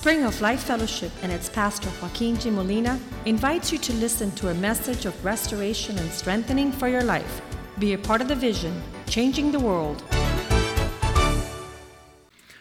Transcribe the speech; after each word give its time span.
Spring 0.00 0.22
of 0.22 0.40
Life 0.40 0.62
Fellowship 0.62 1.10
and 1.24 1.32
its 1.32 1.48
pastor 1.48 1.90
Joaquin 2.00 2.38
G. 2.38 2.50
Molina 2.50 3.00
invites 3.24 3.72
you 3.72 3.78
to 3.78 3.92
listen 3.94 4.30
to 4.36 4.50
a 4.50 4.54
message 4.54 5.06
of 5.06 5.24
restoration 5.24 5.98
and 5.98 6.08
strengthening 6.12 6.70
for 6.70 6.86
your 6.86 7.02
life. 7.02 7.42
Be 7.80 7.94
a 7.94 7.98
part 7.98 8.20
of 8.20 8.28
the 8.28 8.36
vision, 8.36 8.80
changing 9.08 9.50
the 9.50 9.58
world. 9.58 10.00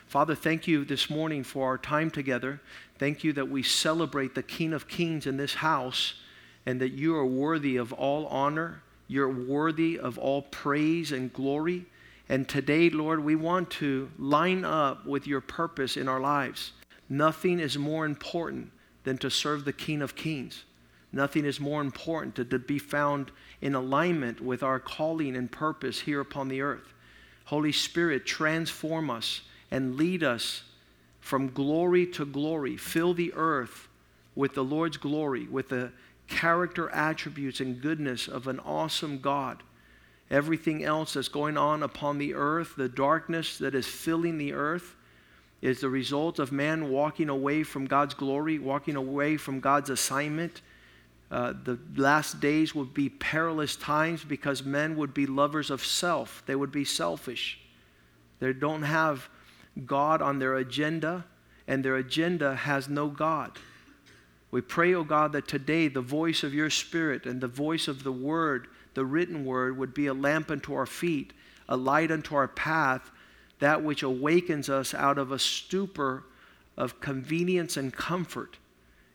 Father, 0.08 0.34
thank 0.34 0.68
you 0.68 0.84
this 0.84 1.12
morning 1.12 1.44
for 1.44 1.68
our 1.68 1.78
time 1.78 2.10
together. 2.10 2.60
Thank 2.98 3.24
you 3.24 3.34
that 3.34 3.50
we 3.50 3.62
celebrate 3.62 4.34
the 4.34 4.42
King 4.42 4.74
of 4.74 4.88
Kings 4.88 5.28
in 5.28 5.38
this 5.38 5.54
house 5.54 6.16
and 6.66 6.82
that 6.82 6.94
you 6.94 7.16
are 7.16 7.26
worthy 7.26 7.78
of 7.78 7.94
all 7.94 8.26
honor. 8.26 8.82
You're 9.08 9.30
worthy 9.30 10.00
of 10.00 10.18
all 10.18 10.42
praise 10.42 11.12
and 11.12 11.32
glory. 11.32 11.86
And 12.30 12.50
today, 12.50 12.90
Lord, 12.90 13.24
we 13.24 13.36
want 13.36 13.70
to 13.74 14.10
line 14.18 14.66
up 14.66 15.06
with 15.06 15.28
your 15.28 15.40
purpose 15.40 15.98
in 15.98 16.08
our 16.08 16.20
lives. 16.20 16.72
Nothing 17.10 17.60
is 17.60 17.78
more 17.78 18.06
important 18.06 18.72
than 19.04 19.18
to 19.20 19.30
serve 19.30 19.66
the 19.66 19.74
King 19.74 20.02
of 20.02 20.16
Kings. 20.16 20.64
Nothing 21.12 21.46
is 21.46 21.60
more 21.60 21.82
important 21.82 22.36
to, 22.36 22.46
to 22.46 22.60
be 22.60 22.80
found 22.80 23.32
in 23.62 23.76
alignment 23.76 24.42
with 24.42 24.62
our 24.62 24.80
calling 24.80 25.36
and 25.36 25.52
purpose 25.52 26.02
here 26.02 26.20
upon 26.20 26.50
the 26.50 26.62
earth. 26.62 26.94
Holy 27.46 27.72
Spirit, 27.72 28.26
transform 28.26 29.10
us 29.10 29.42
and 29.72 29.96
lead 29.96 30.24
us 30.24 30.64
from 31.22 31.50
glory 31.54 32.06
to 32.06 32.26
glory. 32.26 32.76
Fill 32.76 33.14
the 33.14 33.34
earth 33.36 33.88
with 34.36 34.54
the 34.54 34.64
Lord's 34.64 34.98
glory, 34.98 35.48
with 35.48 35.70
the 35.70 35.92
character 36.28 36.90
attributes 36.90 37.62
and 37.62 37.82
goodness 37.82 38.28
of 38.28 38.48
an 38.48 38.60
awesome 38.60 39.20
God. 39.20 39.64
Everything 40.30 40.84
else 40.84 41.14
that's 41.14 41.30
going 41.30 41.56
on 41.56 41.84
upon 41.84 42.18
the 42.18 42.34
earth, 42.34 42.76
the 42.76 42.90
darkness 42.90 43.58
that 43.60 43.74
is 43.74 43.88
filling 43.88 44.38
the 44.38 44.52
earth, 44.52 44.97
is 45.62 45.82
the 45.82 45.90
result 45.90 46.40
of 46.40 46.52
man 46.52 46.90
walking 46.90 47.30
away 47.30 47.64
from 47.64 47.86
God's 47.86 48.14
glory, 48.14 48.60
walking 48.60 48.96
away 48.96 49.38
from 49.38 49.60
God's 49.60 49.90
assignment. 49.90 50.62
Uh, 51.32 51.54
the 51.64 51.80
last 51.96 52.40
days 52.40 52.76
would 52.76 52.94
be 52.94 53.10
perilous 53.10 53.76
times 53.76 54.24
because 54.24 54.64
men 54.64 54.96
would 54.96 55.14
be 55.14 55.26
lovers 55.26 55.72
of 55.72 55.84
self. 55.84 56.44
They 56.46 56.56
would 56.56 56.72
be 56.72 56.86
selfish. 56.86 57.60
They 58.40 58.54
don't 58.54 58.84
have 58.84 59.30
God 59.86 60.22
on 60.22 60.40
their 60.40 60.56
agenda, 60.56 61.26
and 61.68 61.84
their 61.84 61.96
agenda 61.96 62.56
has 62.56 62.88
no 62.88 63.08
God. 63.08 63.58
We 64.52 64.62
pray, 64.62 64.94
O 64.94 65.00
oh 65.00 65.04
God, 65.04 65.34
that 65.34 65.48
today 65.48 65.88
the 65.88 66.02
voice 66.02 66.44
of 66.44 66.54
your 66.54 66.70
Spirit 66.70 67.26
and 67.26 67.42
the 67.42 67.48
voice 67.48 67.88
of 67.88 68.04
the 68.04 68.12
Word, 68.12 68.68
the 68.94 69.06
written 69.06 69.44
Word, 69.44 69.78
would 69.78 69.94
be 69.94 70.08
a 70.08 70.14
lamp 70.14 70.50
unto 70.50 70.74
our 70.74 70.86
feet, 70.86 71.34
a 71.68 71.76
light 71.76 72.12
unto 72.12 72.36
our 72.36 72.48
path, 72.48 73.12
that 73.60 73.84
which 73.84 74.04
awakens 74.04 74.70
us 74.70 74.94
out 74.94 75.18
of 75.18 75.32
a 75.32 75.40
stupor 75.40 76.24
of 76.78 77.00
convenience 77.00 77.78
and 77.78 77.94
comfort, 77.94 78.58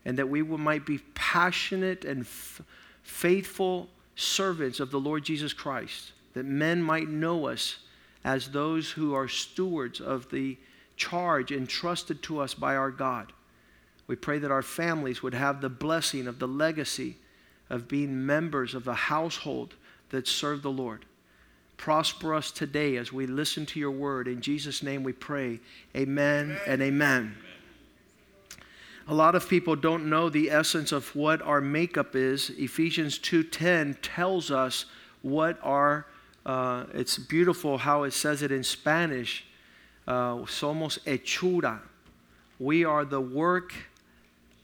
and 0.05 0.19
that 0.19 0.29
we 0.29 0.43
might 0.43 0.85
be 0.85 0.99
passionate 1.15 2.05
and 2.05 2.23
f- 2.23 2.61
faithful 3.03 3.89
servants 4.17 4.81
of 4.81 4.91
the 4.91 5.01
Lord 5.01 5.25
Jesus 5.25 5.53
Christ, 5.53 6.13
that 6.35 6.45
men 6.45 6.83
might 6.83 7.09
know 7.09 7.47
us 7.47 7.79
as 8.25 8.49
those 8.49 8.91
who 8.91 9.15
are 9.15 9.29
stewards 9.29 10.01
of 10.01 10.31
the 10.31 10.57
charge 10.97 11.53
entrusted 11.53 12.23
to 12.23 12.41
us 12.41 12.55
by 12.55 12.77
our 12.77 12.91
God. 12.91 13.33
We 14.07 14.17
pray 14.17 14.39
that 14.39 14.51
our 14.51 14.63
families 14.63 15.23
would 15.23 15.35
have 15.35 15.61
the 15.61 15.69
blessing 15.69 16.27
of 16.27 16.39
the 16.39 16.49
legacy 16.49 17.17
of 17.71 17.89
being 17.89 18.27
members 18.27 18.75
of 18.75 18.85
the 18.85 18.95
household 18.95 19.75
that 20.11 20.29
serve 20.29 20.63
the 20.63 20.71
Lord. 20.71 21.07
Prosper 21.83 22.33
us 22.33 22.53
today 22.53 22.95
as 22.95 23.13
we 23.13 23.27
listen 23.27 23.67
to 23.67 23.81
your 23.81 23.91
word. 23.91 24.29
In 24.29 24.41
Jesus' 24.41 24.85
name 24.85 25.03
we 25.03 25.13
pray. 25.13 25.59
Amen, 25.97 26.53
amen. 26.53 26.61
and 26.69 26.81
amen. 26.81 27.37
A 29.09 29.15
lot 29.15 29.35
of 29.35 29.49
people 29.49 29.75
don't 29.75 30.09
know 30.09 30.29
the 30.29 30.49
essence 30.49 30.93
of 30.93 31.13
what 31.17 31.43
our 31.43 31.61
makeup 31.61 32.15
is. 32.15 32.51
Ephesians 32.51 33.19
2:10 33.19 33.97
tells 34.01 34.53
us 34.53 34.85
what 35.23 35.59
our 35.61 36.07
uh, 36.47 36.85
it's 36.95 37.19
beautiful 37.19 37.79
how 37.79 38.05
it 38.05 38.13
says 38.13 38.43
it 38.43 38.53
in 38.53 38.63
Spanish. 38.63 39.45
Uh, 40.07 40.37
somos 40.47 41.01
hechura. 41.01 41.81
We 42.61 42.85
are 42.85 43.05
the 43.05 43.21
work 43.21 43.75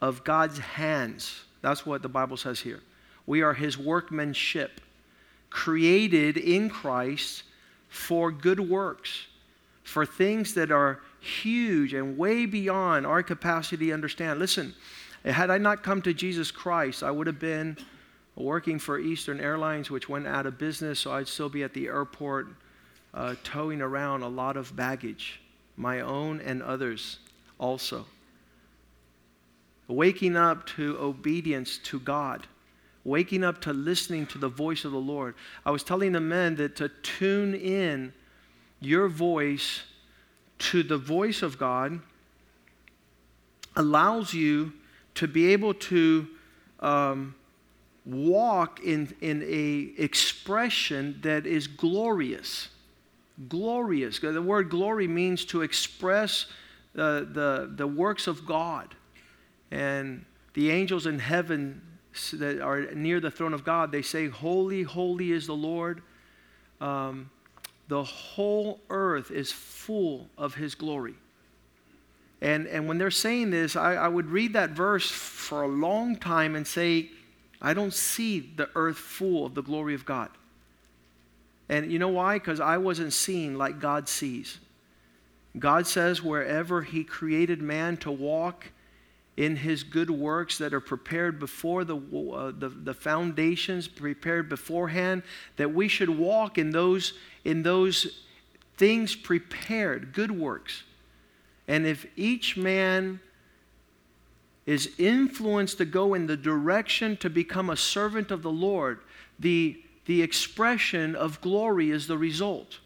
of 0.00 0.22
God's 0.22 0.60
hands. 0.60 1.40
That's 1.62 1.84
what 1.84 2.02
the 2.02 2.08
Bible 2.08 2.36
says 2.36 2.60
here. 2.60 2.78
We 3.26 3.42
are 3.42 3.54
his 3.54 3.76
workmanship 3.76 4.80
created 5.50 6.36
in 6.36 6.68
Christ 6.68 7.44
for 7.88 8.30
good 8.30 8.60
works, 8.60 9.26
for 9.82 10.04
things 10.04 10.54
that 10.54 10.70
are 10.70 11.00
huge 11.20 11.94
and 11.94 12.16
way 12.16 12.46
beyond 12.46 13.06
our 13.06 13.22
capacity 13.22 13.86
to 13.86 13.92
understand. 13.92 14.38
Listen, 14.38 14.74
had 15.24 15.50
I 15.50 15.58
not 15.58 15.82
come 15.82 16.02
to 16.02 16.14
Jesus 16.14 16.50
Christ, 16.50 17.02
I 17.02 17.10
would 17.10 17.26
have 17.26 17.40
been 17.40 17.76
working 18.36 18.78
for 18.78 18.98
Eastern 18.98 19.40
Airlines, 19.40 19.90
which 19.90 20.08
went 20.08 20.26
out 20.26 20.46
of 20.46 20.58
business, 20.58 21.00
so 21.00 21.12
I'd 21.12 21.28
still 21.28 21.48
be 21.48 21.62
at 21.64 21.74
the 21.74 21.88
airport 21.88 22.48
uh, 23.14 23.34
towing 23.42 23.80
around 23.80 24.22
a 24.22 24.28
lot 24.28 24.56
of 24.56 24.74
baggage, 24.76 25.40
my 25.76 26.00
own 26.00 26.40
and 26.40 26.62
others 26.62 27.18
also. 27.58 28.06
Waking 29.88 30.36
up 30.36 30.66
to 30.66 30.98
obedience 30.98 31.78
to 31.78 31.98
God 31.98 32.46
waking 33.08 33.42
up 33.42 33.60
to 33.62 33.72
listening 33.72 34.26
to 34.26 34.38
the 34.38 34.48
voice 34.48 34.84
of 34.84 34.92
the 34.92 34.98
Lord. 34.98 35.34
I 35.64 35.70
was 35.70 35.82
telling 35.82 36.12
the 36.12 36.20
men 36.20 36.56
that 36.56 36.76
to 36.76 36.88
tune 36.88 37.54
in 37.54 38.12
your 38.80 39.08
voice 39.08 39.82
to 40.58 40.82
the 40.82 40.98
voice 40.98 41.42
of 41.42 41.58
God 41.58 42.00
allows 43.76 44.34
you 44.34 44.72
to 45.14 45.26
be 45.26 45.52
able 45.52 45.74
to 45.74 46.28
um, 46.80 47.34
walk 48.04 48.80
in, 48.84 49.14
in 49.20 49.42
a 49.42 50.00
expression 50.00 51.18
that 51.22 51.46
is 51.46 51.66
glorious. 51.66 52.68
Glorious. 53.48 54.18
The 54.18 54.42
word 54.42 54.68
glory 54.68 55.06
means 55.06 55.44
to 55.46 55.62
express 55.62 56.46
the, 56.94 57.70
the 57.74 57.86
works 57.86 58.26
of 58.26 58.44
god. 58.46 58.94
And 59.70 60.24
the 60.54 60.70
angels 60.70 61.06
in 61.06 61.18
heaven 61.18 61.82
that 62.32 62.60
are 62.60 62.92
near 62.94 63.20
the 63.20 63.30
throne 63.30 63.54
of 63.54 63.64
God, 63.64 63.92
they 63.92 64.02
say, 64.02 64.28
Holy, 64.28 64.82
holy 64.82 65.32
is 65.32 65.46
the 65.46 65.54
Lord. 65.54 66.02
Um, 66.80 67.30
the 67.88 68.04
whole 68.04 68.80
earth 68.90 69.30
is 69.30 69.50
full 69.50 70.28
of 70.36 70.54
his 70.54 70.74
glory. 70.74 71.14
And, 72.40 72.66
and 72.66 72.86
when 72.86 72.98
they're 72.98 73.10
saying 73.10 73.50
this, 73.50 73.74
I, 73.74 73.94
I 73.94 74.08
would 74.08 74.26
read 74.26 74.52
that 74.52 74.70
verse 74.70 75.10
for 75.10 75.62
a 75.62 75.68
long 75.68 76.16
time 76.16 76.54
and 76.54 76.66
say, 76.66 77.10
I 77.60 77.74
don't 77.74 77.92
see 77.92 78.40
the 78.40 78.68
earth 78.76 78.98
full 78.98 79.46
of 79.46 79.54
the 79.54 79.62
glory 79.62 79.94
of 79.94 80.04
God. 80.04 80.30
And 81.68 81.90
you 81.90 81.98
know 81.98 82.08
why? 82.08 82.34
Because 82.38 82.60
I 82.60 82.78
wasn't 82.78 83.12
seeing 83.12 83.56
like 83.56 83.80
God 83.80 84.08
sees. 84.08 84.58
God 85.58 85.86
says, 85.86 86.22
wherever 86.22 86.82
He 86.82 87.02
created 87.02 87.60
man 87.60 87.96
to 87.98 88.10
walk, 88.10 88.66
in 89.38 89.54
his 89.54 89.84
good 89.84 90.10
works 90.10 90.58
that 90.58 90.74
are 90.74 90.80
prepared 90.80 91.38
before 91.38 91.84
the, 91.84 91.96
uh, 91.96 92.50
the, 92.58 92.68
the, 92.68 92.92
foundations, 92.92 93.86
prepared 93.86 94.48
beforehand, 94.48 95.22
that 95.54 95.72
we 95.72 95.86
should 95.86 96.10
walk 96.10 96.58
in 96.58 96.70
those, 96.70 97.12
in 97.44 97.62
those 97.62 98.24
things 98.78 99.14
prepared, 99.14 100.12
good 100.12 100.32
works. 100.32 100.82
And 101.68 101.86
if 101.86 102.04
each 102.16 102.56
man 102.56 103.20
is 104.66 104.90
influenced 104.98 105.78
to 105.78 105.84
go 105.84 106.14
in 106.14 106.26
the 106.26 106.36
direction 106.36 107.16
to 107.18 107.30
become 107.30 107.70
a 107.70 107.76
servant 107.76 108.32
of 108.32 108.42
the 108.42 108.50
Lord, 108.50 108.98
the, 109.38 109.80
the 110.06 110.20
expression 110.20 111.14
of 111.14 111.40
glory 111.40 111.92
is 111.92 112.08
the 112.08 112.18
result. 112.18 112.80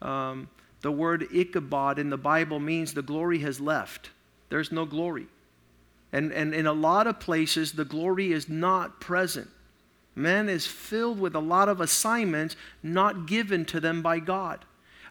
Um, 0.00 0.48
the 0.80 0.92
word 0.92 1.26
Ichabod 1.30 1.98
in 1.98 2.08
the 2.08 2.16
Bible 2.16 2.58
means 2.58 2.94
the 2.94 3.02
glory 3.02 3.40
has 3.40 3.60
left. 3.60 4.08
There's 4.48 4.72
no 4.72 4.86
glory. 4.86 5.26
And, 6.12 6.32
and 6.32 6.54
in 6.54 6.66
a 6.66 6.72
lot 6.72 7.06
of 7.06 7.20
places, 7.20 7.72
the 7.72 7.84
glory 7.84 8.32
is 8.32 8.48
not 8.48 9.00
present. 9.00 9.48
Man 10.14 10.48
is 10.48 10.66
filled 10.66 11.20
with 11.20 11.34
a 11.34 11.40
lot 11.40 11.68
of 11.68 11.80
assignments 11.80 12.56
not 12.82 13.26
given 13.26 13.64
to 13.66 13.78
them 13.78 14.02
by 14.02 14.18
God. 14.18 14.64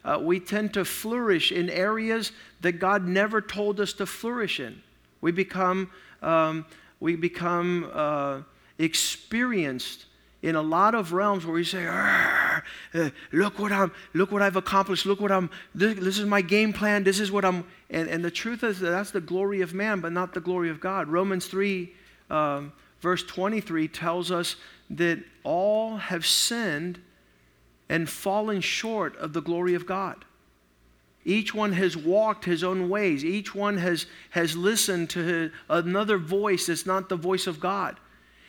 Uh, 0.04 0.18
we 0.20 0.38
tend 0.40 0.74
to 0.74 0.84
flourish 0.84 1.50
in 1.50 1.70
areas 1.70 2.32
that 2.60 2.72
God 2.72 3.06
never 3.06 3.40
told 3.40 3.80
us 3.80 3.92
to 3.94 4.06
flourish 4.06 4.60
in. 4.60 4.82
We 5.20 5.32
become, 5.32 5.90
um, 6.22 6.66
we 7.00 7.16
become 7.16 7.90
uh, 7.92 8.40
experienced 8.78 10.06
in 10.42 10.54
a 10.54 10.62
lot 10.62 10.94
of 10.94 11.12
realms 11.12 11.44
where 11.44 11.54
we 11.54 11.64
say, 11.64 11.86
uh, 11.86 13.10
"Look 13.32 13.58
what 13.58 13.72
I'm, 13.72 13.92
look 14.14 14.30
what 14.30 14.42
I've 14.42 14.56
accomplished. 14.56 15.04
Look 15.04 15.20
what 15.20 15.32
I'm. 15.32 15.50
This, 15.74 15.98
this, 15.98 16.18
is 16.18 16.26
my 16.26 16.42
game 16.42 16.72
plan. 16.72 17.02
This 17.02 17.18
is 17.18 17.32
what 17.32 17.44
I'm." 17.44 17.64
And, 17.90 18.08
and 18.08 18.24
the 18.24 18.30
truth 18.30 18.62
is 18.64 18.80
that 18.80 18.90
that's 18.90 19.10
the 19.10 19.20
glory 19.20 19.62
of 19.62 19.72
man, 19.72 20.00
but 20.00 20.12
not 20.12 20.34
the 20.34 20.40
glory 20.40 20.70
of 20.70 20.80
God. 20.80 21.08
Romans 21.08 21.46
three, 21.46 21.94
um, 22.30 22.72
verse 23.00 23.22
twenty-three 23.22 23.88
tells 23.88 24.30
us 24.30 24.56
that 24.90 25.18
all 25.44 25.96
have 25.96 26.26
sinned 26.26 27.00
and 27.88 28.08
fallen 28.08 28.60
short 28.60 29.16
of 29.16 29.32
the 29.32 29.40
glory 29.40 29.74
of 29.74 29.86
God. 29.86 30.24
Each 31.24 31.54
one 31.54 31.72
has 31.72 31.96
walked 31.96 32.44
his 32.44 32.62
own 32.62 32.88
ways. 32.88 33.24
Each 33.24 33.54
one 33.54 33.78
has, 33.78 34.06
has 34.30 34.56
listened 34.56 35.10
to 35.10 35.22
his, 35.22 35.52
another 35.68 36.18
voice 36.18 36.66
that's 36.66 36.86
not 36.86 37.08
the 37.08 37.16
voice 37.16 37.46
of 37.46 37.60
God. 37.60 37.98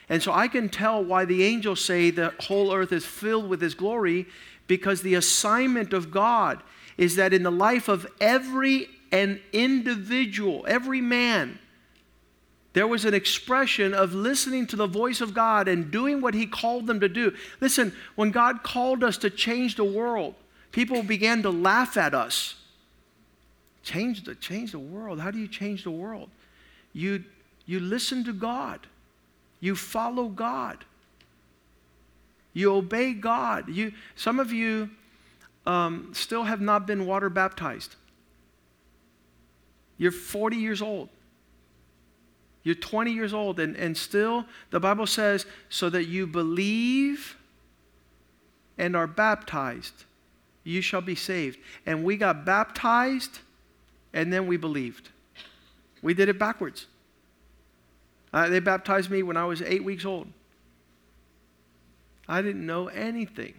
And 0.08 0.24
so 0.24 0.32
I 0.34 0.48
can 0.48 0.70
tell 0.70 1.04
why 1.04 1.26
the 1.26 1.44
angels 1.44 1.84
say 1.84 2.10
the 2.10 2.34
whole 2.40 2.74
earth 2.74 2.92
is 2.92 3.06
filled 3.06 3.48
with 3.50 3.62
his 3.62 3.74
glory 3.74 4.28
because 4.68 5.02
the 5.02 5.16
assignment 5.16 5.94
of 5.94 6.12
God 6.12 6.64
is 6.98 7.16
that 7.16 7.34
in 7.34 7.44
the 7.44 7.52
life 7.52 7.88
of 7.88 8.08
every 8.20 8.90
an 9.12 9.40
individual, 9.52 10.66
every 10.68 11.02
man, 11.02 11.60
there 12.74 12.88
was 12.88 13.06
an 13.06 13.14
expression 13.14 13.94
of 13.94 14.14
listening 14.14 14.68
to 14.68 14.76
the 14.76 14.88
voice 14.88 15.22
of 15.22 15.34
God 15.34 15.68
and 15.68 15.90
doing 15.90 16.22
what 16.22 16.34
he 16.34 16.46
called 16.46 16.88
them 16.88 17.00
to 17.00 17.10
do. 17.10 17.34
Listen, 17.60 17.94
when 18.16 18.32
God 18.32 18.64
called 18.64 19.04
us 19.04 19.18
to 19.18 19.30
change 19.30 19.76
the 19.76 19.84
world, 19.84 20.36
people 20.72 21.02
began 21.02 21.42
to 21.44 21.50
laugh 21.50 21.98
at 21.98 22.14
us. 22.14 22.56
Change 23.82 24.24
the, 24.24 24.36
change 24.36 24.72
the 24.72 24.80
world. 24.80 25.20
How 25.20 25.32
do 25.32 25.40
you 25.40 25.48
change 25.48 25.84
the 25.84 25.92
world? 25.92 26.30
You, 26.94 27.24
you 27.66 27.80
listen 27.80 28.24
to 28.26 28.34
God, 28.34 28.86
you 29.60 29.76
follow 29.76 30.28
God, 30.28 30.86
you 32.54 32.74
obey 32.74 33.14
God. 33.14 33.70
You, 33.70 33.94
some 34.16 34.40
of 34.40 34.52
you 34.52 34.90
um, 35.66 36.12
still 36.14 36.44
have 36.44 36.62
not 36.62 36.88
been 36.88 37.06
water 37.06 37.30
baptized. 37.30 37.96
You're 40.00 40.12
40 40.12 40.58
years 40.58 40.82
old. 40.82 41.10
You're 42.64 42.76
20 42.76 43.12
years 43.12 43.34
old, 43.34 43.60
and, 43.60 43.76
and 43.76 43.96
still, 43.96 44.46
the 44.72 44.80
Bible 44.80 45.06
says, 45.06 45.46
so 45.70 45.90
that 45.92 46.06
you 46.06 46.26
believe 46.26 47.38
and 48.78 48.96
are 48.96 49.08
baptized, 49.08 50.06
you 50.64 50.82
shall 50.82 51.02
be 51.02 51.16
saved. 51.16 51.60
And 51.86 52.04
we 52.04 52.18
got 52.18 52.46
baptized 52.46 53.40
and 54.14 54.34
then 54.34 54.48
we 54.48 54.58
believed. 54.58 55.10
We 56.02 56.14
did 56.14 56.30
it 56.30 56.40
backwards. 56.40 56.88
Uh, 58.34 58.50
they 58.50 58.60
baptized 58.60 59.10
me 59.10 59.24
when 59.24 59.38
I 59.38 59.46
was 59.46 59.62
eight 59.62 59.84
weeks 59.84 60.06
old. 60.06 60.28
I 62.28 62.42
didn't 62.42 62.66
know 62.66 62.88
anything, 62.88 63.54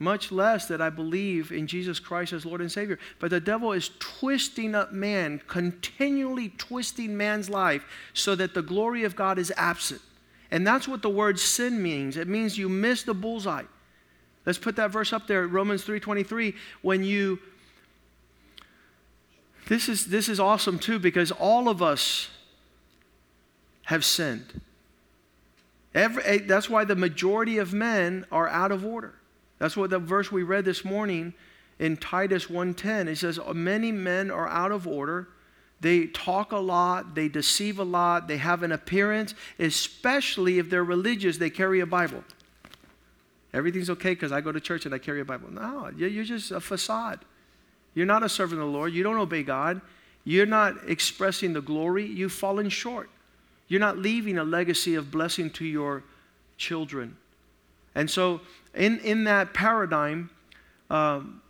much 0.00 0.32
less 0.32 0.66
that 0.66 0.80
I 0.80 0.88
believe 0.90 1.52
in 1.52 1.66
Jesus 1.66 2.00
Christ 2.00 2.32
as 2.32 2.46
Lord 2.46 2.62
and 2.62 2.72
Savior. 2.72 2.98
But 3.20 3.30
the 3.30 3.38
devil 3.38 3.72
is 3.72 3.90
twisting 3.98 4.74
up 4.74 4.92
man, 4.92 5.40
continually 5.46 6.48
twisting 6.56 7.16
man's 7.16 7.50
life 7.50 7.84
so 8.14 8.34
that 8.34 8.54
the 8.54 8.62
glory 8.62 9.04
of 9.04 9.14
God 9.14 9.38
is 9.38 9.52
absent. 9.56 10.00
And 10.50 10.66
that's 10.66 10.88
what 10.88 11.02
the 11.02 11.10
word 11.10 11.38
sin 11.38 11.80
means. 11.82 12.16
It 12.16 12.26
means 12.26 12.58
you 12.58 12.68
miss 12.68 13.02
the 13.02 13.14
bullseye. 13.14 13.64
Let's 14.46 14.58
put 14.58 14.74
that 14.76 14.90
verse 14.90 15.12
up 15.12 15.26
there, 15.26 15.46
Romans 15.46 15.84
3:23. 15.84 16.54
When 16.80 17.04
you 17.04 17.38
this 19.68 19.88
is, 19.88 20.06
this 20.06 20.28
is 20.28 20.40
awesome 20.40 20.80
too 20.80 20.98
because 20.98 21.30
all 21.30 21.68
of 21.68 21.80
us 21.80 22.28
have 23.84 24.04
sinned. 24.04 24.60
Every, 25.94 26.22
eh, 26.24 26.38
that's 26.44 26.68
why 26.68 26.84
the 26.84 26.96
majority 26.96 27.58
of 27.58 27.72
men 27.72 28.24
are 28.32 28.48
out 28.48 28.72
of 28.72 28.84
order. 28.84 29.19
That's 29.60 29.76
what 29.76 29.90
the 29.90 30.00
verse 30.00 30.32
we 30.32 30.42
read 30.42 30.64
this 30.64 30.84
morning 30.84 31.34
in 31.78 31.96
Titus 31.96 32.46
1:10. 32.46 33.06
It 33.06 33.18
says 33.18 33.38
many 33.54 33.92
men 33.92 34.30
are 34.30 34.48
out 34.48 34.72
of 34.72 34.88
order. 34.88 35.28
They 35.80 36.08
talk 36.08 36.52
a 36.52 36.58
lot, 36.58 37.14
they 37.14 37.28
deceive 37.28 37.78
a 37.78 37.84
lot, 37.84 38.26
they 38.26 38.36
have 38.38 38.62
an 38.62 38.72
appearance, 38.72 39.34
especially 39.58 40.58
if 40.58 40.68
they're 40.68 40.84
religious, 40.84 41.38
they 41.38 41.48
carry 41.48 41.80
a 41.80 41.86
Bible. 41.86 42.24
Everything's 43.54 43.88
okay 43.90 44.10
because 44.10 44.32
I 44.32 44.40
go 44.40 44.52
to 44.52 44.60
church 44.60 44.84
and 44.86 44.94
I 44.94 44.98
carry 44.98 45.20
a 45.20 45.24
Bible. 45.24 45.50
No, 45.50 45.90
you're 45.96 46.24
just 46.24 46.50
a 46.50 46.60
facade. 46.60 47.20
You're 47.94 48.06
not 48.06 48.22
a 48.22 48.28
servant 48.28 48.60
of 48.60 48.66
the 48.66 48.72
Lord. 48.72 48.92
You 48.92 49.02
don't 49.02 49.16
obey 49.16 49.42
God. 49.42 49.80
You're 50.24 50.46
not 50.46 50.76
expressing 50.86 51.52
the 51.52 51.62
glory. 51.62 52.06
You've 52.06 52.32
fallen 52.32 52.68
short. 52.68 53.10
You're 53.68 53.80
not 53.80 53.98
leaving 53.98 54.38
a 54.38 54.44
legacy 54.44 54.94
of 54.94 55.10
blessing 55.10 55.50
to 55.50 55.64
your 55.64 56.04
children. 56.56 57.16
And 57.94 58.10
so, 58.10 58.40
in, 58.74 58.98
in 59.00 59.24
that 59.24 59.52
paradigm, 59.52 60.30
um, 60.90 61.40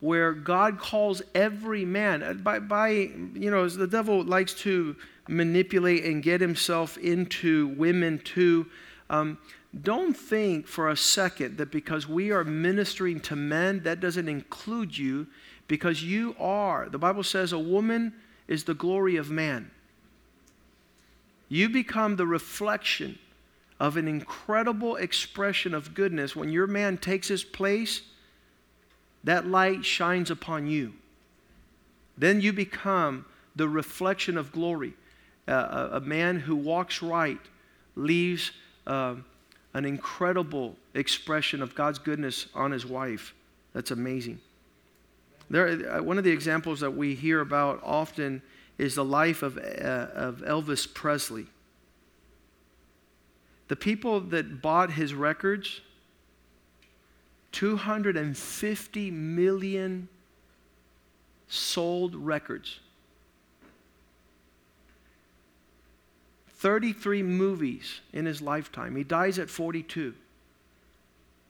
where 0.00 0.32
God 0.32 0.78
calls 0.78 1.22
every 1.34 1.84
man, 1.84 2.22
uh, 2.22 2.32
by, 2.34 2.58
by, 2.58 2.88
you 2.88 3.50
know, 3.50 3.68
the 3.68 3.86
devil 3.86 4.24
likes 4.24 4.52
to 4.54 4.96
manipulate 5.28 6.04
and 6.04 6.22
get 6.22 6.40
himself 6.40 6.98
into 6.98 7.68
women 7.68 8.18
too. 8.18 8.66
Um, 9.08 9.38
don't 9.82 10.14
think 10.14 10.66
for 10.66 10.90
a 10.90 10.96
second 10.96 11.56
that 11.58 11.70
because 11.70 12.08
we 12.08 12.30
are 12.32 12.44
ministering 12.44 13.20
to 13.20 13.36
men, 13.36 13.82
that 13.84 14.00
doesn't 14.00 14.28
include 14.28 14.98
you 14.98 15.26
because 15.68 16.02
you 16.02 16.34
are. 16.38 16.88
The 16.88 16.98
Bible 16.98 17.22
says 17.22 17.52
a 17.52 17.58
woman 17.58 18.12
is 18.48 18.64
the 18.64 18.74
glory 18.74 19.16
of 19.16 19.30
man. 19.30 19.70
You 21.48 21.68
become 21.68 22.16
the 22.16 22.26
reflection 22.26 23.18
of 23.82 23.96
an 23.96 24.06
incredible 24.06 24.94
expression 24.94 25.74
of 25.74 25.92
goodness. 25.92 26.36
When 26.36 26.50
your 26.50 26.68
man 26.68 26.96
takes 26.96 27.26
his 27.26 27.42
place, 27.42 28.02
that 29.24 29.48
light 29.48 29.84
shines 29.84 30.30
upon 30.30 30.68
you. 30.68 30.92
Then 32.16 32.40
you 32.40 32.52
become 32.52 33.24
the 33.56 33.68
reflection 33.68 34.38
of 34.38 34.52
glory. 34.52 34.94
Uh, 35.48 35.88
a, 35.90 35.96
a, 35.96 36.00
man 36.00 36.38
who 36.38 36.54
walks 36.54 37.02
right 37.02 37.40
leaves 37.96 38.52
uh, 38.86 39.16
an 39.74 39.84
incredible 39.84 40.76
expression 40.94 41.60
of 41.60 41.74
God's 41.74 41.98
goodness 41.98 42.46
on 42.54 42.70
his 42.70 42.86
wife. 42.86 43.34
That's 43.72 43.90
amazing. 43.90 44.38
There, 45.50 45.96
uh, 45.96 46.00
one 46.00 46.18
of 46.18 46.24
the 46.24 46.30
examples 46.30 46.78
that 46.78 46.92
we 46.92 47.16
hear 47.16 47.40
about 47.40 47.80
often 47.82 48.42
is 48.78 48.94
the 48.94 49.04
life 49.04 49.42
of, 49.42 49.58
uh, 49.58 49.60
of 50.14 50.36
Elvis 50.46 50.86
Presley. 50.94 51.48
The 53.72 53.76
people 53.76 54.20
that 54.20 54.60
bought 54.60 54.92
his 54.92 55.14
records, 55.14 55.80
250 57.52 59.10
million 59.10 60.08
sold 61.48 62.14
records. 62.14 62.80
33 66.56 67.22
movies 67.22 68.02
in 68.12 68.26
his 68.26 68.42
lifetime. 68.42 68.94
He 68.94 69.04
dies 69.04 69.38
at 69.38 69.48
42. 69.48 70.12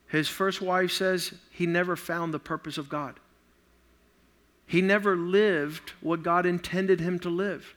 His 0.06 0.28
first 0.28 0.62
wife 0.62 0.92
says 0.92 1.34
he 1.50 1.66
never 1.66 1.96
found 1.96 2.32
the 2.32 2.38
purpose 2.38 2.78
of 2.78 2.88
God. 2.88 3.18
He 4.64 4.80
never 4.80 5.16
lived 5.16 5.94
what 6.00 6.22
God 6.22 6.46
intended 6.46 7.00
him 7.00 7.18
to 7.18 7.28
live. 7.28 7.74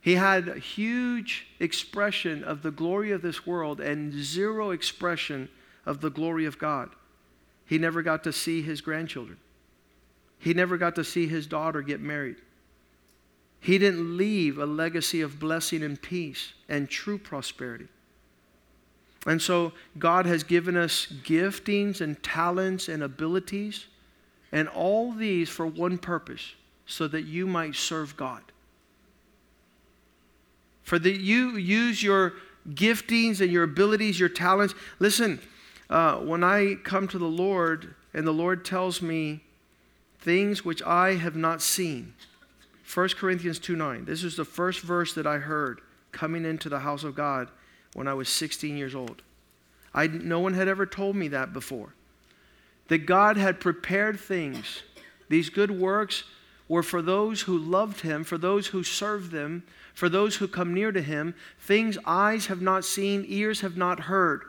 He 0.00 0.14
had 0.14 0.48
a 0.48 0.58
huge 0.58 1.46
expression 1.58 2.44
of 2.44 2.62
the 2.62 2.70
glory 2.70 3.10
of 3.10 3.22
this 3.22 3.46
world 3.46 3.80
and 3.80 4.12
zero 4.12 4.70
expression 4.70 5.48
of 5.84 6.00
the 6.00 6.10
glory 6.10 6.44
of 6.44 6.58
God. 6.58 6.90
He 7.66 7.78
never 7.78 8.02
got 8.02 8.24
to 8.24 8.32
see 8.32 8.62
his 8.62 8.80
grandchildren. 8.80 9.38
He 10.38 10.54
never 10.54 10.76
got 10.76 10.94
to 10.94 11.04
see 11.04 11.26
his 11.26 11.46
daughter 11.46 11.82
get 11.82 12.00
married. 12.00 12.36
He 13.60 13.76
didn't 13.78 14.16
leave 14.16 14.58
a 14.58 14.66
legacy 14.66 15.20
of 15.20 15.40
blessing 15.40 15.82
and 15.82 16.00
peace 16.00 16.52
and 16.68 16.88
true 16.88 17.18
prosperity. 17.18 17.88
And 19.26 19.42
so 19.42 19.72
God 19.98 20.26
has 20.26 20.44
given 20.44 20.76
us 20.76 21.06
giftings 21.24 22.00
and 22.00 22.22
talents 22.22 22.88
and 22.88 23.02
abilities 23.02 23.86
and 24.52 24.68
all 24.68 25.12
these 25.12 25.48
for 25.48 25.66
one 25.66 25.98
purpose 25.98 26.54
so 26.86 27.08
that 27.08 27.22
you 27.22 27.46
might 27.46 27.74
serve 27.74 28.16
God. 28.16 28.42
For 30.88 30.98
that 31.00 31.20
you 31.20 31.58
use 31.58 32.02
your 32.02 32.32
giftings 32.70 33.42
and 33.42 33.52
your 33.52 33.64
abilities, 33.64 34.18
your 34.18 34.30
talents. 34.30 34.74
Listen, 34.98 35.38
uh, 35.90 36.16
when 36.16 36.42
I 36.42 36.76
come 36.76 37.06
to 37.08 37.18
the 37.18 37.26
Lord 37.26 37.94
and 38.14 38.26
the 38.26 38.32
Lord 38.32 38.64
tells 38.64 39.02
me 39.02 39.40
things 40.18 40.64
which 40.64 40.82
I 40.82 41.16
have 41.16 41.36
not 41.36 41.60
seen, 41.60 42.14
1 42.94 43.08
Corinthians 43.10 43.58
2 43.58 43.76
9, 43.76 44.06
this 44.06 44.24
is 44.24 44.34
the 44.34 44.46
first 44.46 44.80
verse 44.80 45.12
that 45.12 45.26
I 45.26 45.36
heard 45.36 45.82
coming 46.10 46.46
into 46.46 46.70
the 46.70 46.78
house 46.78 47.04
of 47.04 47.14
God 47.14 47.50
when 47.92 48.08
I 48.08 48.14
was 48.14 48.30
16 48.30 48.74
years 48.74 48.94
old. 48.94 49.20
I, 49.92 50.06
no 50.06 50.40
one 50.40 50.54
had 50.54 50.68
ever 50.68 50.86
told 50.86 51.16
me 51.16 51.28
that 51.28 51.52
before 51.52 51.92
that 52.88 53.04
God 53.04 53.36
had 53.36 53.60
prepared 53.60 54.18
things. 54.18 54.82
These 55.28 55.50
good 55.50 55.70
works 55.70 56.24
were 56.68 56.82
for 56.82 57.00
those 57.00 57.42
who 57.42 57.58
loved 57.58 58.02
Him, 58.02 58.24
for 58.24 58.38
those 58.38 58.68
who 58.68 58.82
served 58.82 59.32
them, 59.32 59.64
for 59.94 60.08
those 60.08 60.36
who 60.36 60.46
come 60.46 60.74
near 60.74 60.92
to 60.92 61.00
Him, 61.00 61.34
things 61.58 61.98
eyes 62.04 62.46
have 62.46 62.60
not 62.60 62.84
seen, 62.84 63.24
ears 63.26 63.62
have 63.62 63.76
not 63.76 64.00
heard, 64.00 64.42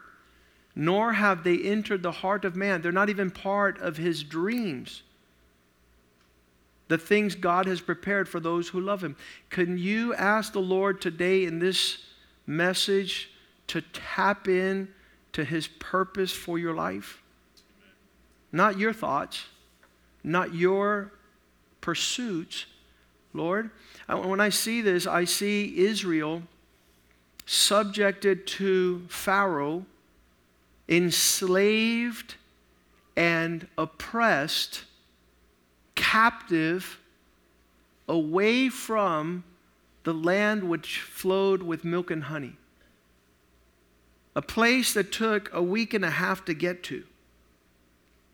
nor 0.75 1.13
have 1.13 1.43
they 1.43 1.57
entered 1.57 2.03
the 2.03 2.11
heart 2.11 2.45
of 2.45 2.55
man. 2.55 2.81
They're 2.81 2.91
not 2.91 3.09
even 3.09 3.31
part 3.31 3.79
of 3.79 3.97
His 3.97 4.21
dreams. 4.23 5.01
The 6.89 6.97
things 6.97 7.35
God 7.35 7.67
has 7.67 7.81
prepared 7.81 8.27
for 8.27 8.39
those 8.39 8.67
who 8.67 8.81
love 8.81 9.03
Him. 9.03 9.15
Can 9.49 9.77
you 9.77 10.13
ask 10.15 10.53
the 10.53 10.59
Lord 10.59 11.01
today 11.01 11.45
in 11.45 11.59
this 11.59 12.03
message 12.45 13.31
to 13.67 13.81
tap 13.93 14.47
in 14.47 14.89
to 15.33 15.45
His 15.45 15.67
purpose 15.67 16.31
for 16.31 16.59
your 16.59 16.73
life? 16.73 17.21
Not 18.51 18.79
your 18.79 18.93
thoughts, 18.93 19.45
not 20.23 20.55
your 20.55 21.13
pursuits, 21.81 22.65
Lord. 23.33 23.69
When 24.07 24.39
I 24.39 24.49
see 24.49 24.81
this, 24.81 25.05
I 25.05 25.25
see 25.25 25.77
Israel 25.77 26.43
subjected 27.45 28.45
to 28.45 29.05
Pharaoh, 29.09 29.85
enslaved 30.87 32.35
and 33.15 33.67
oppressed, 33.77 34.83
captive, 35.95 36.99
away 38.07 38.69
from 38.69 39.43
the 40.03 40.13
land 40.13 40.63
which 40.63 41.01
flowed 41.01 41.61
with 41.61 41.83
milk 41.83 42.09
and 42.09 42.23
honey. 42.23 42.55
A 44.35 44.41
place 44.41 44.93
that 44.93 45.11
took 45.11 45.49
a 45.53 45.61
week 45.61 45.93
and 45.93 46.05
a 46.05 46.09
half 46.09 46.45
to 46.45 46.53
get 46.53 46.81
to 46.83 47.03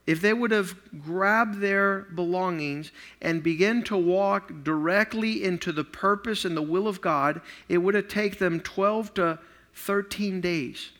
if 0.07 0.21
they 0.21 0.33
would 0.33 0.51
have 0.51 0.75
grabbed 1.01 1.59
their 1.59 2.01
belongings 2.13 2.91
and 3.21 3.41
begun 3.41 3.83
to 3.83 3.97
walk 3.97 4.63
directly 4.63 5.43
into 5.43 5.71
the 5.71 5.83
purpose 5.83 6.45
and 6.45 6.55
the 6.55 6.61
will 6.61 6.87
of 6.87 7.01
God, 7.01 7.41
it 7.67 7.79
would 7.79 7.95
have 7.95 8.07
taken 8.07 8.37
them 8.37 8.59
12 8.59 9.13
to 9.15 9.39
13 9.73 10.41
days. 10.41 10.91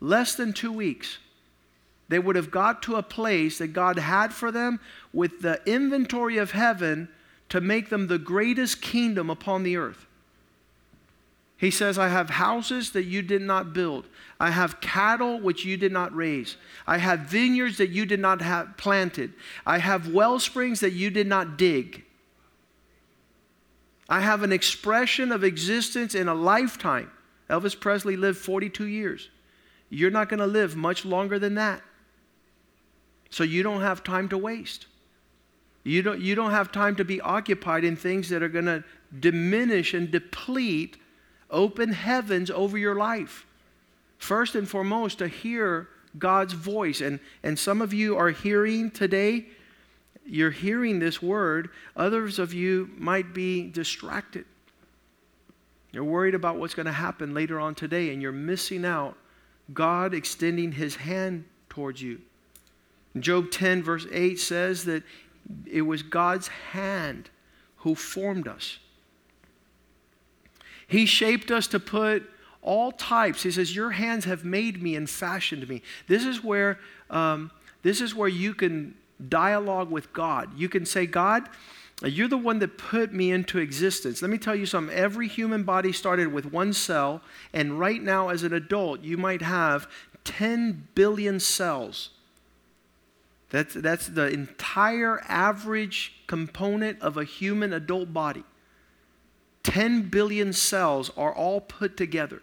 Less 0.00 0.34
than 0.34 0.52
two 0.52 0.72
weeks. 0.72 1.18
They 2.08 2.18
would 2.18 2.36
have 2.36 2.50
got 2.50 2.82
to 2.84 2.96
a 2.96 3.02
place 3.02 3.58
that 3.58 3.68
God 3.68 3.98
had 3.98 4.32
for 4.32 4.50
them 4.50 4.80
with 5.12 5.40
the 5.40 5.60
inventory 5.66 6.36
of 6.38 6.52
heaven 6.52 7.08
to 7.48 7.60
make 7.60 7.88
them 7.88 8.06
the 8.06 8.18
greatest 8.18 8.82
kingdom 8.82 9.30
upon 9.30 9.62
the 9.62 9.76
earth. 9.76 10.06
He 11.64 11.70
says, 11.70 11.98
I 11.98 12.08
have 12.08 12.28
houses 12.28 12.90
that 12.90 13.04
you 13.04 13.22
did 13.22 13.40
not 13.40 13.72
build. 13.72 14.06
I 14.38 14.50
have 14.50 14.82
cattle 14.82 15.40
which 15.40 15.64
you 15.64 15.78
did 15.78 15.92
not 15.92 16.14
raise. 16.14 16.58
I 16.86 16.98
have 16.98 17.20
vineyards 17.20 17.78
that 17.78 17.88
you 17.88 18.04
did 18.04 18.20
not 18.20 18.42
have 18.42 18.76
planted. 18.76 19.32
I 19.64 19.78
have 19.78 20.12
well 20.12 20.38
springs 20.38 20.80
that 20.80 20.92
you 20.92 21.08
did 21.08 21.26
not 21.26 21.56
dig. 21.56 22.04
I 24.10 24.20
have 24.20 24.42
an 24.42 24.52
expression 24.52 25.32
of 25.32 25.42
existence 25.42 26.14
in 26.14 26.28
a 26.28 26.34
lifetime. 26.34 27.10
Elvis 27.48 27.80
Presley 27.80 28.18
lived 28.18 28.36
42 28.36 28.86
years. 28.86 29.30
You're 29.88 30.10
not 30.10 30.28
going 30.28 30.40
to 30.40 30.46
live 30.46 30.76
much 30.76 31.06
longer 31.06 31.38
than 31.38 31.54
that. 31.54 31.80
So 33.30 33.42
you 33.42 33.62
don't 33.62 33.80
have 33.80 34.04
time 34.04 34.28
to 34.28 34.36
waste. 34.36 34.84
You 35.82 36.02
don't, 36.02 36.20
you 36.20 36.34
don't 36.34 36.50
have 36.50 36.70
time 36.72 36.94
to 36.96 37.06
be 37.06 37.22
occupied 37.22 37.84
in 37.84 37.96
things 37.96 38.28
that 38.28 38.42
are 38.42 38.50
going 38.50 38.66
to 38.66 38.84
diminish 39.18 39.94
and 39.94 40.10
deplete 40.10 40.98
open 41.50 41.92
heavens 41.92 42.50
over 42.50 42.78
your 42.78 42.94
life. 42.94 43.46
First 44.18 44.54
and 44.54 44.68
foremost, 44.68 45.18
to 45.18 45.28
hear 45.28 45.88
God's 46.18 46.52
voice. 46.52 47.00
And, 47.00 47.20
and 47.42 47.58
some 47.58 47.82
of 47.82 47.92
you 47.92 48.16
are 48.16 48.30
hearing 48.30 48.90
today, 48.90 49.46
you're 50.26 50.50
hearing 50.50 50.98
this 50.98 51.20
word. 51.20 51.70
Others 51.96 52.38
of 52.38 52.54
you 52.54 52.90
might 52.96 53.34
be 53.34 53.68
distracted. 53.68 54.46
You're 55.92 56.04
worried 56.04 56.34
about 56.34 56.56
what's 56.56 56.74
going 56.74 56.86
to 56.86 56.92
happen 56.92 57.34
later 57.34 57.60
on 57.60 57.74
today, 57.74 58.12
and 58.12 58.20
you're 58.20 58.32
missing 58.32 58.84
out 58.84 59.16
God 59.72 60.12
extending 60.12 60.72
his 60.72 60.96
hand 60.96 61.44
towards 61.68 62.02
you. 62.02 62.20
Job 63.18 63.50
10, 63.50 63.82
verse 63.82 64.06
8 64.10 64.40
says 64.40 64.84
that 64.84 65.02
it 65.66 65.82
was 65.82 66.02
God's 66.02 66.48
hand 66.48 67.30
who 67.76 67.94
formed 67.94 68.48
us. 68.48 68.78
He 70.94 71.06
shaped 71.06 71.50
us 71.50 71.66
to 71.68 71.80
put 71.80 72.22
all 72.62 72.92
types. 72.92 73.42
He 73.42 73.50
says, 73.50 73.74
Your 73.74 73.90
hands 73.90 74.26
have 74.26 74.44
made 74.44 74.80
me 74.80 74.94
and 74.94 75.10
fashioned 75.10 75.68
me. 75.68 75.82
This 76.06 76.24
is 76.24 76.44
where, 76.44 76.78
um, 77.10 77.50
this 77.82 78.00
is 78.00 78.14
where 78.14 78.28
you 78.28 78.54
can 78.54 78.94
dialogue 79.28 79.90
with 79.90 80.12
God. 80.12 80.56
You 80.56 80.68
can 80.68 80.86
say, 80.86 81.06
God, 81.06 81.48
you're 82.04 82.28
the 82.28 82.38
one 82.38 82.60
that 82.60 82.78
put 82.78 83.12
me 83.12 83.32
into 83.32 83.58
existence. 83.58 84.22
Let 84.22 84.30
me 84.30 84.38
tell 84.38 84.54
you 84.54 84.66
something. 84.66 84.94
Every 84.94 85.26
human 85.26 85.64
body 85.64 85.90
started 85.90 86.32
with 86.32 86.52
one 86.52 86.72
cell, 86.72 87.22
and 87.52 87.80
right 87.80 88.00
now, 88.00 88.28
as 88.28 88.44
an 88.44 88.52
adult, 88.52 89.00
you 89.00 89.16
might 89.16 89.42
have 89.42 89.88
10 90.22 90.86
billion 90.94 91.40
cells. 91.40 92.10
That's, 93.50 93.74
that's 93.74 94.06
the 94.06 94.28
entire 94.28 95.22
average 95.26 96.14
component 96.28 97.02
of 97.02 97.16
a 97.16 97.24
human 97.24 97.72
adult 97.72 98.12
body. 98.12 98.44
10 99.64 100.02
billion 100.10 100.52
cells 100.52 101.10
are 101.16 101.34
all 101.34 101.60
put 101.60 101.96
together. 101.96 102.40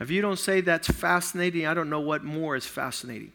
If 0.00 0.10
you 0.10 0.20
don't 0.20 0.38
say 0.38 0.60
that's 0.60 0.88
fascinating, 0.88 1.66
I 1.66 1.74
don't 1.74 1.88
know 1.88 2.00
what 2.00 2.24
more 2.24 2.56
is 2.56 2.66
fascinating. 2.66 3.32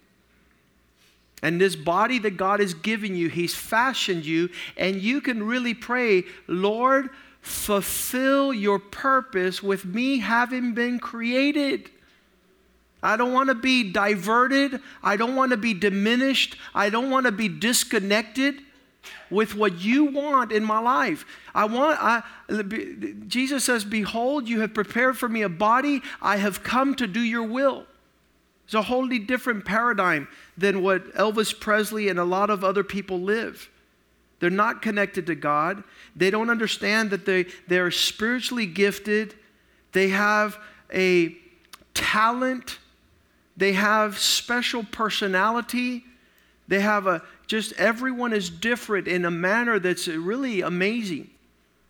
And 1.41 1.61
this 1.61 1.75
body 1.75 2.19
that 2.19 2.35
God 2.35 2.59
has 2.59 2.73
given 2.73 3.15
you, 3.15 3.29
He's 3.29 3.55
fashioned 3.55 4.25
you, 4.25 4.49
and 4.75 4.97
you 4.97 5.21
can 5.21 5.43
really 5.43 5.73
pray, 5.73 6.23
Lord, 6.47 7.09
fulfill 7.41 8.53
your 8.53 8.79
purpose 8.79 9.63
with 9.63 9.85
me 9.85 10.19
having 10.19 10.73
been 10.73 10.99
created. 10.99 11.89
I 13.03 13.15
don't 13.15 13.33
want 13.33 13.49
to 13.49 13.55
be 13.55 13.91
diverted. 13.91 14.81
I 15.03 15.15
don't 15.15 15.35
want 15.35 15.51
to 15.51 15.57
be 15.57 15.75
diminished. 15.75 16.57
I 16.73 16.89
don't 16.89 17.11
want 17.11 17.27
to 17.27 17.31
be 17.31 17.47
disconnected 17.47 18.55
with 19.29 19.55
what 19.55 19.79
you 19.81 20.05
want 20.05 20.51
in 20.51 20.63
my 20.63 20.79
life. 20.79 21.25
I 21.53 21.65
want, 21.65 21.97
I, 22.01 22.23
Jesus 23.27 23.63
says, 23.63 23.83
Behold, 23.83 24.47
you 24.47 24.61
have 24.61 24.73
prepared 24.73 25.17
for 25.17 25.27
me 25.27 25.41
a 25.41 25.49
body. 25.49 26.01
I 26.21 26.37
have 26.37 26.63
come 26.63 26.95
to 26.95 27.07
do 27.07 27.21
your 27.21 27.43
will. 27.43 27.85
It's 28.65 28.73
a 28.73 28.81
wholly 28.81 29.19
different 29.19 29.63
paradigm 29.63 30.27
than 30.57 30.81
what 30.81 31.13
Elvis 31.13 31.57
Presley 31.57 32.09
and 32.09 32.19
a 32.19 32.25
lot 32.25 32.49
of 32.49 32.63
other 32.63 32.83
people 32.83 33.19
live. 33.21 33.69
They're 34.39 34.49
not 34.49 34.81
connected 34.81 35.25
to 35.27 35.35
God. 35.35 35.83
They 36.15 36.29
don't 36.29 36.49
understand 36.49 37.09
that 37.11 37.25
they, 37.25 37.45
they're 37.67 37.91
spiritually 37.91 38.65
gifted. 38.65 39.35
They 39.93 40.09
have 40.09 40.57
a 40.93 41.35
talent. 41.93 42.79
They 43.55 43.73
have 43.73 44.19
special 44.19 44.83
personality. 44.83 46.03
They 46.67 46.81
have 46.81 47.07
a, 47.07 47.23
just 47.47 47.73
everyone 47.73 48.33
is 48.33 48.49
different 48.49 49.07
in 49.07 49.25
a 49.25 49.31
manner 49.31 49.79
that's 49.79 50.07
really 50.07 50.61
amazing. 50.61 51.29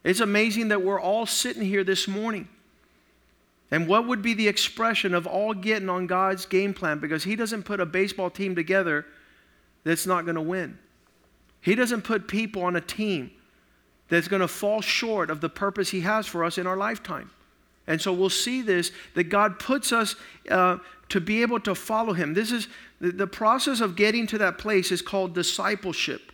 It's 0.04 0.20
amazing 0.20 0.70
that 0.70 0.84
we're 0.84 1.02
all 1.02 1.26
sitting 1.26 1.64
here 1.64 1.84
this 1.84 2.08
morning. 2.08 2.48
And 3.70 3.88
what 3.88 4.08
would 4.08 4.22
be 4.22 4.34
the 4.34 4.48
expression 4.48 5.14
of 5.14 5.28
all 5.28 5.54
getting 5.54 5.90
on 5.90 6.08
God's 6.08 6.46
game 6.46 6.74
plan? 6.74 7.00
Because 7.00 7.24
He 7.24 7.36
doesn't 7.36 7.64
put 7.64 7.80
a 7.80 7.86
baseball 7.86 8.30
team 8.30 8.56
together 8.56 9.06
that's 9.84 10.06
not 10.06 10.24
going 10.24 10.36
to 10.36 10.42
win. 10.42 10.78
He 11.60 11.76
doesn't 11.76 12.04
put 12.04 12.28
people 12.28 12.64
on 12.64 12.76
a 12.76 12.82
team 12.82 13.32
that's 14.08 14.28
going 14.28 14.42
to 14.42 14.48
fall 14.48 14.80
short 14.80 15.30
of 15.30 15.42
the 15.42 15.50
purpose 15.50 15.90
He 15.90 16.02
has 16.02 16.28
for 16.28 16.46
us 16.46 16.58
in 16.58 16.68
our 16.68 16.78
lifetime. 16.78 17.30
And 17.88 18.02
so 18.02 18.12
we'll 18.12 18.30
see 18.30 18.62
this 18.62 18.92
that 19.16 19.26
God 19.26 19.60
puts 19.60 19.92
us 19.92 20.16
uh, 20.52 20.78
to 21.10 21.22
be 21.22 21.42
able 21.42 21.60
to 21.62 21.74
follow 21.74 22.14
Him. 22.14 22.34
This 22.34 22.52
is 22.52 22.68
the, 23.00 23.12
the 23.12 23.28
process 23.28 23.80
of 23.82 23.96
getting 23.96 24.28
to 24.28 24.38
that 24.40 24.58
place 24.58 24.92
is 24.92 25.02
called 25.02 25.34
discipleship. 25.34 26.32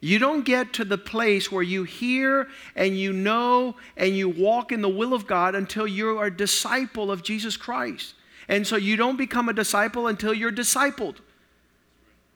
You 0.00 0.18
don't 0.18 0.44
get 0.44 0.72
to 0.74 0.84
the 0.84 0.98
place 0.98 1.50
where 1.50 1.62
you 1.62 1.84
hear 1.84 2.48
and 2.74 2.98
you 2.98 3.12
know 3.12 3.76
and 3.96 4.14
you 4.16 4.28
walk 4.28 4.70
in 4.70 4.82
the 4.82 4.88
will 4.88 5.14
of 5.14 5.26
God 5.26 5.54
until 5.54 5.86
you 5.86 6.18
are 6.18 6.26
a 6.26 6.36
disciple 6.36 7.10
of 7.10 7.22
Jesus 7.22 7.56
Christ. 7.56 8.14
And 8.48 8.66
so 8.66 8.76
you 8.76 8.96
don't 8.96 9.16
become 9.16 9.48
a 9.48 9.52
disciple 9.52 10.06
until 10.06 10.34
you're 10.34 10.52
discipled. 10.52 11.16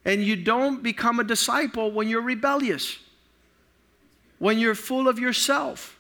And 0.05 0.25
you 0.25 0.35
don't 0.35 0.83
become 0.83 1.21
a 1.21 1.25
disciple 1.25 1.93
when 1.93 2.09
you're 2.09 2.23
rebellious, 2.23 2.99
when 4.39 4.59
you're 4.59 4.75
full 4.75 5.07
of 5.07 5.19
yourself. 5.19 6.00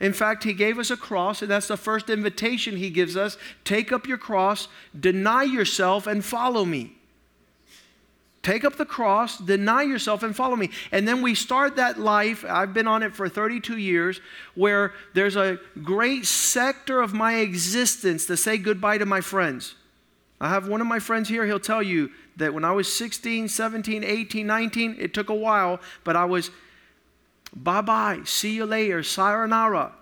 In 0.00 0.14
fact, 0.14 0.44
he 0.44 0.54
gave 0.54 0.78
us 0.78 0.90
a 0.90 0.96
cross, 0.96 1.42
and 1.42 1.50
that's 1.50 1.68
the 1.68 1.76
first 1.76 2.08
invitation 2.08 2.76
he 2.76 2.88
gives 2.88 3.16
us. 3.16 3.36
Take 3.64 3.92
up 3.92 4.06
your 4.06 4.16
cross, 4.16 4.66
deny 4.98 5.42
yourself, 5.42 6.06
and 6.06 6.24
follow 6.24 6.64
me. 6.64 6.96
Take 8.42 8.64
up 8.64 8.76
the 8.76 8.86
cross, 8.86 9.36
deny 9.36 9.82
yourself, 9.82 10.22
and 10.22 10.34
follow 10.34 10.56
me. 10.56 10.70
And 10.90 11.06
then 11.06 11.20
we 11.20 11.34
start 11.34 11.76
that 11.76 12.00
life. 12.00 12.42
I've 12.48 12.72
been 12.72 12.86
on 12.86 13.02
it 13.02 13.14
for 13.14 13.28
32 13.28 13.76
years, 13.76 14.20
where 14.54 14.94
there's 15.12 15.36
a 15.36 15.58
great 15.84 16.24
sector 16.24 17.02
of 17.02 17.12
my 17.12 17.34
existence 17.34 18.24
to 18.26 18.38
say 18.38 18.56
goodbye 18.56 18.96
to 18.96 19.04
my 19.04 19.20
friends. 19.20 19.74
I 20.40 20.48
have 20.48 20.68
one 20.68 20.80
of 20.80 20.86
my 20.86 20.98
friends 20.98 21.28
here, 21.28 21.44
he'll 21.44 21.60
tell 21.60 21.82
you 21.82 22.10
that 22.36 22.54
when 22.54 22.64
I 22.64 22.72
was 22.72 22.90
16, 22.90 23.48
17, 23.48 24.02
18, 24.02 24.46
19, 24.46 24.96
it 24.98 25.12
took 25.12 25.28
a 25.28 25.34
while, 25.34 25.78
but 26.02 26.16
I 26.16 26.24
was 26.24 26.50
Bye 27.54 27.80
bye. 27.80 28.20
See 28.24 28.54
you 28.54 28.64
later. 28.64 29.02
Sayonara. 29.02 29.92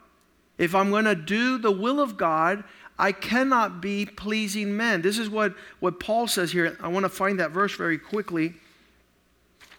If 0.58 0.74
I'm 0.74 0.90
going 0.90 1.04
to 1.04 1.14
do 1.14 1.58
the 1.58 1.70
will 1.70 2.00
of 2.00 2.16
God, 2.16 2.64
I 2.98 3.12
cannot 3.12 3.80
be 3.80 4.06
pleasing 4.06 4.76
men. 4.76 5.02
This 5.02 5.18
is 5.18 5.30
what, 5.30 5.54
what 5.78 6.00
Paul 6.00 6.26
says 6.26 6.50
here. 6.50 6.76
I 6.80 6.88
want 6.88 7.04
to 7.04 7.08
find 7.08 7.38
that 7.38 7.52
verse 7.52 7.76
very 7.76 7.96
quickly 7.96 8.54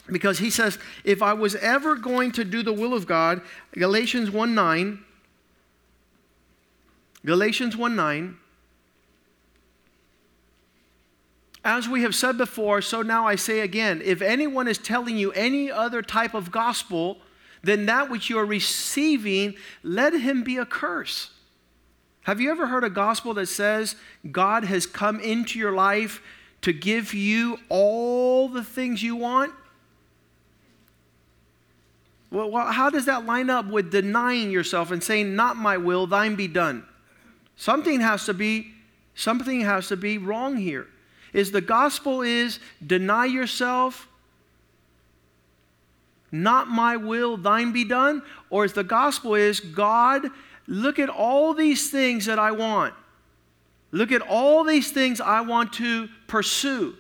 because 0.08 0.40
he 0.40 0.50
says, 0.50 0.80
if 1.04 1.22
I 1.22 1.34
was 1.34 1.56
ever 1.56 1.96
going 1.96 2.32
to 2.34 2.46
do 2.46 2.64
the 2.64 2.74
will 2.74 2.94
of 2.94 3.06
God, 3.06 3.42
Galatians 3.74 4.32
1 4.32 4.56
9, 4.56 5.04
Galatians 7.26 7.76
1 7.76 7.96
9, 7.96 8.38
As 11.64 11.90
we 11.90 12.04
have 12.04 12.16
said 12.16 12.38
before, 12.38 12.82
so 12.82 13.02
now 13.02 13.28
I 13.28 13.36
say 13.36 13.60
again 13.60 14.02
if 14.04 14.22
anyone 14.22 14.68
is 14.68 14.78
telling 14.78 15.18
you 15.18 15.32
any 15.34 15.70
other 15.70 16.02
type 16.02 16.34
of 16.34 16.52
gospel 16.52 17.18
than 17.64 17.86
that 17.88 18.10
which 18.10 18.30
you 18.30 18.38
are 18.38 18.46
receiving, 18.46 19.56
let 19.84 20.14
him 20.14 20.44
be 20.44 20.58
a 20.58 20.66
curse. 20.66 21.32
Have 22.24 22.40
you 22.40 22.52
ever 22.52 22.68
heard 22.68 22.84
a 22.84 22.90
gospel 22.90 23.34
that 23.36 23.48
says 23.48 23.96
God 24.32 24.64
has 24.64 24.86
come 24.86 25.20
into 25.20 25.58
your 25.58 25.72
life 25.72 26.22
to 26.62 26.74
give 26.74 27.14
you 27.14 27.58
all 27.70 28.50
the 28.50 28.64
things 28.64 29.02
you 29.02 29.16
want? 29.16 29.54
Well, 32.32 32.72
how 32.72 32.90
does 32.90 33.06
that 33.06 33.26
line 33.26 33.50
up 33.50 33.68
with 33.68 33.92
denying 33.92 34.52
yourself 34.52 34.92
and 34.92 35.04
saying, 35.04 35.36
Not 35.36 35.58
my 35.58 35.78
will, 35.78 36.06
thine 36.06 36.36
be 36.36 36.48
done? 36.48 36.86
Something 37.56 38.02
has 38.02 38.26
to 38.26 38.34
be, 38.34 38.74
something 39.16 39.62
has 39.62 39.88
to 39.88 39.98
be 39.98 40.18
wrong 40.18 40.56
here. 40.58 40.88
Is 41.34 41.52
the 41.52 41.62
gospel 41.62 42.22
is 42.22 42.60
deny 42.86 43.26
yourself, 43.26 44.08
not 46.32 46.68
my 46.68 46.96
will, 46.98 47.38
thine 47.38 47.72
be 47.72 47.84
done? 47.84 48.22
Or 48.50 48.66
is 48.66 48.74
the 48.74 48.84
gospel 48.84 49.36
is 49.36 49.60
God, 49.60 50.28
look 50.68 51.00
at 51.00 51.10
all 51.10 51.54
these 51.54 51.90
things 51.90 52.26
that 52.26 52.40
I 52.40 52.52
want. 52.52 52.94
Look 53.92 54.12
at 54.12 54.22
all 54.22 54.64
these 54.64 54.92
things 54.92 55.20
I 55.20 55.42
want 55.42 55.74
to 55.74 56.08
pursue. 56.28 56.96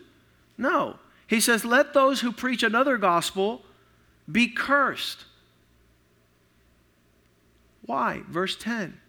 No. 0.57 0.97
He 1.27 1.39
says, 1.39 1.63
let 1.63 1.93
those 1.93 2.21
who 2.21 2.31
preach 2.31 2.63
another 2.63 2.97
gospel 2.97 3.61
be 4.31 4.47
cursed. 4.47 5.25
Why? 7.85 8.23
Verse 8.27 8.55
10. 8.55 8.99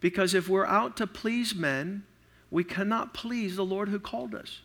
Because 0.00 0.34
if 0.34 0.48
we're 0.48 0.66
out 0.66 0.96
to 0.98 1.06
please 1.06 1.54
men, 1.54 2.04
we 2.50 2.64
cannot 2.64 3.14
please 3.14 3.56
the 3.56 3.64
Lord 3.64 3.88
who 3.88 3.98
called 3.98 4.34
us. 4.34 4.60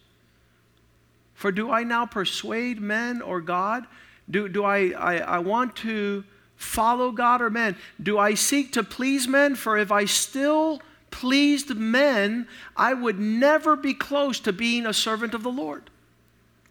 For 1.33 1.51
do 1.51 1.71
I 1.71 1.83
now 1.83 2.05
persuade 2.05 2.79
men 2.79 3.21
or 3.21 3.41
God? 3.41 3.85
Do, 4.31 4.47
do 4.49 4.63
I, 4.63 4.91
I, 4.97 5.17
I 5.17 5.39
want 5.39 5.75
to 5.77 6.23
follow 6.55 7.11
God 7.11 7.41
or 7.41 7.49
men? 7.49 7.75
Do 8.01 8.17
I 8.17 8.33
seek 8.33 8.73
to 8.73 8.83
please 8.83 9.27
men? 9.27 9.55
For 9.55 9.77
if 9.77 9.91
I 9.91 10.05
still 10.05 10.81
pleased 11.11 11.75
men, 11.75 12.47
I 12.75 12.93
would 12.93 13.19
never 13.19 13.75
be 13.75 13.93
close 13.93 14.39
to 14.41 14.53
being 14.53 14.85
a 14.85 14.93
servant 14.93 15.33
of 15.33 15.43
the 15.43 15.51
Lord. 15.51 15.89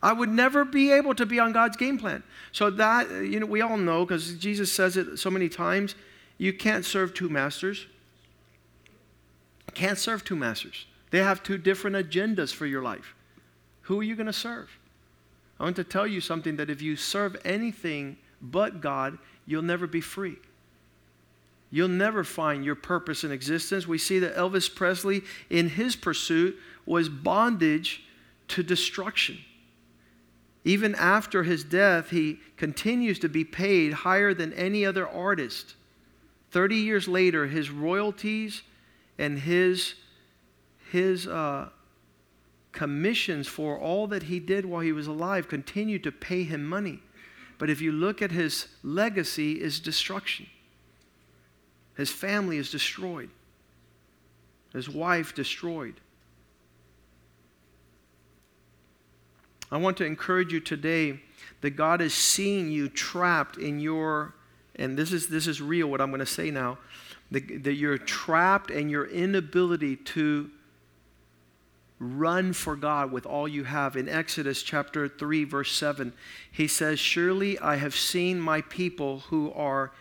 I 0.03 0.15
would 0.15 0.31
never 0.31 0.65
be 0.65 0.91
able 0.93 1.15
to 1.15 1.27
be 1.27 1.39
on 1.39 1.53
God's 1.53 1.77
game 1.77 1.99
plan. 1.99 2.23
So 2.53 2.71
that, 2.71 3.11
you 3.11 3.39
know, 3.39 3.47
we 3.47 3.61
all 3.61 3.77
know 3.77 4.05
because 4.05 4.35
Jesus 4.35 4.73
says 4.73 4.97
it 4.97 5.19
so 5.19 5.31
many 5.31 5.49
times 5.49 5.95
you 6.39 6.55
can't 6.55 6.87
serve 6.87 7.13
two 7.13 7.29
masters. 7.29 7.87
Can't 9.75 9.99
serve 9.99 10.25
two 10.25 10.37
masters. 10.37 10.87
They 11.11 11.19
have 11.19 11.43
two 11.43 11.59
different 11.59 11.97
agendas 11.97 12.53
for 12.53 12.65
your 12.65 12.83
life. 12.83 13.15
Who 13.83 14.01
are 14.01 14.03
you 14.03 14.17
going 14.17 14.27
to 14.27 14.33
serve? 14.33 14.71
I 15.61 15.65
want 15.65 15.77
to 15.77 15.85
tell 15.85 16.07
you 16.07 16.23
something 16.23 16.57
that 16.57 16.71
if 16.71 16.81
you 16.81 16.97
serve 16.97 17.37
anything 17.45 18.17
but 18.41 18.81
God, 18.81 19.19
you'll 19.45 19.61
never 19.61 19.87
be 19.87 20.01
free. 20.01 20.37
You'll 21.71 21.89
never 21.89 22.25
find 22.25 22.65
your 22.65 22.75
purpose 22.75 23.25
in 23.25 23.31
existence. 23.31 23.87
We 23.87 23.99
see 23.99 24.19
that 24.21 24.35
Elvis 24.35 24.75
Presley, 24.75 25.23
in 25.51 25.69
his 25.69 25.97
pursuit, 25.97 26.59
was 26.87 27.11
bondage 27.11 28.03
to 28.49 28.63
destruction. 28.63 29.39
Even 30.65 30.95
after 30.95 31.43
his 31.43 31.63
death, 31.63 32.09
he 32.09 32.41
continues 32.57 33.19
to 33.19 33.29
be 33.29 33.45
paid 33.45 33.93
higher 33.93 34.33
than 34.33 34.55
any 34.55 34.87
other 34.87 35.07
artist. 35.07 35.75
30 36.53 36.77
years 36.77 37.07
later, 37.07 37.47
his 37.47 37.71
royalties 37.71 38.63
and 39.19 39.39
his, 39.39 39.95
his 40.91 41.27
uh, 41.27 41.69
commissions 42.73 43.49
for 43.49 43.79
all 43.79 44.07
that 44.09 44.25
he 44.25 44.39
did 44.39 44.65
while 44.65 44.81
he 44.81 44.93
was 44.93 45.07
alive 45.07 45.49
continue 45.49 45.99
to 45.99 46.13
pay 46.13 46.45
him 46.45 46.65
money. 46.65 47.01
But 47.59 47.69
if 47.69 47.81
you 47.81 47.93
look 47.93 48.23
at 48.23 48.31
his 48.31 48.69
legacy, 48.83 49.61
is 49.61 49.81
destruction. 49.81 50.47
His 51.97 52.11
family 52.11 52.57
is 52.57 52.71
destroyed. 52.71 53.31
His 54.73 54.89
wife 54.89 55.35
destroyed. 55.35 56.01
I 59.71 59.77
want 59.77 59.97
to 59.99 60.05
encourage 60.05 60.53
you 60.53 60.61
today 60.61 61.21
that 61.61 61.71
God 61.71 62.01
is 62.01 62.15
seeing 62.15 62.71
you 62.71 62.89
trapped 62.89 63.57
in 63.57 63.79
your, 63.79 64.35
and 64.77 64.97
this 64.97 65.13
is, 65.13 65.29
this 65.29 65.47
is 65.47 65.61
real 65.61 65.89
what 65.89 66.01
I'm 66.01 66.11
going 66.11 66.21
to 66.21 66.27
say 66.27 66.51
now, 66.51 66.79
that, 67.31 67.65
that 67.65 67.75
you're 67.75 67.99
trapped 67.99 68.71
in 68.71 68.89
your 68.89 69.07
inability 69.07 69.97
to 69.97 70.51
run 72.01 72.55
for 72.55 72.75
God 72.75 73.13
with 73.13 73.27
all 73.27 73.47
you 73.47 73.65
have. 73.65 73.95
In 73.95 74.09
Exodus 74.09 74.63
chapter 74.63 75.07
3, 75.07 75.45
verse 75.45 75.73
7, 75.73 76.15
he 76.51 76.67
says, 76.67 76.99
Surely 76.99 77.59
I 77.59 77.77
have 77.77 77.95
seen 77.95 78.41
my 78.41 78.63
people 78.63 79.21
who 79.29 79.53
are 79.53 79.93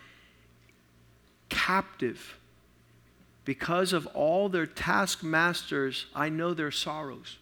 captive. 1.49 2.37
Because 3.43 3.91
of 3.93 4.07
all 4.07 4.47
their 4.47 4.65
taskmasters, 4.65 6.05
I 6.15 6.29
know 6.29 6.53
their 6.53 6.71
sorrows. 6.71 7.37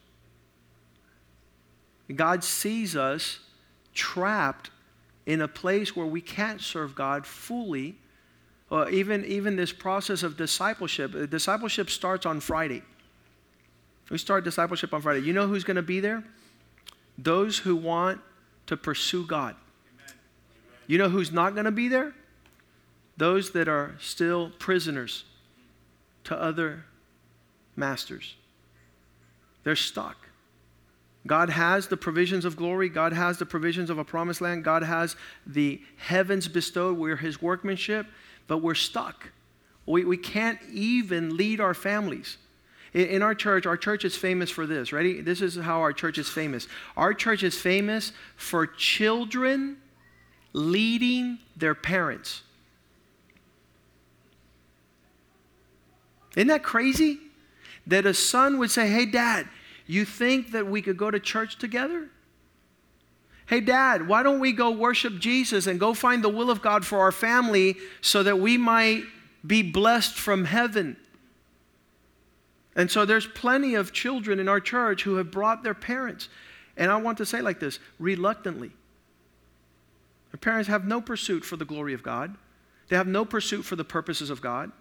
God 2.14 2.44
sees 2.44 2.96
us 2.96 3.40
trapped 3.94 4.72
in 5.26 5.42
a 5.42 5.48
place 5.48 5.96
where 5.96 6.06
we 6.06 6.22
can't 6.22 6.62
serve 6.62 6.96
God 6.96 7.28
fully. 7.28 7.98
Uh, 8.72 8.88
even, 8.90 9.24
even 9.26 9.56
this 9.56 9.74
process 9.74 10.24
of 10.24 10.38
discipleship, 10.38 11.14
uh, 11.14 11.26
discipleship 11.26 11.90
starts 11.90 12.26
on 12.26 12.40
Friday. 12.40 12.82
We 14.10 14.18
start 14.18 14.44
discipleship 14.44 14.94
on 14.94 15.02
Friday. 15.02 15.22
You 15.22 15.34
know 15.34 15.48
who's 15.48 15.64
going 15.64 15.76
to 15.76 15.82
be 15.82 16.00
there? 16.00 16.24
Those 17.18 17.58
who 17.58 17.76
want 17.76 18.22
to 18.68 18.78
pursue 18.78 19.26
God. 19.26 19.56
Amen. 19.94 20.16
You 20.88 20.98
know 20.98 21.10
who's 21.10 21.32
not 21.32 21.54
going 21.54 21.66
to 21.66 21.72
be 21.72 21.88
there? 21.88 22.14
Those 23.18 23.52
that 23.52 23.68
are 23.68 23.96
still 24.00 24.52
prisoners 24.60 25.26
to 26.26 26.40
other 26.40 26.86
masters. 27.76 28.36
They're 29.64 29.76
stuck. 29.76 30.28
God 31.26 31.50
has 31.50 31.88
the 31.88 31.98
provisions 31.98 32.46
of 32.46 32.56
glory. 32.56 32.88
God 32.88 33.12
has 33.12 33.38
the 33.38 33.46
provisions 33.46 33.90
of 33.90 33.98
a 33.98 34.06
promised 34.06 34.40
land. 34.40 34.64
God 34.64 34.84
has 34.84 35.16
the 35.46 35.82
heavens 35.98 36.48
bestowed. 36.48 36.98
We're 36.98 37.18
His 37.18 37.42
workmanship, 37.42 38.08
but 38.48 38.60
we're 38.60 38.76
stuck. 38.76 39.32
We, 39.86 40.06
we 40.06 40.18
can't 40.18 40.60
even 40.72 41.36
lead 41.36 41.60
our 41.60 41.74
families. 41.74 42.38
In, 42.94 43.22
our 43.22 43.36
church, 43.36 43.66
our 43.66 43.78
church 43.78 44.06
is 44.06 44.16
famous 44.16 44.50
for 44.50 44.66
this. 44.66 44.92
Ready? 44.94 45.22
This 45.22 45.42
is 45.42 45.56
how 45.56 45.82
our 45.82 45.94
church 45.94 46.18
is 46.18 46.30
famous. 46.30 46.68
Our 46.96 47.14
church 47.14 47.44
is 47.44 47.58
famous 47.58 48.12
for 48.36 48.66
children 48.66 49.78
leading 50.54 51.40
their 51.56 51.76
parents. 51.76 52.44
Isn't 56.36 56.48
that 56.48 56.64
crazy? 56.64 57.20
That 57.88 58.06
a 58.06 58.14
son 58.14 58.58
would 58.60 58.72
say, 58.72 58.88
Hey, 58.88 59.06
dad, 59.06 59.48
you 59.86 60.06
think 60.06 60.52
that 60.52 60.68
we 60.68 60.82
could 60.82 60.98
go 60.98 61.10
to 61.10 61.20
church 61.20 61.58
together? 61.58 62.10
Hey, 63.48 63.62
Dad, 63.62 64.10
why 64.10 64.24
don't 64.24 64.42
we 64.42 64.52
go 64.52 64.72
worship 64.72 65.20
Jesus 65.20 65.68
and 65.68 65.80
go 65.80 65.94
find 65.94 66.22
the 66.22 66.30
will 66.30 66.52
of 66.52 66.62
God 66.62 66.86
for 66.86 67.00
our 67.00 67.14
family 67.14 67.78
so 68.02 68.22
that 68.24 68.40
we 68.40 68.58
might 68.58 69.04
be 69.46 69.64
blessed 69.64 70.16
from 70.16 70.44
heaven? 70.44 70.98
And 72.78 72.90
so 72.90 73.04
there's 73.04 73.28
plenty 73.28 73.76
of 73.76 73.92
children 73.92 74.40
in 74.40 74.48
our 74.48 74.62
church 74.62 75.04
who 75.04 75.16
have 75.16 75.32
brought 75.32 75.64
their 75.64 75.74
parents. 75.74 76.30
And 76.78 76.90
I 76.90 76.96
want 76.98 77.18
to 77.18 77.26
say 77.26 77.42
like 77.42 77.60
this 77.60 77.80
reluctantly. 78.00 78.72
Their 80.32 80.40
parents 80.40 80.70
have 80.70 80.86
no 80.86 81.02
pursuit 81.02 81.44
for 81.44 81.58
the 81.58 81.66
glory 81.66 81.94
of 81.94 82.04
God, 82.04 82.36
they 82.88 82.96
have 82.96 83.08
no 83.08 83.26
pursuit 83.26 83.64
for 83.64 83.76
the 83.76 83.84
purposes 83.84 84.30
of 84.30 84.40
God. 84.40 84.72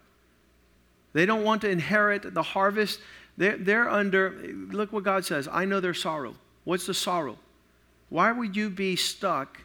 They 1.12 1.26
don't 1.26 1.42
want 1.42 1.62
to 1.62 1.70
inherit 1.70 2.34
the 2.34 2.42
harvest 2.42 3.00
they're, 3.36 3.56
they're 3.56 3.90
under, 3.90 4.30
look 4.70 4.92
what 4.92 5.04
God 5.04 5.24
says 5.24 5.48
I 5.50 5.64
know 5.64 5.80
their 5.80 5.94
sorrow. 5.94 6.34
What's 6.64 6.86
the 6.86 6.94
sorrow? 6.94 7.38
Why 8.08 8.32
would 8.32 8.56
you 8.56 8.70
be 8.70 8.96
stuck 8.96 9.60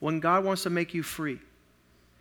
when 0.00 0.20
God 0.20 0.44
wants 0.44 0.62
to 0.64 0.70
make 0.70 0.94
you 0.94 1.02
free? 1.02 1.40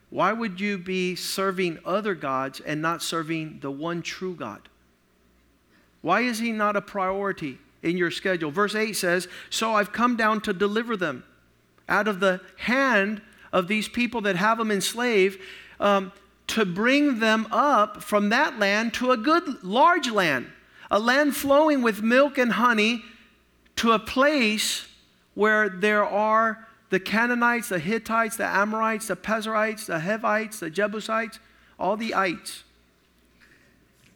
Why 0.09 0.31
would 0.31 0.59
you 0.59 0.77
be 0.77 1.15
serving 1.15 1.79
other 1.85 2.13
gods 2.13 2.59
and 2.59 2.81
not 2.81 3.01
serving 3.01 3.59
the 3.61 3.71
one 3.71 4.01
true 4.01 4.35
God? 4.35 4.69
Why 6.03 6.21
is 6.21 6.37
He 6.37 6.51
not 6.51 6.75
a 6.75 6.81
priority 6.81 7.57
in 7.81 7.97
your 7.97 8.11
schedule? 8.11 8.51
Verse 8.51 8.75
8 8.75 8.93
says, 8.95 9.27
So 9.49 9.73
I've 9.73 9.91
come 9.91 10.15
down 10.15 10.41
to 10.41 10.53
deliver 10.53 10.95
them 10.95 11.23
out 11.89 12.07
of 12.07 12.19
the 12.19 12.41
hand 12.57 13.23
of 13.51 13.67
these 13.67 13.87
people 13.87 14.21
that 14.21 14.35
have 14.35 14.59
them 14.59 14.69
enslaved, 14.69 15.39
um, 15.79 16.11
to 16.47 16.65
bring 16.65 17.19
them 17.19 17.47
up 17.51 18.03
from 18.03 18.29
that 18.29 18.59
land 18.59 18.93
to 18.95 19.11
a 19.11 19.17
good, 19.17 19.63
large 19.63 20.11
land 20.11 20.51
a 20.93 20.99
land 20.99 21.35
flowing 21.35 21.81
with 21.81 22.03
milk 22.03 22.37
and 22.37 22.51
honey, 22.51 23.03
to 23.75 23.93
a 23.93 23.99
place 23.99 24.87
where 25.33 25.67
there 25.67 26.05
are 26.05 26.67
the 26.91 26.99
Canaanites, 26.99 27.69
the 27.69 27.79
Hittites, 27.79 28.37
the 28.37 28.45
Amorites, 28.45 29.07
the 29.07 29.15
Perizzites, 29.15 29.87
the 29.87 29.99
Hevites, 29.99 30.59
the 30.59 30.69
Jebusites, 30.69 31.39
all 31.79 31.97
the 31.97 32.13
ites. 32.13 32.63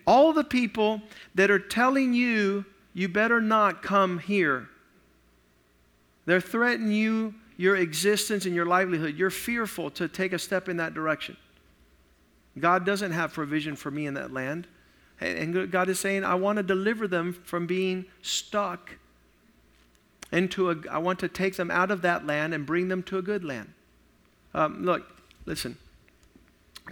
All 0.07 0.33
the 0.33 0.43
people 0.43 1.01
that 1.35 1.51
are 1.51 1.59
telling 1.59 2.13
you 2.13 2.65
you 2.93 3.07
better 3.07 3.39
not 3.39 3.83
come 3.83 4.17
here. 4.17 4.69
They're 6.25 6.41
threatening 6.41 6.93
you, 6.93 7.35
your 7.57 7.75
existence, 7.75 8.45
and 8.47 8.55
your 8.55 8.65
livelihood. 8.65 9.15
You're 9.15 9.29
fearful 9.29 9.91
to 9.91 10.07
take 10.07 10.33
a 10.33 10.39
step 10.39 10.67
in 10.67 10.77
that 10.77 10.95
direction. 10.95 11.37
God 12.59 12.85
doesn't 12.85 13.11
have 13.11 13.33
provision 13.33 13.75
for 13.75 13.91
me 13.91 14.07
in 14.07 14.15
that 14.15 14.33
land. 14.33 14.65
And 15.19 15.71
God 15.71 15.89
is 15.89 15.99
saying, 15.99 16.23
I 16.23 16.35
want 16.35 16.57
to 16.57 16.63
deliver 16.63 17.07
them 17.07 17.33
from 17.33 17.67
being 17.67 18.05
stuck 18.21 18.97
into 20.31 20.71
a, 20.71 20.75
I 20.89 20.97
want 20.97 21.19
to 21.19 21.27
take 21.27 21.55
them 21.55 21.69
out 21.69 21.91
of 21.91 22.01
that 22.01 22.25
land 22.25 22.53
and 22.53 22.65
bring 22.65 22.87
them 22.87 23.03
to 23.03 23.17
a 23.17 23.21
good 23.21 23.43
land. 23.43 23.73
Um, 24.53 24.83
look, 24.83 25.03
listen. 25.45 25.77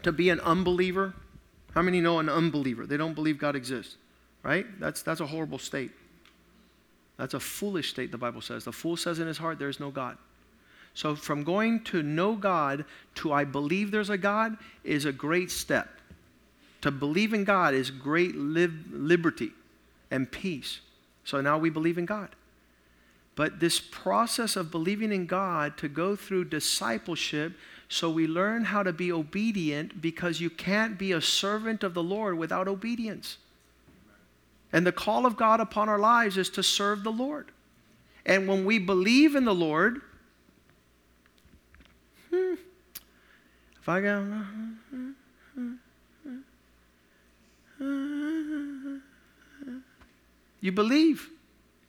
To 0.04 0.12
be 0.12 0.30
an 0.30 0.40
unbeliever, 0.42 1.14
how 1.76 1.82
many 1.82 2.02
know 2.02 2.20
an 2.20 2.30
unbeliever? 2.30 2.86
They 2.86 2.98
don't 2.98 3.14
believe 3.14 3.38
God 3.38 3.56
exists, 3.56 3.98
right? 4.44 4.66
That's, 4.80 5.02
that's 5.02 5.20
a 5.20 5.28
horrible 5.28 5.60
state. 5.60 5.92
That's 7.18 7.34
a 7.34 7.40
foolish 7.40 7.92
state, 7.92 8.12
the 8.12 8.18
Bible 8.18 8.42
says. 8.42 8.64
The 8.64 8.72
fool 8.72 8.98
says 8.98 9.20
in 9.20 9.28
his 9.28 9.38
heart, 9.38 9.60
there 9.60 9.70
is 9.70 9.80
no 9.80 9.92
God. 9.92 10.18
So, 10.94 11.16
from 11.16 11.44
going 11.44 11.84
to 11.86 12.02
know 12.02 12.36
God 12.36 12.86
to 13.16 13.34
I 13.34 13.44
believe 13.44 13.92
there's 13.92 14.10
a 14.10 14.18
God 14.18 14.58
is 14.86 15.04
a 15.04 15.12
great 15.12 15.52
step. 15.52 15.90
To 16.82 16.92
believe 16.92 17.34
in 17.34 17.44
God 17.44 17.74
is 17.74 17.92
great 17.92 18.36
lib- 18.36 18.86
liberty 18.92 19.52
and 20.12 20.32
peace. 20.32 20.80
So 21.24 21.42
now 21.42 21.58
we 21.58 21.70
believe 21.70 21.98
in 21.98 22.06
God. 22.06 22.30
But 23.36 23.60
this 23.60 23.80
process 23.80 24.56
of 24.56 24.72
believing 24.72 25.12
in 25.12 25.26
God 25.26 25.78
to 25.78 25.90
go 25.90 26.16
through 26.16 26.46
discipleship, 26.46 27.54
so 27.88 28.10
we 28.10 28.28
learn 28.28 28.66
how 28.66 28.84
to 28.84 28.92
be 28.92 29.12
obedient 29.12 30.02
because 30.02 30.42
you 30.42 30.50
can't 30.50 30.98
be 30.98 31.12
a 31.12 31.22
servant 31.22 31.84
of 31.84 31.94
the 31.94 32.04
Lord 32.04 32.38
without 32.38 32.68
obedience. 32.68 33.38
And 34.74 34.86
the 34.86 34.92
call 34.92 35.26
of 35.26 35.38
God 35.38 35.60
upon 35.60 35.88
our 35.88 36.00
lives 36.00 36.38
is 36.38 36.50
to 36.52 36.64
serve 36.64 37.04
the 37.04 37.12
Lord. 37.12 37.52
And 38.26 38.48
when 38.48 38.66
we 38.66 38.80
believe 38.80 39.36
in 39.36 39.46
the 39.46 39.54
Lord, 39.54 40.02
hmm, 42.32 42.56
if 43.80 43.88
I 43.88 44.02
go, 44.02 44.44
you 50.60 50.72
believe. 50.72 51.30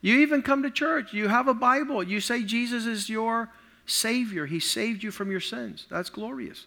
You 0.02 0.18
even 0.18 0.42
come 0.42 0.62
to 0.62 0.70
church. 0.70 1.14
You 1.14 1.28
have 1.28 1.48
a 1.48 1.54
Bible. 1.54 2.02
You 2.02 2.20
say 2.20 2.42
Jesus 2.42 2.85
is 2.85 3.09
your 3.09 3.50
Savior. 3.87 4.46
He 4.46 4.61
saved 4.61 5.03
you 5.03 5.11
from 5.11 5.31
your 5.31 5.40
sins. 5.40 5.87
That's 5.88 6.11
glorious. 6.11 6.66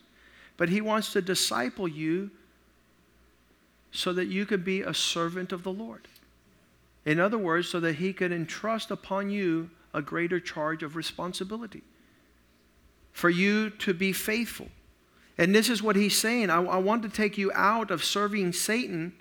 But 0.57 0.69
He 0.69 0.81
wants 0.81 1.13
to 1.13 1.21
disciple 1.21 1.87
you 1.87 2.31
so 3.91 4.13
that 4.13 4.25
you 4.25 4.45
could 4.45 4.63
be 4.63 4.81
a 4.81 4.93
servant 4.93 5.51
of 5.51 5.63
the 5.63 5.71
Lord. 5.71 6.07
In 7.05 7.19
other 7.19 7.37
words, 7.37 7.67
so 7.67 7.79
that 7.79 7.95
He 7.95 8.13
could 8.13 8.31
entrust 8.31 8.91
upon 8.91 9.29
you 9.29 9.69
a 9.93 10.01
greater 10.01 10.39
charge 10.39 10.83
of 10.83 10.95
responsibility 10.95 11.83
for 13.11 13.29
you 13.29 13.69
to 13.71 13.93
be 13.93 14.13
faithful. 14.13 14.67
And 15.37 15.55
this 15.55 15.69
is 15.69 15.81
what 15.81 15.95
He's 15.95 16.17
saying 16.17 16.49
I, 16.49 16.63
I 16.63 16.77
want 16.77 17.03
to 17.03 17.09
take 17.09 17.37
you 17.37 17.51
out 17.53 17.91
of 17.91 18.03
serving 18.03 18.53
Satan 18.53 19.13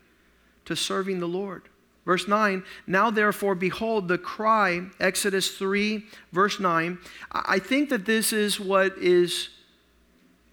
to 0.67 0.77
serving 0.77 1.21
the 1.21 1.29
Lord. 1.29 1.63
Verse 2.09 2.27
9, 2.27 2.65
now 2.87 3.11
therefore, 3.11 3.55
behold, 3.55 4.09
the 4.09 4.17
cry, 4.17 4.81
Exodus 4.99 5.59
3, 5.59 6.07
verse 6.33 6.59
9. 6.59 6.97
I 7.31 7.59
think 7.59 7.91
that 7.91 8.07
this 8.07 8.33
is 8.33 8.59
what 8.59 8.97
is 8.97 9.51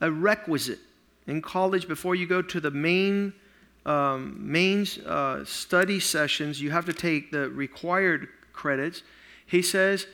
a 0.02 0.12
requisite 0.12 0.80
in 1.28 1.42
college 1.42 1.88
before 1.88 2.14
you 2.14 2.28
go 2.28 2.42
to 2.42 2.60
the 2.60 2.72
main, 2.72 3.32
um, 3.86 4.36
main 4.38 4.86
uh, 5.06 5.46
study 5.46 5.98
sessions. 5.98 6.62
You 6.62 6.72
have 6.72 6.84
to 6.88 6.94
take 6.94 7.32
the 7.32 7.50
required 7.50 8.28
credits. 8.52 9.04
He 9.46 9.62
says, 9.62 10.08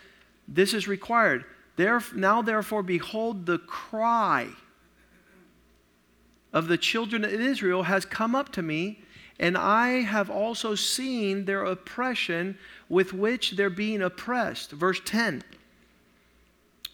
This 0.47 0.75
is 0.75 0.87
required. 0.87 1.45
There, 1.75 2.03
now 2.13 2.43
therefore, 2.43 2.83
behold, 2.83 3.47
the 3.47 3.57
cry 3.57 4.49
of 6.53 6.67
the 6.67 6.77
children 6.77 7.23
of 7.23 7.31
Israel 7.31 7.81
has 7.81 8.05
come 8.05 8.35
up 8.35 8.51
to 8.51 8.61
me 8.61 8.99
and 9.39 9.57
I 9.57 10.01
have 10.01 10.29
also 10.29 10.75
seen 10.75 11.45
their 11.45 11.63
oppression 11.63 12.57
with 12.89 13.13
which 13.13 13.51
they're 13.51 13.69
being 13.69 14.01
oppressed. 14.01 14.71
Verse 14.71 15.01
10 15.03 15.43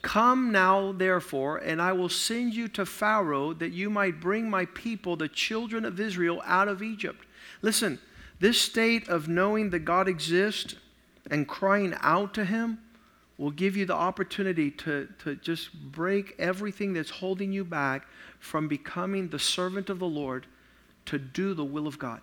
Come 0.02 0.52
now, 0.52 0.94
therefore, 0.94 1.58
and 1.58 1.82
I 1.82 1.92
will 1.92 2.10
send 2.10 2.54
you 2.54 2.68
to 2.70 2.86
Pharaoh 2.86 3.54
that 3.54 3.72
you 3.72 3.90
might 3.90 4.22
bring 4.22 4.50
my 4.50 4.66
people, 4.66 5.16
the 5.16 5.28
children 5.28 5.84
of 5.84 6.00
Israel, 6.00 6.42
out 6.46 6.68
of 6.68 6.82
Egypt. 6.82 7.26
Listen, 7.62 8.00
this 8.40 8.62
state 8.62 9.10
of 9.10 9.28
knowing 9.28 9.72
that 9.72 9.80
God 9.80 10.08
exists 10.08 10.76
and 11.30 11.48
crying 11.48 11.96
out 12.02 12.34
to 12.36 12.46
Him 12.46 12.80
will 13.38 13.52
give 13.52 13.76
you 13.76 13.86
the 13.86 13.96
opportunity 13.96 14.72
to, 14.72 15.10
to 15.20 15.36
just 15.36 15.74
break 15.74 16.36
everything 16.40 16.94
that's 16.94 17.10
holding 17.10 17.52
you 17.52 17.64
back 17.64 18.08
from 18.40 18.68
becoming 18.68 19.28
the 19.28 19.40
servant 19.40 19.90
of 19.90 20.00
the 20.00 20.08
Lord 20.08 20.48
to 21.08 21.20
do 21.20 21.54
the 21.54 21.66
will 21.66 21.88
of 21.88 22.00
God. 22.00 22.22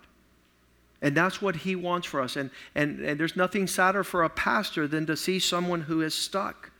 And 1.01 1.15
that's 1.15 1.41
what 1.41 1.55
he 1.57 1.75
wants 1.75 2.07
for 2.07 2.21
us. 2.21 2.35
And, 2.35 2.49
and, 2.73 2.99
and 2.99 3.19
there's 3.19 3.35
nothing 3.35 3.67
sadder 3.67 4.03
for 4.03 4.23
a 4.23 4.29
pastor 4.29 4.87
than 4.87 5.05
to 5.05 5.17
see 5.17 5.39
someone 5.39 5.81
who 5.81 6.01
is 6.01 6.13
stuck. 6.13 6.71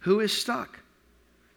Who 0.00 0.20
is 0.20 0.32
stuck? 0.32 0.80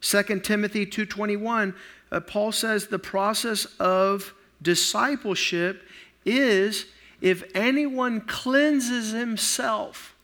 2 0.02 0.40
Timothy 0.42 0.86
2.21, 0.86 1.74
uh, 2.12 2.20
Paul 2.20 2.52
says 2.52 2.88
the 2.88 3.00
process 3.00 3.66
of 3.80 4.34
discipleship 4.62 5.84
is 6.26 6.86
if 7.22 7.44
anyone 7.56 8.22
cleanses 8.22 9.12
himself. 9.12 10.16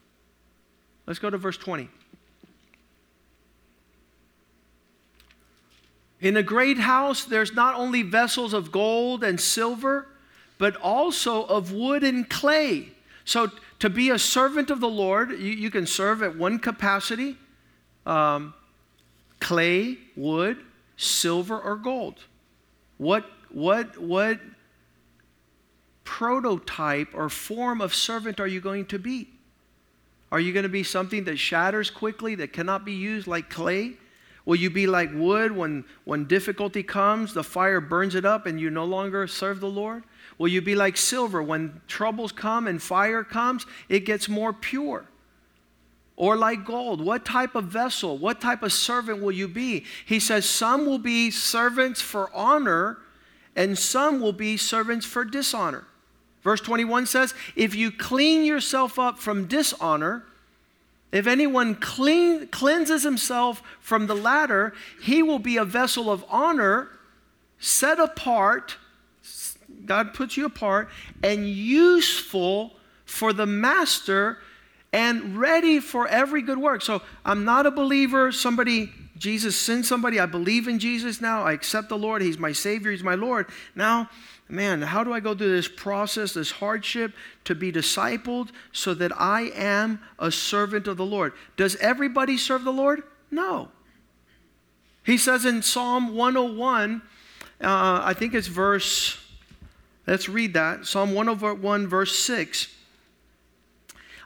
Let's 1.07 1.19
go 1.19 1.29
to 1.29 1.37
verse 1.37 1.57
20. 1.57 1.89
In 6.21 6.37
a 6.37 6.43
great 6.43 6.77
house, 6.77 7.25
there's 7.25 7.53
not 7.53 7.75
only 7.75 8.03
vessels 8.03 8.53
of 8.53 8.71
gold 8.71 9.23
and 9.23 9.41
silver, 9.41 10.07
but 10.59 10.75
also 10.77 11.43
of 11.45 11.71
wood 11.71 12.03
and 12.03 12.29
clay. 12.29 12.89
So, 13.25 13.49
to 13.79 13.89
be 13.89 14.11
a 14.11 14.19
servant 14.19 14.69
of 14.69 14.79
the 14.79 14.87
Lord, 14.87 15.31
you, 15.31 15.51
you 15.51 15.71
can 15.71 15.87
serve 15.87 16.21
at 16.21 16.37
one 16.37 16.59
capacity 16.59 17.37
um, 18.05 18.53
clay, 19.39 19.97
wood, 20.15 20.57
silver, 20.97 21.59
or 21.59 21.75
gold. 21.75 22.19
What, 22.97 23.25
what, 23.49 23.97
what 23.97 24.39
prototype 26.03 27.09
or 27.13 27.29
form 27.29 27.81
of 27.81 27.95
servant 27.95 28.39
are 28.39 28.47
you 28.47 28.61
going 28.61 28.85
to 28.87 28.99
be? 28.99 29.27
Are 30.31 30.39
you 30.39 30.53
going 30.53 30.63
to 30.63 30.69
be 30.69 30.83
something 30.83 31.23
that 31.23 31.37
shatters 31.37 31.89
quickly, 31.89 32.35
that 32.35 32.53
cannot 32.53 32.85
be 32.85 32.93
used 32.93 33.25
like 33.25 33.49
clay? 33.49 33.93
Will 34.45 34.55
you 34.55 34.69
be 34.69 34.87
like 34.87 35.11
wood 35.13 35.51
when, 35.51 35.85
when 36.03 36.25
difficulty 36.25 36.83
comes, 36.83 37.33
the 37.33 37.43
fire 37.43 37.79
burns 37.79 38.15
it 38.15 38.25
up 38.25 38.45
and 38.45 38.59
you 38.59 38.69
no 38.69 38.85
longer 38.85 39.27
serve 39.27 39.59
the 39.59 39.69
Lord? 39.69 40.03
Will 40.37 40.47
you 40.47 40.61
be 40.61 40.75
like 40.75 40.97
silver 40.97 41.43
when 41.43 41.81
troubles 41.87 42.31
come 42.31 42.67
and 42.67 42.81
fire 42.81 43.23
comes, 43.23 43.65
it 43.89 44.01
gets 44.01 44.27
more 44.27 44.53
pure? 44.53 45.05
Or 46.15 46.35
like 46.35 46.65
gold, 46.65 47.03
what 47.03 47.25
type 47.25 47.55
of 47.55 47.65
vessel, 47.65 48.17
what 48.17 48.41
type 48.41 48.63
of 48.63 48.73
servant 48.73 49.21
will 49.21 49.31
you 49.31 49.47
be? 49.47 49.85
He 50.05 50.19
says, 50.19 50.47
Some 50.47 50.85
will 50.85 50.99
be 50.99 51.31
servants 51.31 52.01
for 52.01 52.29
honor, 52.33 52.97
and 53.55 53.77
some 53.77 54.19
will 54.19 54.33
be 54.33 54.57
servants 54.57 55.05
for 55.05 55.25
dishonor. 55.25 55.85
Verse 56.43 56.61
21 56.61 57.05
says, 57.05 57.33
If 57.55 57.75
you 57.75 57.91
clean 57.91 58.43
yourself 58.43 58.97
up 58.97 59.19
from 59.19 59.47
dishonor, 59.47 60.23
if 61.11 61.27
anyone 61.27 61.75
clean, 61.75 62.47
cleanses 62.47 63.03
himself 63.03 63.61
from 63.79 64.07
the 64.07 64.15
latter, 64.15 64.73
he 65.01 65.21
will 65.21 65.39
be 65.39 65.57
a 65.57 65.65
vessel 65.65 66.11
of 66.11 66.23
honor, 66.29 66.89
set 67.59 67.99
apart 67.99 68.77
God 69.85 70.13
puts 70.13 70.37
you 70.37 70.45
apart 70.45 70.89
and 71.23 71.47
useful 71.47 72.73
for 73.05 73.33
the 73.33 73.45
master 73.45 74.37
and 74.93 75.37
ready 75.37 75.79
for 75.79 76.07
every 76.07 76.41
good 76.41 76.57
work. 76.57 76.81
So 76.81 77.01
I'm 77.25 77.45
not 77.45 77.65
a 77.65 77.71
believer. 77.71 78.31
Somebody, 78.31 78.91
Jesus 79.17 79.55
sent 79.55 79.85
somebody. 79.85 80.19
I 80.19 80.25
believe 80.25 80.67
in 80.67 80.79
Jesus 80.79 81.21
now. 81.21 81.43
I 81.43 81.53
accept 81.53 81.89
the 81.89 81.97
Lord. 81.97 82.21
He's 82.21 82.37
my 82.37 82.51
Savior. 82.51 82.91
He's 82.91 83.03
my 83.03 83.15
Lord. 83.15 83.47
Now, 83.75 84.09
man, 84.51 84.81
how 84.81 85.03
do 85.03 85.13
I 85.13 85.19
go 85.19 85.33
through 85.33 85.55
this 85.55 85.67
process, 85.67 86.33
this 86.33 86.51
hardship 86.51 87.13
to 87.45 87.55
be 87.55 87.71
discipled 87.71 88.49
so 88.71 88.93
that 88.93 89.11
I 89.19 89.51
am 89.55 90.01
a 90.19 90.31
servant 90.31 90.87
of 90.87 90.97
the 90.97 91.05
Lord? 91.05 91.33
Does 91.57 91.75
everybody 91.77 92.37
serve 92.37 92.63
the 92.63 92.73
Lord? 92.73 93.03
No. 93.29 93.69
He 95.03 95.17
says 95.17 95.45
in 95.45 95.61
Psalm 95.61 96.15
101, 96.15 97.01
uh, 97.61 98.01
I 98.03 98.13
think 98.13 98.33
it's 98.33 98.47
verse 98.47 99.17
Let's 100.07 100.27
read 100.27 100.55
that. 100.55 100.85
Psalm 100.85 101.13
101, 101.13 101.87
verse 101.87 102.17
6. 102.19 102.67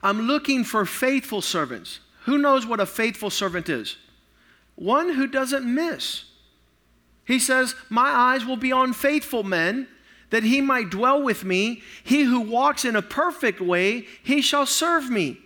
I'm 0.02 0.22
looking 0.22 0.64
for 0.64 0.86
faithful 0.86 1.42
servants. 1.42 2.00
Who 2.24 2.38
knows 2.38 2.66
what 2.66 2.80
a 2.80 2.86
faithful 2.86 3.30
servant 3.30 3.70
is? 3.70 3.98
One 4.76 5.14
who 5.14 5.28
doesn't 5.28 5.66
miss. 5.66 6.26
He 7.26 7.40
says, 7.40 7.76
My 7.90 8.10
eyes 8.10 8.46
will 8.46 8.58
be 8.58 8.72
on 8.72 8.94
faithful 8.94 9.44
men 9.44 9.88
that 10.30 10.44
he 10.44 10.62
might 10.62 10.90
dwell 10.90 11.22
with 11.22 11.44
me. 11.44 11.82
He 12.04 12.24
who 12.24 12.42
walks 12.42 12.86
in 12.86 12.96
a 12.96 13.02
perfect 13.02 13.62
way, 13.62 14.06
he 14.24 14.42
shall 14.42 14.66
serve 14.66 15.10
me. 15.10 15.38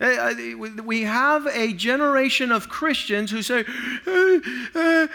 Uh, 0.00 0.04
uh, 0.04 0.82
we 0.82 1.02
have 1.02 1.46
a 1.46 1.72
generation 1.72 2.50
of 2.50 2.68
Christians 2.68 3.30
who 3.30 3.42
say, 3.42 3.60
uh, 3.60 5.06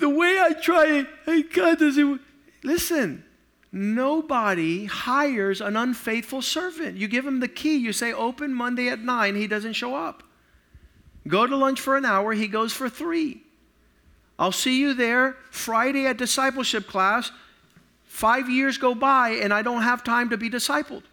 the 0.00 0.08
way 0.08 0.38
I 0.40 0.54
try 0.60 1.06
it, 1.26 1.52
God 1.52 1.78
doesn't. 1.78 2.20
Listen, 2.64 3.24
nobody 3.70 4.86
hires 4.86 5.60
an 5.60 5.76
unfaithful 5.76 6.42
servant. 6.42 6.96
You 6.96 7.08
give 7.08 7.26
him 7.26 7.40
the 7.40 7.48
key, 7.48 7.76
you 7.76 7.92
say, 7.92 8.12
open 8.12 8.54
Monday 8.54 8.88
at 8.88 9.00
9, 9.00 9.34
he 9.34 9.46
doesn't 9.46 9.74
show 9.74 9.94
up. 9.94 10.22
Go 11.28 11.46
to 11.46 11.56
lunch 11.56 11.80
for 11.80 11.96
an 11.96 12.04
hour, 12.04 12.32
he 12.32 12.48
goes 12.48 12.72
for 12.72 12.88
three. 12.88 13.42
I'll 14.42 14.50
see 14.50 14.80
you 14.80 14.92
there 14.92 15.36
Friday 15.52 16.04
at 16.04 16.16
discipleship 16.16 16.88
class. 16.88 17.30
Five 18.06 18.50
years 18.50 18.76
go 18.76 18.92
by 18.92 19.38
and 19.40 19.54
I 19.54 19.62
don't 19.62 19.82
have 19.82 20.02
time 20.02 20.30
to 20.30 20.36
be 20.36 20.50
discipled. 20.50 21.04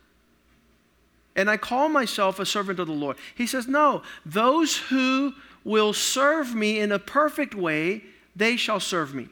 And 1.36 1.48
I 1.48 1.56
call 1.56 1.89
myself 1.89 2.39
a 2.39 2.46
servant 2.46 2.80
of 2.80 2.88
the 2.88 2.94
Lord. 2.94 3.18
He 3.36 3.46
says, 3.46 3.68
No, 3.68 4.02
those 4.26 4.78
who 4.78 5.36
will 5.63 5.94
serve 5.94 6.56
me 6.56 6.80
in 6.80 6.92
a 6.92 6.98
perfect 6.98 7.54
way, 7.54 8.02
they 8.36 8.56
shall 8.56 8.80
serve 8.80 9.13
me. 9.13 9.28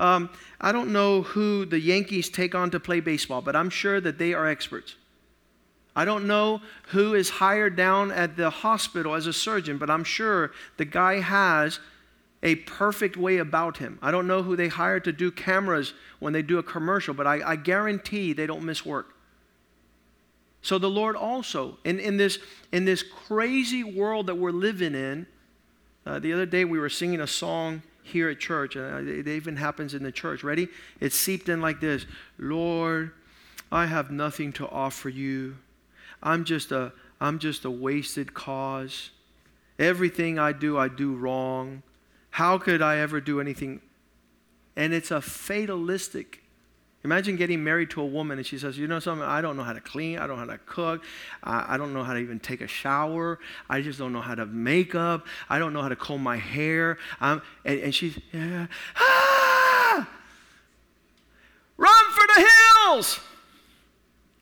Um, 0.00 0.30
I 0.60 0.72
don't 0.72 0.92
know 0.92 1.22
who 1.22 1.64
the 1.64 1.78
Yankees 1.78 2.30
take 2.30 2.56
on 2.56 2.72
to 2.72 2.80
play 2.80 2.98
baseball, 2.98 3.40
but 3.40 3.54
I'm 3.54 3.70
sure 3.70 4.00
that 4.00 4.18
they 4.18 4.34
are 4.34 4.48
experts. 4.48 4.96
I 5.94 6.04
don't 6.04 6.26
know 6.26 6.60
who 6.88 7.14
is 7.14 7.30
hired 7.30 7.76
down 7.76 8.10
at 8.10 8.36
the 8.36 8.50
hospital 8.50 9.14
as 9.14 9.28
a 9.28 9.32
surgeon, 9.32 9.78
but 9.78 9.90
I'm 9.90 10.02
sure 10.02 10.50
the 10.76 10.84
guy 10.84 11.20
has 11.20 11.78
a 12.42 12.54
perfect 12.56 13.16
way 13.16 13.38
about 13.38 13.78
him. 13.78 13.98
I 14.00 14.10
don't 14.10 14.26
know 14.26 14.42
who 14.42 14.56
they 14.56 14.68
hire 14.68 15.00
to 15.00 15.12
do 15.12 15.30
cameras 15.30 15.92
when 16.20 16.32
they 16.32 16.42
do 16.42 16.58
a 16.58 16.62
commercial, 16.62 17.14
but 17.14 17.26
I, 17.26 17.52
I 17.52 17.56
guarantee 17.56 18.32
they 18.32 18.46
don't 18.46 18.62
miss 18.62 18.86
work. 18.86 19.14
So 20.62 20.78
the 20.78 20.90
Lord 20.90 21.16
also, 21.16 21.78
in, 21.84 21.98
in, 21.98 22.16
this, 22.16 22.38
in 22.72 22.84
this 22.84 23.02
crazy 23.02 23.84
world 23.84 24.26
that 24.26 24.36
we're 24.36 24.50
living 24.50 24.94
in, 24.94 25.26
uh, 26.04 26.18
the 26.18 26.32
other 26.32 26.46
day 26.46 26.64
we 26.64 26.78
were 26.78 26.88
singing 26.88 27.20
a 27.20 27.26
song 27.26 27.82
here 28.02 28.28
at 28.30 28.38
church, 28.38 28.76
and 28.76 29.08
it 29.08 29.28
even 29.28 29.56
happens 29.56 29.94
in 29.94 30.02
the 30.02 30.12
church. 30.12 30.42
Ready? 30.42 30.68
It 31.00 31.12
seeped 31.12 31.48
in 31.48 31.60
like 31.60 31.80
this 31.80 32.06
Lord, 32.38 33.12
I 33.70 33.86
have 33.86 34.10
nothing 34.10 34.52
to 34.54 34.68
offer 34.68 35.08
you. 35.08 35.56
I'm 36.22 36.44
just 36.44 36.72
a, 36.72 36.92
I'm 37.20 37.38
just 37.38 37.64
a 37.64 37.70
wasted 37.70 38.34
cause. 38.34 39.10
Everything 39.78 40.38
I 40.38 40.52
do, 40.52 40.76
I 40.78 40.88
do 40.88 41.14
wrong. 41.14 41.82
How 42.38 42.56
could 42.56 42.82
I 42.82 42.98
ever 42.98 43.20
do 43.20 43.40
anything? 43.40 43.80
And 44.76 44.94
it's 44.94 45.10
a 45.10 45.20
fatalistic 45.20 46.42
Imagine 47.04 47.36
getting 47.36 47.62
married 47.62 47.90
to 47.90 48.00
a 48.00 48.06
woman 48.06 48.38
and 48.38 48.46
she 48.46 48.58
says, 48.58 48.76
You 48.76 48.88
know 48.88 48.98
something? 48.98 49.26
I 49.26 49.40
don't 49.40 49.56
know 49.56 49.62
how 49.62 49.72
to 49.72 49.80
clean. 49.80 50.18
I 50.18 50.26
don't 50.26 50.36
know 50.36 50.46
how 50.46 50.52
to 50.52 50.58
cook. 50.66 51.04
I, 51.44 51.76
don't 51.76 51.94
know 51.94 52.02
how 52.02 52.12
to 52.12 52.18
even 52.18 52.40
take 52.40 52.60
a 52.60 52.66
shower. 52.66 53.38
I 53.70 53.80
just 53.82 54.00
don't 54.00 54.12
know 54.12 54.20
how 54.20 54.34
to 54.34 54.46
make 54.46 54.94
up. 54.96 55.26
I 55.48 55.60
don't 55.60 55.72
know 55.72 55.80
how 55.80 55.88
to 55.88 55.96
comb 55.96 56.22
my 56.22 56.36
hair. 56.36 56.98
Um, 57.20 57.40
and, 57.64 57.80
and 57.80 57.94
she's, 57.94 58.18
yeah, 58.32 58.66
ah! 58.96 60.08
Run 61.76 62.10
for 62.10 62.24
the 62.34 62.48
hills! 62.48 63.20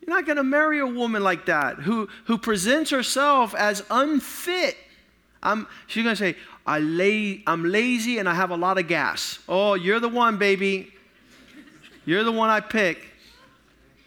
You're 0.00 0.16
not 0.16 0.24
going 0.24 0.36
to 0.36 0.44
marry 0.44 0.78
a 0.78 0.86
woman 0.86 1.22
like 1.22 1.46
that 1.46 1.80
who, 1.80 2.08
who 2.24 2.38
presents 2.38 2.90
herself 2.90 3.54
as 3.54 3.84
unfit. 3.90 4.78
I'm, 5.42 5.66
she's 5.86 6.02
going 6.02 6.16
to 6.16 6.18
say, 6.18 6.36
I 6.66 6.80
lay, 6.80 7.42
I'm 7.46 7.64
lazy 7.64 8.18
and 8.18 8.28
I 8.28 8.34
have 8.34 8.50
a 8.50 8.56
lot 8.56 8.78
of 8.78 8.88
gas. 8.88 9.38
Oh, 9.48 9.74
you're 9.74 10.00
the 10.00 10.08
one, 10.08 10.36
baby. 10.36 10.92
You're 12.04 12.24
the 12.24 12.32
one 12.32 12.50
I 12.50 12.60
pick. 12.60 12.98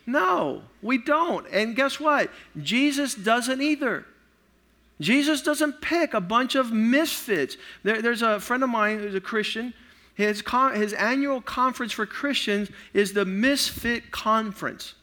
No, 0.05 0.63
we 0.81 0.97
don't. 0.97 1.45
And 1.51 1.75
guess 1.75 1.99
what? 1.99 2.29
Jesus 2.61 3.15
doesn't 3.15 3.61
either. 3.61 4.05
Jesus 4.99 5.41
doesn't 5.41 5.81
pick 5.81 6.13
a 6.13 6.19
bunch 6.19 6.55
of 6.55 6.71
misfits. 6.71 7.57
There, 7.83 8.01
there's 8.01 8.21
a 8.21 8.39
friend 8.39 8.63
of 8.63 8.69
mine 8.69 8.99
who's 8.99 9.15
a 9.15 9.21
Christian. 9.21 9.73
His, 10.15 10.41
con- 10.41 10.75
his 10.75 10.91
annual 10.93 11.41
conference 11.41 11.93
for 11.93 12.05
Christians 12.05 12.69
is 12.93 13.13
the 13.13 13.23
Misfit 13.23 14.11
Conference. 14.11 14.95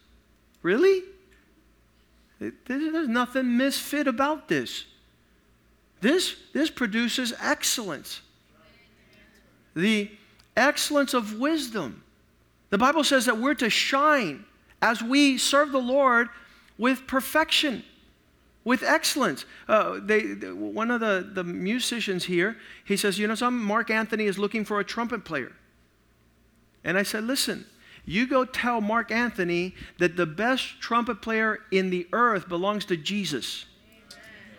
Really? 0.63 1.03
there's 2.39 3.09
nothing 3.09 3.57
misfit 3.57 4.07
about 4.07 4.49
this. 4.49 4.85
This, 6.07 6.37
this 6.53 6.71
produces 6.71 7.35
excellence. 7.41 8.21
The 9.75 10.09
excellence 10.57 11.15
of 11.15 11.41
wisdom. 11.41 12.05
The 12.71 12.79
Bible 12.79 13.03
says 13.03 13.27
that 13.27 13.39
we're 13.39 13.55
to 13.55 13.69
shine 13.69 14.45
as 14.81 15.03
we 15.03 15.37
serve 15.37 15.73
the 15.73 15.81
Lord 15.81 16.29
with 16.79 17.09
perfection, 17.09 17.83
with 18.63 18.85
excellence. 18.85 19.47
Uh, 19.67 19.99
they, 20.01 20.23
they, 20.23 20.53
one 20.53 20.93
of 20.93 21.01
the, 21.01 21.29
the 21.33 21.43
musicians 21.43 22.27
here, 22.27 22.57
he 22.85 22.97
says, 22.97 23.19
You 23.19 23.27
know, 23.27 23.35
some 23.35 23.61
Marc 23.61 23.91
Anthony 23.91 24.27
is 24.27 24.39
looking 24.39 24.65
for 24.65 24.79
a 24.79 24.85
trumpet 24.85 25.25
player. 25.25 25.51
And 26.85 26.97
I 26.97 27.03
said, 27.03 27.25
Listen, 27.25 27.67
you 28.05 28.29
go 28.29 28.45
tell 28.45 28.81
Marc 28.81 29.11
Anthony 29.11 29.75
that 29.99 30.17
the 30.17 30.27
best 30.27 30.81
trumpet 30.81 31.21
player 31.21 31.59
in 31.73 31.91
the 31.91 32.07
earth 32.13 32.49
belongs 32.49 32.85
to 32.85 32.97
Jesus. 32.97 33.65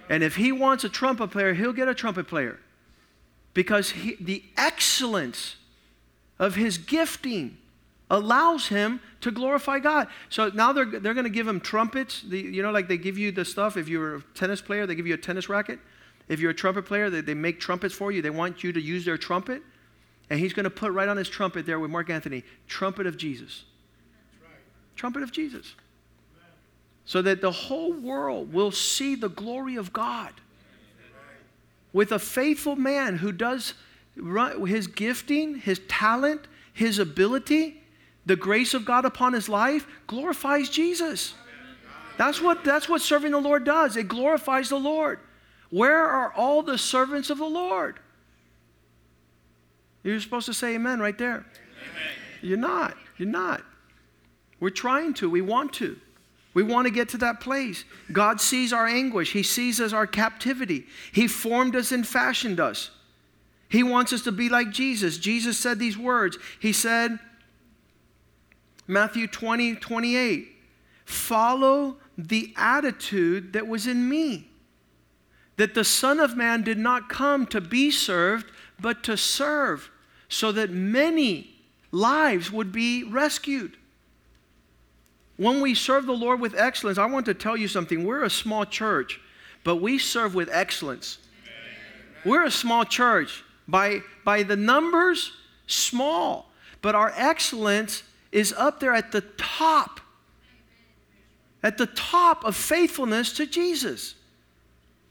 And 0.09 0.23
if 0.23 0.35
he 0.35 0.51
wants 0.51 0.83
a 0.83 0.89
trumpet 0.89 1.31
player, 1.31 1.53
he'll 1.53 1.73
get 1.73 1.87
a 1.87 1.93
trumpet 1.93 2.27
player. 2.27 2.59
Because 3.53 3.91
he, 3.91 4.15
the 4.19 4.43
excellence 4.55 5.55
of 6.39 6.55
his 6.55 6.77
gifting 6.77 7.57
allows 8.09 8.67
him 8.67 9.01
to 9.21 9.31
glorify 9.31 9.79
God. 9.79 10.07
So 10.29 10.49
now 10.49 10.71
they're, 10.71 10.85
they're 10.85 11.13
going 11.13 11.25
to 11.25 11.29
give 11.29 11.47
him 11.47 11.59
trumpets. 11.59 12.21
The, 12.21 12.39
you 12.39 12.61
know, 12.61 12.71
like 12.71 12.87
they 12.87 12.97
give 12.97 13.17
you 13.17 13.31
the 13.31 13.43
stuff. 13.43 13.75
If 13.75 13.89
you're 13.89 14.17
a 14.17 14.21
tennis 14.33 14.61
player, 14.61 14.85
they 14.85 14.95
give 14.95 15.07
you 15.07 15.13
a 15.13 15.17
tennis 15.17 15.49
racket. 15.49 15.79
If 16.29 16.39
you're 16.39 16.51
a 16.51 16.55
trumpet 16.55 16.85
player, 16.85 17.09
they, 17.09 17.21
they 17.21 17.33
make 17.33 17.59
trumpets 17.59 17.93
for 17.93 18.11
you. 18.11 18.21
They 18.21 18.29
want 18.29 18.63
you 18.63 18.71
to 18.71 18.81
use 18.81 19.05
their 19.05 19.17
trumpet. 19.17 19.61
And 20.29 20.39
he's 20.39 20.53
going 20.53 20.65
to 20.65 20.69
put 20.69 20.91
right 20.91 21.07
on 21.07 21.17
his 21.17 21.29
trumpet 21.29 21.65
there 21.65 21.79
with 21.79 21.89
Marc 21.89 22.09
Anthony, 22.09 22.43
trumpet 22.67 23.07
of 23.07 23.17
Jesus. 23.17 23.63
Right. 24.41 24.51
Trumpet 24.95 25.23
of 25.23 25.31
Jesus. 25.31 25.75
So 27.07 27.23
that 27.23 27.41
the 27.41 27.51
whole 27.51 27.93
world 27.93 28.53
will 28.53 28.71
see 28.71 29.15
the 29.15 29.29
glory 29.29 29.77
of 29.77 29.91
God. 29.91 30.33
With 31.93 32.11
a 32.11 32.19
faithful 32.19 32.75
man 32.75 33.17
who 33.17 33.31
does 33.31 33.73
his 34.15 34.87
gifting, 34.87 35.55
his 35.55 35.79
talent, 35.87 36.41
his 36.73 36.99
ability, 36.99 37.81
the 38.25 38.35
grace 38.35 38.73
of 38.73 38.83
God 38.83 39.05
upon 39.05 39.33
his 39.33 39.47
life 39.47 39.87
glorifies 40.05 40.69
Jesus. 40.69 41.33
That's 42.17 42.41
what, 42.41 42.63
that's 42.63 42.89
what 42.89 43.01
serving 43.01 43.31
the 43.31 43.39
Lord 43.39 43.63
does. 43.63 43.95
It 43.95 44.07
glorifies 44.09 44.69
the 44.69 44.79
Lord. 44.79 45.19
Where 45.69 46.05
are 46.05 46.33
all 46.33 46.61
the 46.61 46.77
servants 46.77 47.29
of 47.29 47.37
the 47.37 47.45
Lord? 47.45 47.99
You're 50.03 50.19
supposed 50.19 50.47
to 50.47 50.53
say 50.53 50.75
amen 50.75 50.99
right 50.99 51.17
there. 51.17 51.45
Amen. 51.45 52.13
You're 52.41 52.57
not. 52.57 52.97
You're 53.17 53.29
not. 53.29 53.63
We're 54.59 54.69
trying 54.71 55.13
to. 55.15 55.29
We 55.29 55.41
want 55.41 55.73
to. 55.73 55.99
We 56.57 56.63
want 56.63 56.87
to 56.87 56.91
get 56.91 57.09
to 57.09 57.19
that 57.19 57.39
place. 57.39 57.85
God 58.11 58.41
sees 58.41 58.73
our 58.73 58.87
anguish. 58.87 59.31
He 59.31 59.43
sees 59.43 59.79
us 59.79 59.93
our 59.93 60.07
captivity. 60.07 60.87
He 61.11 61.27
formed 61.27 61.75
us 61.75 61.91
and 61.91 62.05
fashioned 62.05 62.59
us. 62.59 62.89
He 63.69 63.83
wants 63.83 64.11
us 64.11 64.23
to 64.23 64.31
be 64.31 64.49
like 64.49 64.71
Jesus. 64.71 65.19
Jesus 65.19 65.55
said 65.55 65.77
these 65.77 65.99
words. 65.99 66.39
He 66.59 66.73
said, 66.73 67.19
Matthew 68.87 69.27
20, 69.27 69.75
28. 69.75 70.47
Follow 71.05 71.97
the 72.17 72.55
attitude 72.57 73.53
that 73.53 73.67
was 73.67 73.85
in 73.85 74.09
me. 74.09 74.49
That 75.57 75.75
the 75.75 75.83
Son 75.83 76.19
of 76.19 76.35
Man 76.35 76.63
did 76.63 76.79
not 76.79 77.07
come 77.07 77.45
to 77.45 77.61
be 77.61 77.91
served, 77.91 78.51
but 78.79 79.03
to 79.03 79.15
serve, 79.15 79.91
so 80.27 80.51
that 80.53 80.71
many 80.71 81.55
lives 81.91 82.51
would 82.51 82.71
be 82.71 83.03
rescued. 83.03 83.77
When 85.37 85.61
we 85.61 85.75
serve 85.75 86.05
the 86.05 86.13
Lord 86.13 86.39
with 86.39 86.55
excellence, 86.55 86.97
I 86.97 87.05
want 87.05 87.25
to 87.27 87.33
tell 87.33 87.55
you 87.55 87.67
something. 87.67 88.03
We're 88.03 88.23
a 88.23 88.29
small 88.29 88.65
church, 88.65 89.21
but 89.63 89.77
we 89.77 89.99
serve 89.99 90.35
with 90.35 90.49
excellence. 90.51 91.19
We're 92.25 92.45
a 92.45 92.51
small 92.51 92.83
church. 92.83 93.43
By, 93.67 94.01
by 94.23 94.43
the 94.43 94.55
numbers, 94.55 95.33
small, 95.67 96.49
but 96.81 96.95
our 96.95 97.13
excellence 97.15 98.03
is 98.31 98.53
up 98.53 98.79
there 98.79 98.93
at 98.93 99.11
the 99.11 99.21
top, 99.37 99.99
at 101.61 101.77
the 101.77 101.87
top 101.87 102.45
of 102.45 102.55
faithfulness 102.55 103.33
to 103.33 103.45
Jesus. 103.45 104.15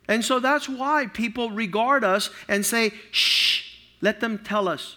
And 0.09 0.25
so 0.25 0.41
that's 0.41 0.69
why 0.69 1.07
people 1.13 1.51
regard 1.51 2.03
us 2.03 2.31
and 2.49 2.65
say, 2.65 2.93
shh, 3.11 3.63
let 4.01 4.21
them 4.21 4.39
tell 4.39 4.69
us. 4.69 4.97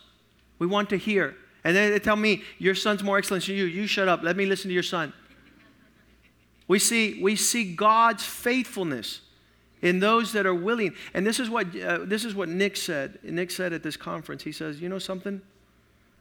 We 0.57 0.67
want 0.67 0.89
to 0.91 0.97
hear. 0.97 1.35
And 1.63 1.75
then 1.75 1.91
they 1.91 1.99
tell 1.99 2.15
me, 2.15 2.43
your 2.57 2.75
son's 2.75 3.03
more 3.03 3.17
excellent 3.17 3.45
than 3.45 3.55
you. 3.55 3.65
You 3.65 3.87
shut 3.87 4.07
up. 4.07 4.23
Let 4.23 4.37
me 4.37 4.45
listen 4.45 4.69
to 4.69 4.73
your 4.73 4.83
son. 4.83 5.11
We 6.69 6.77
see, 6.77 7.19
we 7.21 7.35
see 7.35 7.73
God's 7.73 8.23
faithfulness 8.23 9.21
in 9.81 9.99
those 9.99 10.33
that 10.33 10.45
are 10.45 10.53
willing. 10.53 10.93
And 11.15 11.25
this 11.25 11.39
is 11.39 11.49
what, 11.49 11.75
uh, 11.75 11.99
this 12.03 12.23
is 12.23 12.35
what 12.35 12.47
Nick 12.47 12.77
said. 12.77 13.17
Nick 13.23 13.49
said 13.49 13.73
at 13.73 13.81
this 13.81 13.97
conference, 13.97 14.43
he 14.43 14.51
says, 14.51 14.79
You 14.79 14.87
know 14.87 14.99
something? 14.99 15.41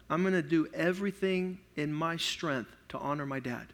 I'm 0.08 0.22
going 0.22 0.32
to 0.32 0.42
do 0.42 0.66
everything 0.72 1.58
in 1.76 1.92
my 1.92 2.16
strength 2.16 2.74
to 2.88 2.98
honor 2.98 3.26
my 3.26 3.40
dad. 3.40 3.66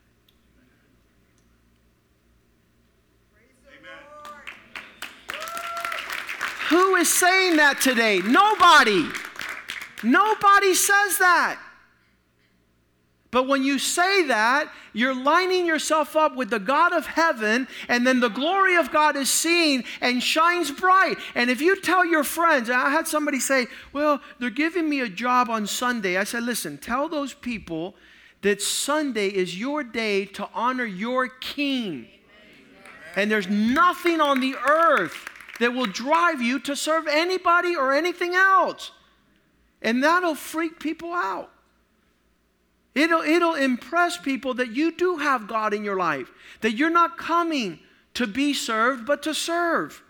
Who 6.70 6.96
is 6.96 7.12
saying 7.12 7.56
that 7.58 7.80
today? 7.80 8.18
Nobody. 8.18 9.06
Nobody 10.02 10.74
says 10.74 11.18
that. 11.18 11.60
But 13.34 13.48
when 13.48 13.64
you 13.64 13.80
say 13.80 14.28
that, 14.28 14.72
you're 14.92 15.12
lining 15.12 15.66
yourself 15.66 16.14
up 16.14 16.36
with 16.36 16.50
the 16.50 16.60
God 16.60 16.92
of 16.92 17.04
heaven, 17.04 17.66
and 17.88 18.06
then 18.06 18.20
the 18.20 18.28
glory 18.28 18.76
of 18.76 18.92
God 18.92 19.16
is 19.16 19.28
seen 19.28 19.82
and 20.00 20.22
shines 20.22 20.70
bright. 20.70 21.16
And 21.34 21.50
if 21.50 21.60
you 21.60 21.80
tell 21.80 22.04
your 22.04 22.22
friends, 22.22 22.70
I 22.70 22.90
had 22.90 23.08
somebody 23.08 23.40
say, 23.40 23.66
Well, 23.92 24.20
they're 24.38 24.50
giving 24.50 24.88
me 24.88 25.00
a 25.00 25.08
job 25.08 25.50
on 25.50 25.66
Sunday. 25.66 26.16
I 26.16 26.22
said, 26.22 26.44
Listen, 26.44 26.78
tell 26.78 27.08
those 27.08 27.34
people 27.34 27.96
that 28.42 28.62
Sunday 28.62 29.30
is 29.30 29.58
your 29.58 29.82
day 29.82 30.26
to 30.26 30.48
honor 30.54 30.84
your 30.84 31.26
King. 31.26 32.06
And 33.16 33.28
there's 33.28 33.48
nothing 33.48 34.20
on 34.20 34.38
the 34.38 34.54
earth 34.54 35.28
that 35.58 35.74
will 35.74 35.86
drive 35.86 36.40
you 36.40 36.60
to 36.60 36.76
serve 36.76 37.08
anybody 37.08 37.74
or 37.74 37.92
anything 37.92 38.36
else. 38.36 38.92
And 39.82 40.04
that'll 40.04 40.36
freak 40.36 40.78
people 40.78 41.12
out. 41.12 41.50
It'll, 42.94 43.22
it'll 43.22 43.54
impress 43.54 44.16
people 44.16 44.54
that 44.54 44.70
you 44.70 44.92
do 44.92 45.16
have 45.16 45.48
God 45.48 45.74
in 45.74 45.84
your 45.84 45.96
life, 45.96 46.30
that 46.60 46.72
you're 46.72 46.90
not 46.90 47.18
coming 47.18 47.80
to 48.14 48.26
be 48.26 48.54
served, 48.54 49.04
but 49.04 49.22
to 49.24 49.34
serve. 49.34 50.02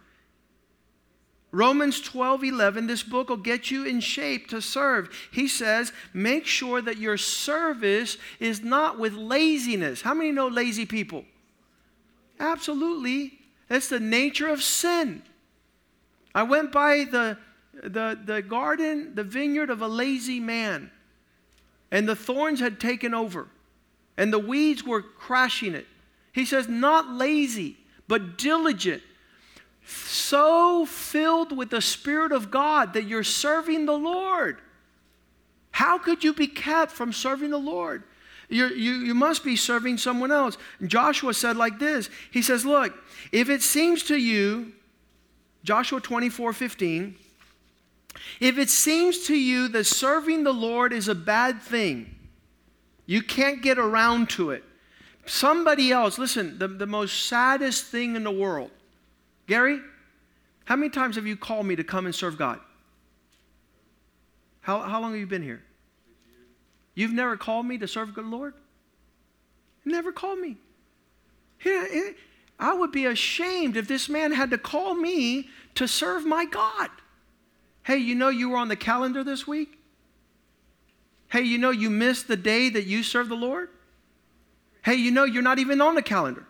Romans 1.51 2.01
12, 2.01 2.45
11, 2.45 2.89
this 2.89 3.03
book 3.03 3.29
will 3.29 3.37
get 3.37 3.71
you 3.71 3.87
in 3.87 4.01
shape 4.01 4.49
to 4.49 4.61
serve. 4.61 5.09
He 5.33 5.47
says, 5.47 5.93
make 6.13 6.47
sure 6.47 6.83
that 6.83 6.99
your 6.99 7.17
service 7.17 8.19
is 8.41 8.63
not 8.63 8.99
with 8.99 9.15
laziness. 9.15 10.03
How 10.03 10.15
many 10.15 10.33
know 10.33 10.49
lazy 10.49 10.85
people? 10.85 11.25
Absolutely. 12.41 13.39
That's 13.69 13.89
the 13.89 14.01
nature 14.01 14.49
of 14.49 14.63
sin. 14.63 15.23
I 16.35 16.43
went 16.43 16.73
by 16.73 17.07
the, 17.11 17.39
the, 17.73 18.19
the 18.23 18.43
garden, 18.43 19.15
the 19.15 19.23
vineyard 19.23 19.71
of 19.71 19.81
a 19.81 19.89
lazy 19.89 20.41
man 20.41 20.91
and 21.95 22.09
the 22.09 22.17
thorns 22.17 22.59
had 22.59 22.81
taken 22.81 23.15
over, 23.15 23.47
and 24.17 24.33
the 24.33 24.39
weeds 24.39 24.83
were 24.83 25.01
crashing 25.01 25.77
it. 25.77 25.87
He 26.33 26.45
says, 26.45 26.69
not 26.69 27.09
lazy, 27.09 27.77
but 28.09 28.37
diligent, 28.37 29.01
so 29.87 30.87
filled 30.87 31.57
with 31.57 31.71
the 31.71 31.81
Spirit 31.81 32.33
of 32.33 32.51
God 32.51 32.95
that 32.95 33.05
you're 33.05 33.23
serving 33.23 33.87
the 33.87 33.97
Lord. 33.97 34.59
How 35.71 35.97
could 35.97 36.25
you 36.25 36.35
be 36.35 36.49
kept 36.49 36.91
from 36.91 37.13
serving 37.13 37.51
the 37.51 37.59
Lord? 37.59 38.03
You're, 38.49 38.73
you 38.73 38.95
you 38.95 39.15
must 39.15 39.45
be 39.45 39.55
serving 39.55 39.99
someone 39.99 40.33
else. 40.33 40.59
Joshua 40.85 41.33
said 41.33 41.57
like 41.57 41.79
this 41.79 42.11
He 42.31 42.43
says, 42.43 42.67
Look, 42.67 42.93
if 43.31 43.49
it 43.49 43.63
seems 43.63 44.03
to 44.05 44.17
you, 44.17 44.73
Joshua 45.63 46.01
24 46.01 46.53
15, 46.53 47.17
if 48.41 48.59
it 48.59 48.71
seems 48.71 49.27
to 49.27 49.37
you 49.37 49.69
that 49.69 49.85
serving 49.85 50.45
the 50.45 50.53
Lord 50.53 50.93
is 50.93 51.09
a 51.09 51.15
bad 51.15 51.61
thing, 51.61 52.15
you 53.07 53.23
can't 53.23 53.63
get 53.63 53.79
around 53.79 54.31
to 54.31 54.51
it. 54.51 54.65
Somebody 55.27 55.91
else, 55.91 56.19
listen, 56.19 56.59
the, 56.59 56.69
the 56.69 56.87
most 56.87 57.27
saddest 57.27 57.87
thing 57.87 58.17
in 58.17 58.25
the 58.25 58.31
world. 58.31 58.71
Gary, 59.47 59.81
how 60.65 60.77
many 60.77 60.91
times 60.91 61.17
have 61.17 61.27
you 61.27 61.37
called 61.37 61.67
me 61.67 61.77
to 61.77 61.85
come 61.85 62.07
and 62.07 62.15
serve 62.15 62.39
God? 62.39 62.61
How, 64.61 64.81
how 64.81 65.01
long 65.01 65.13
have 65.13 65.21
you 65.21 65.27
been 65.27 65.43
here? 65.43 65.63
You've 66.95 67.13
never 67.13 67.37
called 67.37 67.67
me 67.67 67.79
to 67.79 67.89
serve 67.89 68.15
the 68.15 68.23
Lord? 68.23 68.55
never 69.85 70.13
called 70.13 70.39
me. 70.39 70.57
I 72.59 72.73
would 72.73 72.93
be 72.93 73.07
ashamed 73.07 73.77
if 73.77 73.89
this 73.89 74.09
man 74.09 74.33
had 74.33 74.51
to 74.51 74.59
call 74.59 74.95
me 74.95 75.49
to 75.75 75.87
serve 75.87 76.25
my 76.25 76.45
God. 76.47 76.89
Hey, 77.85 77.99
you 77.99 78.15
know 78.15 78.31
you 78.31 78.51
were 78.51 78.57
on 78.57 78.69
the 78.69 78.77
calendar 78.77 79.23
this 79.23 79.47
week? 79.47 79.79
Hey, 81.29 81.43
you 81.43 81.59
know 81.59 81.71
you 81.71 81.91
missed 81.91 82.29
the 82.29 82.37
day 82.37 82.71
that 82.71 82.87
you 82.87 83.03
serve 83.03 83.29
the 83.29 83.37
Lord? 83.37 83.69
Hey, 84.83 84.95
you 84.95 85.11
know 85.11 85.25
you're 85.25 85.43
not 85.43 85.59
even 85.59 85.81
on 85.81 85.95
the 85.95 86.03
calendar. 86.03 86.47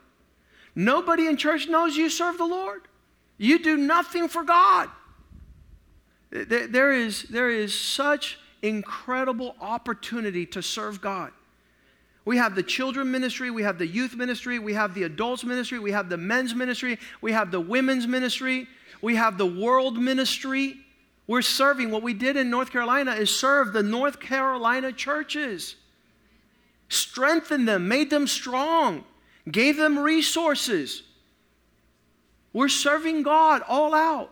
Nobody 0.75 1.27
in 1.27 1.37
church 1.37 1.68
knows 1.68 1.97
you 1.97 2.09
serve 2.09 2.38
the 2.38 2.47
Lord. 2.47 2.83
You 3.37 3.59
do 3.62 3.77
nothing 3.77 4.29
for 4.29 4.44
God. 4.44 4.88
There 6.31 6.92
is, 6.92 7.25
there 7.25 7.51
is 7.51 7.79
such 7.79 8.38
incredible 8.62 9.55
opportunity 9.61 10.47
to 10.47 10.62
serve 10.62 11.01
God. 11.01 11.33
We 12.25 12.38
have 12.38 12.55
the 12.55 12.62
children 12.62 13.11
ministry, 13.11 13.51
we 13.51 13.62
have 13.62 13.79
the 13.79 13.87
youth 13.87 14.16
ministry, 14.16 14.59
we 14.59 14.73
have 14.75 14.94
the 14.94 15.03
adults 15.03 15.44
ministry, 15.44 15.79
we 15.79 15.92
have 15.92 16.09
the 16.09 16.16
men's 16.16 16.55
ministry, 16.55 16.99
we 17.20 17.33
have 17.33 17.51
the 17.51 17.61
women's 17.61 18.07
ministry, 18.07 18.66
we 19.03 19.16
have 19.16 19.37
the 19.37 19.47
world 19.47 19.99
ministry. 19.99 20.77
We're 21.26 21.42
serving. 21.42 21.90
What 21.90 22.02
we 22.02 22.14
did 22.14 22.37
in 22.37 22.50
North 22.50 22.70
Carolina 22.70 23.12
is 23.12 23.34
serve 23.34 23.72
the 23.72 23.82
North 23.82 24.20
Carolina 24.20 24.92
churches, 24.92 25.76
strengthen 26.88 27.64
them, 27.64 27.88
made 27.88 28.10
them 28.10 28.26
strong, 28.26 29.04
gave 29.50 29.76
them 29.76 29.98
resources. 29.98 31.02
We're 32.52 32.68
serving 32.68 33.22
God 33.22 33.62
all 33.66 33.94
out. 33.94 34.30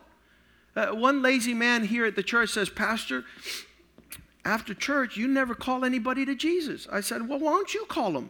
Uh, 0.75 0.87
one 0.87 1.21
lazy 1.21 1.53
man 1.53 1.85
here 1.85 2.05
at 2.05 2.15
the 2.15 2.23
church 2.23 2.49
says, 2.49 2.69
Pastor, 2.69 3.25
after 4.45 4.73
church, 4.73 5.17
you 5.17 5.27
never 5.27 5.55
call 5.55 5.85
anybody 5.85 6.25
to 6.25 6.35
Jesus. 6.35 6.87
I 6.91 7.01
said, 7.01 7.27
Well, 7.27 7.39
why 7.39 7.51
don't 7.51 7.73
you 7.73 7.85
call 7.85 8.11
them? 8.11 8.29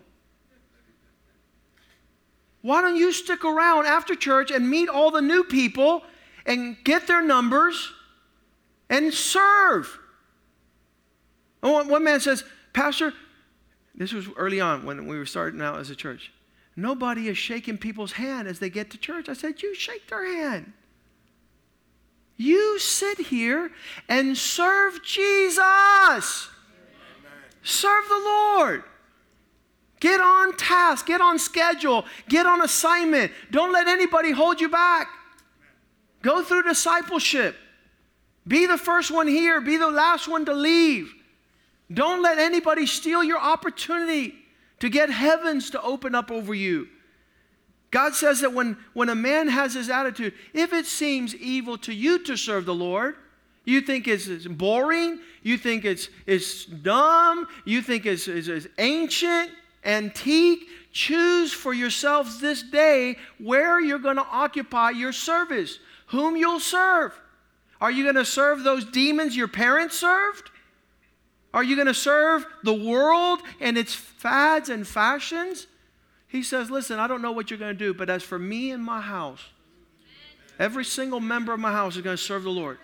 Why 2.62 2.82
don't 2.82 2.96
you 2.96 3.12
stick 3.12 3.44
around 3.44 3.88
after 3.88 4.16
church 4.16 4.50
and 4.50 4.70
meet 4.70 4.88
all 4.88 5.12
the 5.12 5.22
new 5.22 5.44
people 5.44 6.04
and 6.46 6.78
get 6.84 7.08
their 7.08 7.22
numbers 7.22 7.92
and 8.94 9.12
serve. 9.12 10.00
one 11.62 12.04
man 12.04 12.20
says, 12.20 12.44
Pastor, 12.74 13.12
this 13.96 14.14
was 14.14 14.28
early 14.38 14.62
on 14.62 14.86
when 14.86 15.08
we 15.08 15.18
were 15.18 15.26
starting 15.26 15.62
out 15.62 15.80
as 15.80 15.90
a 15.90 15.96
church. 15.96 16.32
Nobody 16.76 17.28
is 17.28 17.38
shaking 17.38 17.80
people's 17.80 18.12
hand 18.12 18.48
as 18.48 18.60
they 18.60 18.70
get 18.70 18.92
to 18.92 19.00
church. 19.00 19.30
I 19.30 19.34
said, 19.34 19.64
You 19.64 19.74
shake 19.74 20.08
their 20.10 20.24
hand. 20.24 20.74
You 22.38 22.78
sit 22.78 23.18
here 23.18 23.72
and 24.10 24.38
serve 24.38 25.04
Jesus. 25.04 25.58
Amen. 25.58 26.50
Serve 27.64 28.08
the 28.08 28.22
Lord. 28.24 28.84
Get 30.00 30.22
on 30.22 30.56
task, 30.58 31.08
get 31.08 31.22
on 31.22 31.40
schedule, 31.40 32.06
get 32.30 32.46
on 32.46 32.62
assignment. 32.62 33.32
Don't 33.50 33.72
let 33.72 33.88
anybody 33.88 34.32
hold 34.32 34.62
you 34.62 34.70
back. 34.70 35.08
Go 36.22 36.44
through 36.44 36.64
discipleship. 36.64 37.56
Be 38.48 38.66
the 38.66 38.78
first 38.78 39.12
one 39.12 39.28
here, 39.28 39.62
be 39.62 39.78
the 39.78 39.90
last 39.90 40.28
one 40.28 40.46
to 40.46 40.54
leave. 40.54 41.14
Don't 41.92 42.22
let 42.22 42.40
anybody 42.40 42.86
steal 42.86 43.24
your 43.24 43.40
opportunity 43.40 44.36
to 44.80 44.90
get 44.90 45.10
heavens 45.10 45.70
to 45.72 45.82
open 45.82 46.16
up 46.16 46.32
over 46.32 46.54
you. 46.54 46.88
God 47.92 48.16
says 48.16 48.42
that 48.42 48.54
when, 48.54 48.78
when 48.94 49.10
a 49.10 49.16
man 49.16 49.48
has 49.48 49.76
his 49.76 49.90
attitude, 49.90 50.34
if 50.54 50.74
it 50.74 50.86
seems 50.86 51.36
evil 51.36 51.78
to 51.80 51.94
you 51.94 52.20
to 52.24 52.36
serve 52.36 52.66
the 52.66 52.74
Lord, 52.74 53.16
you 53.66 53.82
think 53.82 54.08
it's, 54.08 54.28
it's 54.28 54.48
boring, 54.48 55.20
you 55.42 55.58
think 55.58 55.86
it's, 55.86 56.10
it's 56.26 56.66
dumb, 56.66 57.48
you 57.66 57.82
think 57.82 58.06
it's, 58.06 58.28
it's, 58.28 58.48
it's 58.48 58.68
ancient, 58.78 59.52
antique, 59.86 60.68
choose 60.92 61.54
for 61.54 61.74
yourselves 61.74 62.42
this 62.42 62.64
day 62.64 63.16
where 63.38 63.80
you're 63.80 64.00
going 64.00 64.18
to 64.18 64.28
occupy 64.30 64.90
your 64.90 65.14
service, 65.14 65.80
whom 66.08 66.36
you'll 66.36 66.60
serve. 66.60 67.14
Are 67.82 67.92
you 67.92 68.04
going 68.04 68.16
to 68.16 68.26
serve 68.26 68.64
those 68.64 68.86
demons 68.86 69.36
your 69.36 69.48
parents 69.48 69.98
served? 69.98 70.52
Are 71.54 71.64
you 71.64 71.76
going 71.76 71.88
to 71.88 71.94
serve 71.94 72.46
the 72.64 72.74
world 72.74 73.42
and 73.60 73.78
its 73.78 73.94
fads 73.94 74.70
and 74.70 74.88
fashions? 74.88 75.68
He 76.28 76.42
says, 76.42 76.72
Listen, 76.72 77.00
I 77.00 77.08
don't 77.08 77.22
know 77.22 77.32
what 77.32 77.52
you're 77.52 77.60
going 77.60 77.76
to 77.76 77.78
do, 77.78 77.94
but 77.94 78.10
as 78.10 78.24
for 78.24 78.40
me 78.40 78.72
and 78.72 78.84
my 78.84 79.02
house, 79.02 79.50
every 80.58 80.84
single 80.84 81.20
member 81.20 81.54
of 81.54 81.60
my 81.60 81.72
house 81.72 81.96
is 81.96 82.02
going 82.02 82.18
to 82.18 82.22
serve 82.22 82.44
the 82.44 82.50
Lord. 82.50 82.80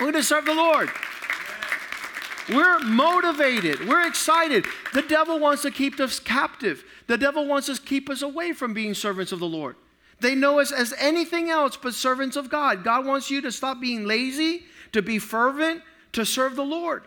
We're 0.00 0.10
going 0.10 0.14
to 0.14 0.22
serve 0.22 0.46
the 0.46 0.54
Lord. 0.54 0.90
We're 2.48 2.80
motivated. 2.80 3.86
We're 3.86 4.06
excited. 4.06 4.66
The 4.94 5.02
devil 5.02 5.38
wants 5.38 5.62
to 5.62 5.70
keep 5.70 6.00
us 6.00 6.18
captive. 6.18 6.84
The 7.06 7.18
devil 7.18 7.46
wants 7.46 7.66
to 7.66 7.80
keep 7.80 8.08
us 8.10 8.22
away 8.22 8.52
from 8.52 8.74
being 8.74 8.94
servants 8.94 9.32
of 9.32 9.38
the 9.38 9.46
Lord. 9.46 9.76
They 10.22 10.34
know 10.36 10.60
us 10.60 10.70
as 10.70 10.94
anything 10.98 11.50
else 11.50 11.76
but 11.76 11.94
servants 11.94 12.36
of 12.36 12.48
God. 12.48 12.84
God 12.84 13.04
wants 13.04 13.30
you 13.30 13.40
to 13.42 13.50
stop 13.50 13.80
being 13.80 14.06
lazy, 14.06 14.62
to 14.92 15.02
be 15.02 15.18
fervent, 15.18 15.82
to 16.12 16.24
serve 16.24 16.54
the 16.54 16.64
Lord. 16.64 17.04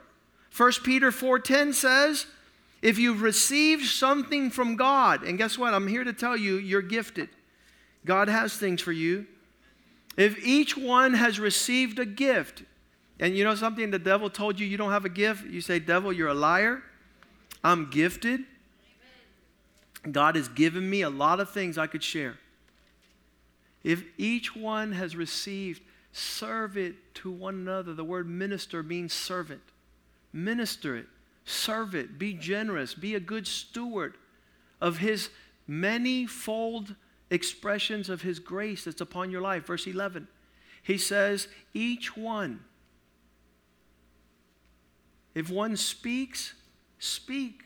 1 0.52 0.84
Peter 0.84 1.12
4:10 1.12 1.74
says, 1.74 2.28
"If 2.82 3.00
you've 3.00 3.22
received 3.22 3.86
something 3.86 4.52
from 4.52 4.76
God, 4.76 5.24
and 5.24 5.38
guess 5.38 5.58
what? 5.58 5.74
I'm 5.74 5.88
here 5.88 6.04
to 6.04 6.14
tell 6.14 6.36
you, 6.36 6.58
you're 6.58 6.82
gifted. 6.82 7.30
God 8.06 8.28
has 8.28 8.58
things 8.58 8.82
for 8.82 8.92
you. 8.92 9.28
If 10.18 10.38
each 10.46 10.78
one 10.78 11.14
has 11.14 11.40
received 11.40 12.00
a 12.00 12.06
gift, 12.06 12.64
and 13.20 13.36
you 13.36 13.44
know 13.44 13.56
something, 13.56 13.92
the 13.92 14.00
devil 14.00 14.30
told 14.30 14.60
you 14.60 14.68
you 14.68 14.78
don't 14.78 14.92
have 14.92 15.06
a 15.06 15.10
gift, 15.10 15.46
you 15.46 15.62
say, 15.62 15.80
Devil, 15.80 16.12
you're 16.12 16.28
a 16.28 16.34
liar. 16.34 16.84
I'm 17.64 17.90
gifted. 17.90 18.46
God 20.12 20.36
has 20.36 20.50
given 20.50 20.90
me 20.90 21.02
a 21.02 21.10
lot 21.10 21.40
of 21.40 21.50
things 21.50 21.78
I 21.78 21.88
could 21.88 22.04
share. 22.04 22.38
If 23.86 24.04
each 24.18 24.56
one 24.56 24.94
has 24.94 25.16
received, 25.16 25.84
serve 26.12 26.76
it 26.76 26.96
to 27.16 27.30
one 27.30 27.54
another. 27.54 27.94
The 27.94 28.04
word 28.04 28.28
minister 28.28 28.82
means 28.82 29.14
servant. 29.14 29.62
Minister 30.34 30.96
it, 30.96 31.06
serve 31.46 31.94
it, 31.94 32.18
be 32.18 32.34
generous, 32.34 32.96
be 32.96 33.14
a 33.14 33.20
good 33.20 33.46
steward 33.46 34.16
of 34.82 34.98
His 34.98 35.30
many-fold 35.68 36.96
expressions 37.30 38.10
of 38.10 38.24
His 38.24 38.40
grace 38.40 38.86
that's 38.86 39.02
upon 39.02 39.30
your 39.30 39.42
life. 39.42 39.68
Verse 39.68 39.86
11, 39.86 40.28
He 40.82 40.98
says, 40.98 41.48
each 41.76 42.18
one. 42.18 42.62
If 45.36 45.52
one 45.52 45.78
speaks, 45.78 46.56
speak 46.98 47.66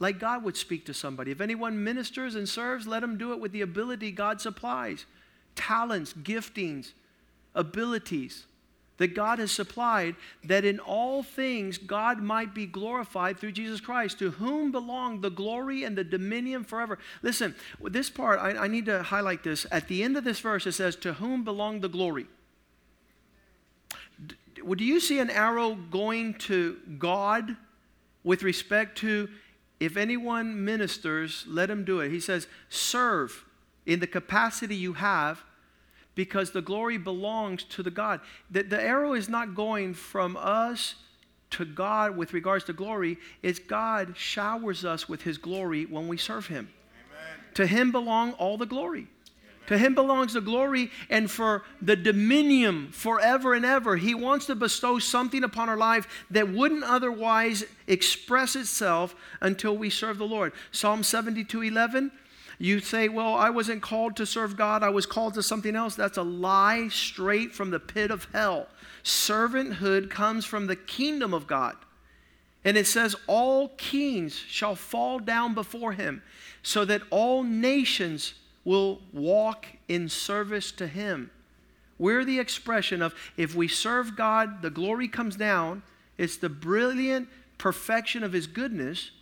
like 0.00 0.18
God 0.18 0.42
would 0.42 0.56
speak 0.56 0.86
to 0.86 0.94
somebody. 0.94 1.30
If 1.30 1.40
anyone 1.40 1.84
ministers 1.84 2.34
and 2.34 2.48
serves, 2.48 2.88
let 2.88 3.04
him 3.04 3.16
do 3.16 3.32
it 3.32 3.38
with 3.38 3.52
the 3.52 3.60
ability 3.60 4.10
God 4.10 4.40
supplies 4.40 5.06
talents, 5.56 6.12
giftings, 6.12 6.92
abilities 7.54 8.44
that 8.98 9.14
God 9.14 9.38
has 9.38 9.52
supplied, 9.52 10.16
that 10.44 10.64
in 10.64 10.78
all 10.78 11.22
things 11.22 11.76
God 11.76 12.22
might 12.22 12.54
be 12.54 12.64
glorified 12.64 13.38
through 13.38 13.52
Jesus 13.52 13.80
Christ, 13.80 14.18
to 14.20 14.30
whom 14.30 14.72
belong 14.72 15.20
the 15.20 15.30
glory 15.30 15.84
and 15.84 15.98
the 15.98 16.04
dominion 16.04 16.64
forever. 16.64 16.98
Listen, 17.22 17.54
this 17.82 18.08
part, 18.08 18.40
I, 18.40 18.64
I, 18.64 18.68
need 18.68 18.86
to 18.86 19.02
highlight 19.02 19.42
this. 19.42 19.66
At 19.70 19.88
the 19.88 20.02
end 20.02 20.16
of 20.16 20.24
this 20.24 20.40
verse, 20.40 20.66
it 20.66 20.72
says, 20.72 20.96
To 20.96 21.14
whom 21.14 21.44
belong 21.44 21.80
the 21.80 21.90
glory? 21.90 22.26
Do 24.56 24.84
you 24.84 24.98
see 25.00 25.18
an 25.18 25.28
arrow 25.28 25.74
going 25.74 26.34
to 26.34 26.78
God 26.98 27.56
with 28.24 28.42
respect 28.42 28.98
to 28.98 29.28
if 29.78 29.96
anyone 29.96 30.64
ministers, 30.64 31.44
let 31.46 31.70
him 31.70 31.84
do 31.84 32.00
it. 32.00 32.10
He 32.10 32.20
says, 32.20 32.46
serve 32.68 33.44
in 33.86 34.00
the 34.00 34.06
capacity 34.06 34.76
you 34.76 34.94
have 34.94 35.42
because 36.14 36.50
the 36.50 36.62
glory 36.62 36.98
belongs 36.98 37.62
to 37.64 37.82
the 37.82 37.90
God. 37.90 38.20
The, 38.50 38.62
the 38.62 38.82
arrow 38.82 39.12
is 39.14 39.28
not 39.28 39.54
going 39.54 39.94
from 39.94 40.36
us 40.36 40.96
to 41.50 41.64
God 41.64 42.16
with 42.16 42.32
regards 42.32 42.64
to 42.64 42.72
glory, 42.72 43.18
it's 43.42 43.60
God 43.60 44.16
showers 44.16 44.84
us 44.84 45.08
with 45.08 45.22
his 45.22 45.38
glory 45.38 45.86
when 45.86 46.08
we 46.08 46.16
serve 46.16 46.48
him. 46.48 46.68
Amen. 47.08 47.44
To 47.54 47.66
him 47.66 47.92
belong 47.92 48.32
all 48.32 48.58
the 48.58 48.66
glory. 48.66 49.06
To 49.68 49.78
him 49.78 49.94
belongs 49.94 50.34
the 50.34 50.40
glory 50.40 50.90
and 51.10 51.30
for 51.30 51.64
the 51.82 51.96
dominion 51.96 52.90
forever 52.92 53.54
and 53.54 53.64
ever. 53.64 53.96
He 53.96 54.14
wants 54.14 54.46
to 54.46 54.54
bestow 54.54 54.98
something 54.98 55.42
upon 55.42 55.68
our 55.68 55.76
life 55.76 56.06
that 56.30 56.48
wouldn't 56.48 56.84
otherwise 56.84 57.64
express 57.86 58.54
itself 58.54 59.16
until 59.40 59.76
we 59.76 59.90
serve 59.90 60.18
the 60.18 60.26
Lord. 60.26 60.52
Psalm 60.70 61.02
72 61.02 61.62
11. 61.62 62.12
You 62.58 62.80
say, 62.80 63.08
Well, 63.08 63.34
I 63.34 63.50
wasn't 63.50 63.82
called 63.82 64.16
to 64.16 64.26
serve 64.26 64.56
God, 64.56 64.82
I 64.82 64.90
was 64.90 65.06
called 65.06 65.34
to 65.34 65.42
something 65.42 65.76
else. 65.76 65.94
That's 65.94 66.18
a 66.18 66.22
lie 66.22 66.88
straight 66.88 67.54
from 67.54 67.70
the 67.70 67.80
pit 67.80 68.10
of 68.10 68.28
hell. 68.32 68.68
Servanthood 69.04 70.10
comes 70.10 70.44
from 70.44 70.66
the 70.66 70.76
kingdom 70.76 71.32
of 71.34 71.46
God. 71.46 71.76
And 72.64 72.76
it 72.76 72.86
says, 72.86 73.14
All 73.26 73.68
kings 73.76 74.34
shall 74.34 74.74
fall 74.74 75.18
down 75.18 75.54
before 75.54 75.92
him, 75.92 76.22
so 76.62 76.84
that 76.84 77.02
all 77.10 77.42
nations 77.42 78.34
will 78.66 79.00
walk 79.12 79.66
in 79.88 80.08
service 80.08 80.72
to 80.72 80.88
Him. 80.88 81.30
We're 81.98 82.24
the 82.24 82.40
expression 82.40 83.00
of 83.00 83.14
if 83.36 83.54
we 83.54 83.68
serve 83.68 84.16
God, 84.16 84.60
the 84.60 84.70
glory 84.70 85.08
comes 85.08 85.36
down. 85.36 85.84
It's 86.18 86.36
the 86.36 86.48
brilliant 86.48 87.28
perfection 87.56 88.24
of 88.24 88.32
His 88.32 88.48
goodness, 88.48 89.12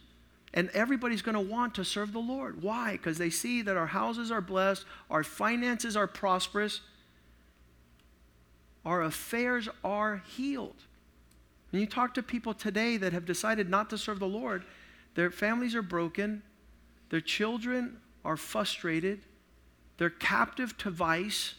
and 0.55 0.71
everybody's 0.71 1.21
going 1.21 1.35
to 1.35 1.53
want 1.53 1.75
to 1.75 1.85
serve 1.85 2.13
the 2.13 2.19
Lord. 2.19 2.63
Why? 2.63 2.93
Because 2.93 3.19
they 3.19 3.29
see 3.29 3.61
that 3.63 3.77
our 3.77 3.89
houses 3.89 4.31
are 4.31 4.41
blessed, 4.41 4.87
our 5.11 5.23
finances 5.23 5.97
are 5.97 6.07
prosperous, 6.07 6.81
our 8.87 9.03
affairs 9.03 9.69
are 9.85 10.23
healed. 10.27 10.77
When 11.71 11.81
you 11.81 11.87
talk 11.87 12.15
to 12.15 12.23
people 12.23 12.55
today 12.55 12.97
that 12.97 13.13
have 13.13 13.27
decided 13.27 13.69
not 13.69 13.91
to 13.91 13.99
serve 13.99 14.21
the 14.21 14.27
Lord, 14.27 14.65
their 15.15 15.31
families 15.31 15.75
are 15.75 15.83
broken, 15.83 16.43
their 17.11 17.21
children 17.21 17.99
are 18.25 18.37
frustrated, 18.37 19.21
they're 19.99 20.11
captive 20.11 20.77
to 20.79 20.91
vice. 20.91 21.55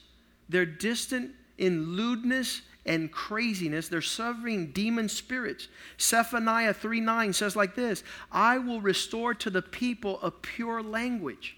They're 0.50 0.66
distant 0.66 1.32
in 1.58 1.96
lewdness 1.96 2.62
and 2.86 3.12
craziness. 3.12 3.88
They're 3.88 4.02
serving 4.02 4.72
demon 4.72 5.10
spirits. 5.10 5.68
Zephaniah 6.00 6.74
3 6.74 7.00
9 7.00 7.34
says 7.34 7.56
like 7.56 7.76
this 7.76 8.04
I 8.32 8.58
will 8.58 8.82
restore 8.82 9.34
to 9.36 9.50
the 9.50 9.62
people 9.62 10.20
a 10.22 10.32
pure 10.32 10.82
language. 10.82 11.58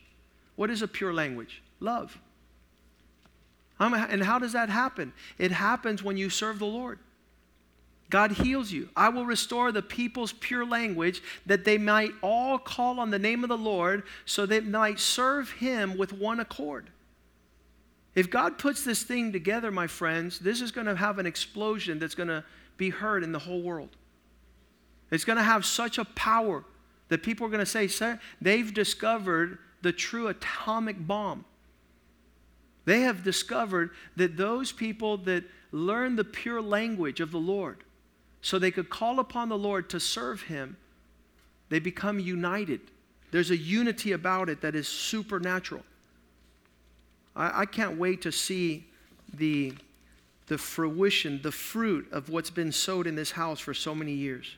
What 0.56 0.70
is 0.70 0.82
a 0.82 0.88
pure 0.88 1.14
language? 1.14 1.62
Love. 1.80 2.18
And 3.80 4.24
how 4.24 4.40
does 4.40 4.54
that 4.54 4.70
happen? 4.70 5.14
It 5.38 5.52
happens 5.52 6.02
when 6.02 6.18
you 6.18 6.30
serve 6.30 6.58
the 6.58 6.66
Lord. 6.66 7.00
God 8.10 8.32
heals 8.32 8.72
you. 8.72 8.90
I 8.96 9.10
will 9.10 9.26
restore 9.26 9.72
the 9.72 9.82
people's 9.82 10.32
pure 10.34 10.66
language 10.66 11.22
that 11.46 11.66
they 11.66 11.78
might 11.78 12.12
all 12.22 12.58
call 12.58 13.00
on 13.00 13.12
the 13.12 13.20
name 13.20 13.44
of 13.44 13.50
the 13.50 13.58
Lord 13.58 14.04
so 14.26 14.46
they 14.46 14.62
might 14.62 15.00
serve 15.00 15.52
him 15.52 15.98
with 15.98 16.14
one 16.14 16.40
accord. 16.40 16.90
If 18.18 18.32
God 18.32 18.58
puts 18.58 18.84
this 18.84 19.04
thing 19.04 19.32
together, 19.32 19.70
my 19.70 19.86
friends, 19.86 20.40
this 20.40 20.60
is 20.60 20.72
going 20.72 20.88
to 20.88 20.96
have 20.96 21.20
an 21.20 21.28
explosion 21.28 22.00
that's 22.00 22.16
going 22.16 22.30
to 22.30 22.44
be 22.76 22.90
heard 22.90 23.24
in 23.24 23.32
the 23.32 23.38
whole 23.38 23.62
world. 23.62 23.96
It's 25.12 25.24
going 25.24 25.38
to 25.38 25.44
have 25.44 25.68
such 25.68 26.00
a 26.00 26.04
power 26.04 26.64
that 27.10 27.22
people 27.22 27.46
are 27.46 27.52
going 27.52 27.60
to 27.60 27.66
say, 27.66 27.88
Sir, 27.88 28.20
they've 28.42 28.74
discovered 28.74 29.60
the 29.84 29.92
true 29.92 30.30
atomic 30.30 31.06
bomb. 31.06 31.46
They 32.86 33.02
have 33.02 33.24
discovered 33.24 33.92
that 34.16 34.36
those 34.36 34.72
people 34.72 35.18
that 35.18 35.44
learn 35.72 36.16
the 36.16 36.24
pure 36.24 36.60
language 36.60 37.20
of 37.20 37.30
the 37.30 37.38
Lord, 37.38 37.84
so 38.42 38.58
they 38.58 38.72
could 38.72 38.90
call 38.90 39.20
upon 39.20 39.48
the 39.48 39.58
Lord 39.60 39.92
to 39.92 40.00
serve 40.00 40.42
Him, 40.42 40.78
they 41.70 41.78
become 41.78 42.20
united. 42.20 42.82
There's 43.30 43.52
a 43.52 43.58
unity 43.58 44.14
about 44.14 44.50
it 44.50 44.62
that 44.62 44.74
is 44.74 44.88
supernatural. 44.88 45.84
I, 47.38 47.62
I 47.62 47.66
can't 47.66 47.98
wait 47.98 48.22
to 48.24 48.32
see 48.32 48.86
the, 49.34 49.74
the 50.48 50.58
fruition, 50.58 51.40
the 51.42 51.52
fruit 51.52 52.12
of 52.12 52.30
what's 52.30 52.50
been 52.50 52.72
sowed 52.72 53.08
in 53.08 53.16
this 53.16 53.32
house 53.32 53.60
for 53.60 53.74
so 53.74 53.96
many 53.96 54.14
years. 54.14 54.58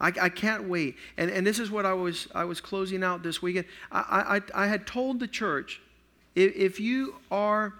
I, 0.00 0.12
I, 0.20 0.28
can't 0.28 0.68
wait. 0.68 0.96
And, 1.16 1.30
and 1.30 1.46
this 1.46 1.58
is 1.58 1.70
what 1.70 1.86
I 1.86 1.94
was, 1.94 2.26
I 2.34 2.44
was 2.44 2.60
closing 2.60 3.04
out 3.04 3.22
this 3.22 3.40
weekend. 3.40 3.66
I, 3.92 4.40
I, 4.54 4.64
I 4.64 4.66
had 4.66 4.86
told 4.86 5.20
the 5.20 5.28
church 5.28 5.80
if, 6.34 6.54
if 6.56 6.80
you 6.80 7.14
are, 7.30 7.74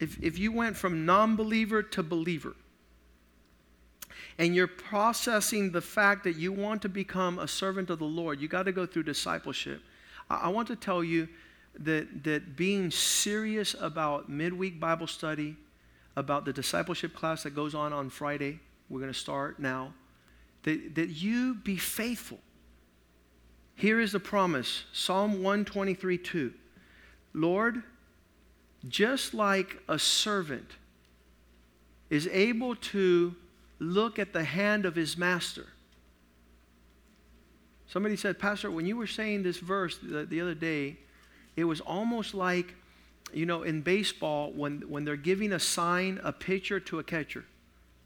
if, 0.00 0.22
if 0.22 0.38
you 0.38 0.50
went 0.50 0.76
from 0.76 1.06
non 1.06 1.36
believer 1.36 1.82
to 1.82 2.02
believer, 2.02 2.54
and 4.38 4.54
you're 4.54 4.66
processing 4.66 5.70
the 5.70 5.80
fact 5.80 6.24
that 6.24 6.36
you 6.36 6.52
want 6.52 6.82
to 6.82 6.88
become 6.88 7.38
a 7.38 7.48
servant 7.48 7.88
of 7.88 8.00
the 8.00 8.04
Lord, 8.04 8.40
you 8.40 8.48
got 8.48 8.64
to 8.64 8.72
go 8.72 8.84
through 8.84 9.04
discipleship. 9.04 9.80
I, 10.28 10.36
I 10.36 10.48
want 10.48 10.68
to 10.68 10.76
tell 10.76 11.04
you 11.04 11.28
that, 11.84 12.24
that 12.24 12.56
being 12.56 12.90
serious 12.90 13.74
about 13.80 14.28
midweek 14.28 14.80
Bible 14.80 15.06
study, 15.06 15.56
about 16.16 16.44
the 16.44 16.52
discipleship 16.52 17.14
class 17.14 17.42
that 17.42 17.54
goes 17.54 17.74
on 17.74 17.92
on 17.92 18.08
Friday, 18.08 18.60
we're 18.88 19.00
going 19.00 19.12
to 19.12 19.18
start 19.18 19.58
now, 19.58 19.92
that, 20.62 20.94
that 20.94 21.10
you 21.10 21.54
be 21.54 21.76
faithful. 21.76 22.38
Here 23.74 24.00
is 24.00 24.12
the 24.12 24.20
promise 24.20 24.84
Psalm 24.92 25.42
123 25.42 26.18
2. 26.18 26.52
Lord, 27.34 27.82
just 28.88 29.34
like 29.34 29.82
a 29.88 29.98
servant 29.98 30.70
is 32.08 32.26
able 32.28 32.76
to 32.76 33.34
look 33.78 34.18
at 34.18 34.32
the 34.32 34.44
hand 34.44 34.86
of 34.86 34.94
his 34.94 35.18
master. 35.18 35.66
Somebody 37.88 38.16
said, 38.16 38.38
Pastor, 38.38 38.70
when 38.70 38.86
you 38.86 38.96
were 38.96 39.06
saying 39.06 39.42
this 39.42 39.58
verse 39.58 39.98
the, 39.98 40.24
the 40.24 40.40
other 40.40 40.54
day, 40.54 40.96
it 41.56 41.64
was 41.64 41.80
almost 41.80 42.34
like, 42.34 42.74
you 43.32 43.46
know, 43.46 43.62
in 43.62 43.80
baseball, 43.80 44.52
when, 44.52 44.82
when 44.88 45.04
they're 45.04 45.16
giving 45.16 45.52
a 45.52 45.58
sign, 45.58 46.20
a 46.22 46.32
pitcher 46.32 46.78
to 46.80 46.98
a 46.98 47.02
catcher. 47.02 47.44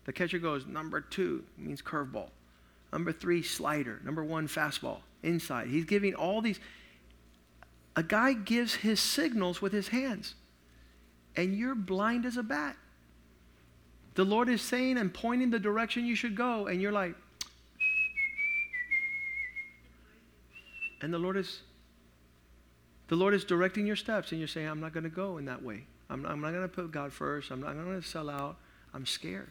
The 0.04 0.12
catcher 0.12 0.38
goes, 0.38 0.66
number 0.66 1.00
two 1.00 1.44
means 1.58 1.82
curveball. 1.82 2.30
Number 2.92 3.12
three, 3.12 3.42
slider. 3.42 4.00
Number 4.04 4.24
one, 4.24 4.48
fastball, 4.48 4.98
inside. 5.22 5.68
He's 5.68 5.84
giving 5.84 6.14
all 6.14 6.40
these. 6.40 6.58
A 7.96 8.02
guy 8.02 8.32
gives 8.32 8.76
his 8.76 9.00
signals 9.00 9.60
with 9.60 9.72
his 9.72 9.88
hands, 9.88 10.34
and 11.36 11.54
you're 11.54 11.74
blind 11.74 12.24
as 12.24 12.36
a 12.36 12.42
bat. 12.42 12.76
The 14.14 14.24
Lord 14.24 14.48
is 14.48 14.62
saying 14.62 14.98
and 14.98 15.12
pointing 15.12 15.50
the 15.50 15.58
direction 15.58 16.06
you 16.06 16.16
should 16.16 16.34
go, 16.34 16.66
and 16.66 16.80
you're 16.80 16.92
like, 16.92 17.14
and 21.02 21.12
the 21.12 21.18
Lord 21.18 21.36
is, 21.36 21.60
The 23.10 23.16
Lord 23.16 23.34
is 23.34 23.42
directing 23.42 23.88
your 23.88 23.96
steps, 23.96 24.30
and 24.30 24.40
you're 24.40 24.46
saying, 24.46 24.68
I'm 24.68 24.78
not 24.78 24.94
going 24.94 25.02
to 25.02 25.10
go 25.10 25.38
in 25.38 25.44
that 25.46 25.60
way. 25.60 25.82
I'm, 26.08 26.24
I'm 26.24 26.40
not 26.40 26.52
going 26.52 26.62
to 26.62 26.68
put 26.68 26.92
God 26.92 27.12
first. 27.12 27.50
I'm 27.50 27.60
not 27.60 27.74
going 27.74 28.00
to 28.00 28.06
sell 28.06 28.30
out. 28.30 28.56
I'm 28.94 29.04
scared. 29.04 29.50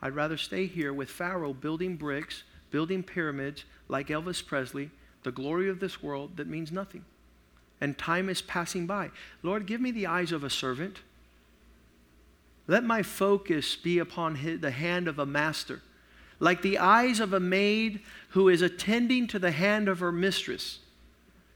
I'd 0.00 0.14
rather 0.14 0.36
stay 0.36 0.66
here 0.66 0.92
with 0.92 1.10
Pharaoh 1.10 1.52
building 1.52 1.96
bricks, 1.96 2.44
building 2.70 3.02
pyramids 3.02 3.64
like 3.88 4.08
Elvis 4.08 4.46
Presley, 4.46 4.90
the 5.24 5.32
glory 5.32 5.68
of 5.68 5.80
this 5.80 6.04
world 6.04 6.36
that 6.36 6.46
means 6.46 6.70
nothing. 6.70 7.04
And 7.80 7.98
time 7.98 8.28
is 8.28 8.40
passing 8.40 8.86
by. 8.86 9.10
Lord, 9.42 9.66
give 9.66 9.80
me 9.80 9.90
the 9.90 10.06
eyes 10.06 10.30
of 10.30 10.44
a 10.44 10.50
servant. 10.50 11.00
Let 12.68 12.84
my 12.84 13.02
focus 13.02 13.74
be 13.74 13.98
upon 13.98 14.36
his, 14.36 14.60
the 14.60 14.70
hand 14.70 15.08
of 15.08 15.18
a 15.18 15.26
master, 15.26 15.82
like 16.38 16.62
the 16.62 16.78
eyes 16.78 17.18
of 17.18 17.32
a 17.32 17.40
maid 17.40 18.02
who 18.28 18.48
is 18.48 18.62
attending 18.62 19.26
to 19.26 19.40
the 19.40 19.50
hand 19.50 19.88
of 19.88 19.98
her 19.98 20.12
mistress. 20.12 20.78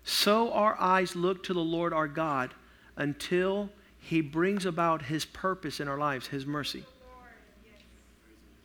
So 0.09 0.51
our 0.55 0.75
eyes 0.81 1.15
look 1.15 1.43
to 1.45 1.53
the 1.53 1.61
Lord 1.61 1.93
our 1.93 2.09
God 2.09 2.55
until 2.97 3.69
he 4.01 4.23
brings 4.23 4.65
about 4.65 5.03
his 5.03 5.27
purpose 5.27 5.81
in 5.81 5.87
our 5.87 5.99
lives, 5.99 6.27
his 6.27 6.47
mercy. 6.47 6.87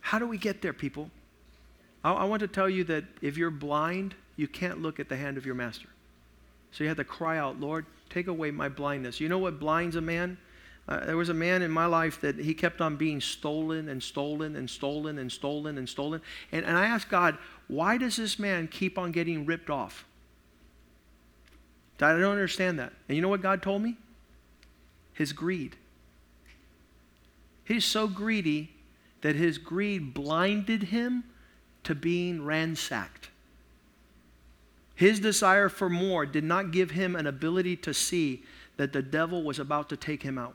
How 0.00 0.18
do 0.18 0.26
we 0.26 0.38
get 0.38 0.62
there, 0.62 0.72
people? 0.72 1.10
I, 2.02 2.12
I 2.12 2.24
want 2.24 2.40
to 2.40 2.48
tell 2.48 2.70
you 2.70 2.82
that 2.84 3.04
if 3.20 3.36
you're 3.36 3.50
blind, 3.50 4.14
you 4.36 4.48
can't 4.48 4.80
look 4.80 4.98
at 4.98 5.10
the 5.10 5.16
hand 5.16 5.36
of 5.36 5.44
your 5.44 5.54
master. 5.54 5.90
So 6.72 6.82
you 6.82 6.88
have 6.88 6.96
to 6.96 7.04
cry 7.04 7.36
out, 7.36 7.60
Lord, 7.60 7.84
take 8.08 8.26
away 8.26 8.50
my 8.50 8.70
blindness. 8.70 9.20
You 9.20 9.28
know 9.28 9.36
what 9.36 9.60
blinds 9.60 9.96
a 9.96 10.00
man? 10.00 10.38
Uh, 10.88 11.04
there 11.04 11.18
was 11.18 11.28
a 11.28 11.34
man 11.34 11.60
in 11.60 11.70
my 11.70 11.84
life 11.84 12.22
that 12.22 12.36
he 12.38 12.54
kept 12.54 12.80
on 12.80 12.96
being 12.96 13.20
stolen 13.20 13.90
and 13.90 14.02
stolen 14.02 14.56
and 14.56 14.70
stolen 14.70 15.18
and 15.18 15.30
stolen 15.30 15.76
and 15.76 15.86
stolen. 15.86 16.22
And, 16.52 16.64
and 16.64 16.74
I 16.74 16.86
asked 16.86 17.10
God, 17.10 17.36
why 17.68 17.98
does 17.98 18.16
this 18.16 18.38
man 18.38 18.66
keep 18.66 18.96
on 18.96 19.12
getting 19.12 19.44
ripped 19.44 19.68
off? 19.68 20.06
I 22.00 22.12
don't 22.12 22.24
understand 22.24 22.78
that. 22.78 22.92
And 23.08 23.16
you 23.16 23.22
know 23.22 23.28
what 23.28 23.42
God 23.42 23.62
told 23.62 23.82
me? 23.82 23.96
His 25.12 25.32
greed. 25.32 25.76
He's 27.64 27.84
so 27.84 28.08
greedy 28.08 28.72
that 29.22 29.36
his 29.36 29.58
greed 29.58 30.12
blinded 30.12 30.84
him 30.84 31.24
to 31.84 31.94
being 31.94 32.44
ransacked. 32.44 33.30
His 34.94 35.18
desire 35.18 35.68
for 35.68 35.88
more 35.88 36.26
did 36.26 36.44
not 36.44 36.70
give 36.70 36.92
him 36.92 37.16
an 37.16 37.26
ability 37.26 37.76
to 37.78 37.94
see 37.94 38.44
that 38.76 38.92
the 38.92 39.02
devil 39.02 39.42
was 39.42 39.58
about 39.58 39.88
to 39.88 39.96
take 39.96 40.22
him 40.22 40.38
out. 40.38 40.54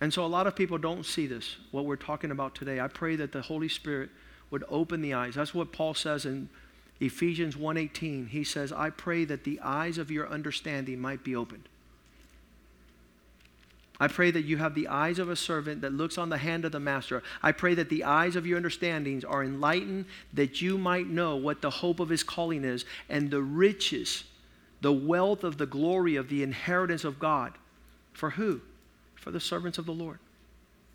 And 0.00 0.12
so 0.12 0.24
a 0.24 0.28
lot 0.28 0.46
of 0.46 0.54
people 0.54 0.78
don't 0.78 1.06
see 1.06 1.26
this, 1.26 1.56
what 1.70 1.84
we're 1.84 1.96
talking 1.96 2.30
about 2.30 2.54
today. 2.54 2.80
I 2.80 2.88
pray 2.88 3.16
that 3.16 3.32
the 3.32 3.40
Holy 3.40 3.68
Spirit 3.68 4.10
would 4.50 4.64
open 4.68 5.00
the 5.00 5.14
eyes. 5.14 5.34
That's 5.34 5.54
what 5.54 5.72
Paul 5.72 5.94
says 5.94 6.26
in 6.26 6.48
Ephesians 7.00 7.56
1:18. 7.56 8.28
He 8.28 8.44
says, 8.44 8.72
"I 8.72 8.90
pray 8.90 9.24
that 9.24 9.44
the 9.44 9.60
eyes 9.60 9.98
of 9.98 10.10
your 10.10 10.28
understanding 10.28 11.00
might 11.00 11.22
be 11.22 11.36
opened." 11.36 11.68
I 13.98 14.08
pray 14.08 14.30
that 14.30 14.44
you 14.44 14.58
have 14.58 14.74
the 14.74 14.88
eyes 14.88 15.18
of 15.18 15.30
a 15.30 15.36
servant 15.36 15.80
that 15.80 15.92
looks 15.92 16.18
on 16.18 16.28
the 16.28 16.36
hand 16.38 16.66
of 16.66 16.72
the 16.72 16.80
master. 16.80 17.22
I 17.42 17.52
pray 17.52 17.74
that 17.74 17.88
the 17.88 18.04
eyes 18.04 18.36
of 18.36 18.46
your 18.46 18.58
understandings 18.58 19.24
are 19.24 19.42
enlightened, 19.42 20.04
that 20.34 20.60
you 20.60 20.76
might 20.76 21.06
know 21.06 21.36
what 21.36 21.62
the 21.62 21.70
hope 21.70 21.98
of 21.98 22.10
his 22.10 22.22
calling 22.22 22.62
is 22.62 22.84
and 23.08 23.30
the 23.30 23.42
riches, 23.42 24.24
the 24.82 24.92
wealth 24.92 25.44
of 25.44 25.56
the 25.56 25.64
glory 25.66 26.16
of 26.16 26.28
the 26.28 26.42
inheritance 26.42 27.04
of 27.04 27.18
God. 27.18 27.54
For 28.12 28.30
who? 28.30 28.60
For 29.14 29.30
the 29.30 29.40
servants 29.40 29.78
of 29.78 29.86
the 29.86 29.94
Lord. 29.94 30.18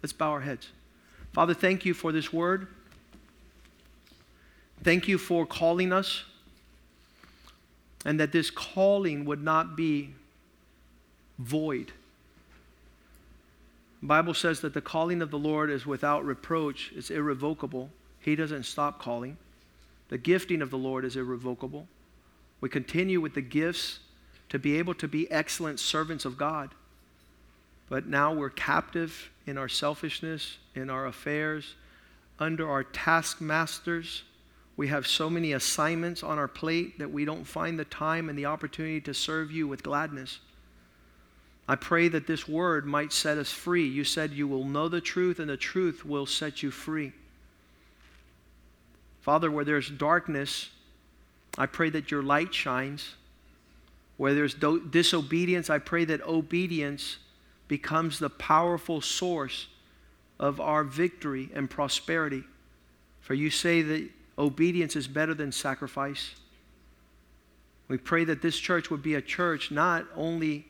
Let's 0.04 0.14
bow 0.14 0.32
our 0.32 0.42
heads. 0.42 0.70
Father, 1.34 1.56
thank 1.56 1.86
you 1.86 1.96
for 1.96 2.12
this 2.12 2.32
word. 2.32 2.68
Thank 4.84 5.08
you 5.08 5.18
for 5.18 5.46
calling 5.46 5.94
us, 5.94 6.24
and 8.04 8.20
that 8.20 8.32
this 8.32 8.50
calling 8.50 9.26
would 9.26 9.44
not 9.44 9.76
be 9.76 10.16
void 11.38 11.94
Bible 14.02 14.34
says 14.34 14.62
that 14.62 14.74
the 14.74 14.82
calling 14.82 15.22
of 15.22 15.30
the 15.30 15.38
Lord 15.38 15.70
is 15.70 15.86
without 15.86 16.26
reproach, 16.26 16.92
it's 16.96 17.12
irrevocable. 17.12 17.90
He 18.20 18.36
doesn't 18.36 18.64
stop 18.64 19.00
calling. 19.00 19.38
The 20.10 20.18
gifting 20.18 20.62
of 20.62 20.72
the 20.72 20.78
Lord 20.78 21.06
is 21.06 21.16
irrevocable. 21.16 21.88
We 22.62 22.70
continue 22.70 23.22
with 23.22 23.36
the 23.36 23.42
gifts 23.42 24.00
to 24.50 24.60
be 24.60 24.78
able 24.78 24.96
to 24.96 25.08
be 25.08 25.30
excellent 25.32 25.80
servants 25.80 26.26
of 26.26 26.38
God. 26.38 26.72
But 27.90 28.08
now 28.08 28.34
we're 28.34 28.50
captive 28.50 29.30
in 29.46 29.58
our 29.58 29.70
selfishness, 29.70 30.58
in 30.74 30.90
our 30.90 31.06
affairs, 31.06 31.76
under 32.40 32.70
our 32.70 32.84
taskmasters. 32.84 34.24
We 34.78 34.88
have 34.88 35.06
so 35.06 35.30
many 35.30 35.54
assignments 35.54 36.24
on 36.24 36.38
our 36.38 36.48
plate 36.48 37.00
that 37.00 37.12
we 37.12 37.26
don't 37.26 37.44
find 37.44 37.78
the 37.78 37.86
time 37.86 38.30
and 38.30 38.38
the 38.38 38.46
opportunity 38.46 39.02
to 39.02 39.14
serve 39.14 39.52
you 39.52 39.68
with 39.68 39.84
gladness. 39.84 40.40
I 41.68 41.76
pray 41.76 42.08
that 42.10 42.28
this 42.28 42.48
word 42.48 42.86
might 42.86 43.14
set 43.14 43.38
us 43.38 43.52
free. 43.52 43.88
You 43.88 44.04
said 44.04 44.32
you 44.32 44.48
will 44.48 44.66
know 44.66 44.90
the 44.90 45.02
truth, 45.02 45.40
and 45.40 45.50
the 45.50 45.58
truth 45.58 46.04
will 46.06 46.26
set 46.26 46.64
you 46.64 46.72
free. 46.72 47.14
Father, 49.22 49.52
where 49.52 49.64
there's 49.64 49.90
darkness, 49.90 50.70
I 51.58 51.68
pray 51.68 51.90
that 51.92 52.10
your 52.10 52.24
light 52.24 52.54
shines. 52.54 53.16
Where 54.18 54.34
there's 54.34 54.54
do- 54.54 54.88
disobedience, 54.88 55.70
I 55.70 55.78
pray 55.78 56.06
that 56.06 56.22
obedience 56.24 57.18
becomes 57.68 58.20
the 58.20 58.30
powerful 58.30 59.00
source 59.00 59.68
of 60.40 60.60
our 60.60 60.84
victory 60.84 61.50
and 61.54 61.70
prosperity. 61.70 62.44
For 63.22 63.34
you 63.34 63.50
say 63.50 63.82
that 63.82 64.10
obedience 64.38 64.96
is 64.96 65.08
better 65.08 65.34
than 65.34 65.52
sacrifice. 65.52 66.36
We 67.88 67.98
pray 67.98 68.24
that 68.26 68.42
this 68.42 68.58
church 68.58 68.90
would 68.90 69.04
be 69.04 69.16
a 69.16 69.22
church 69.22 69.72
not 69.72 70.06
only 70.16 70.66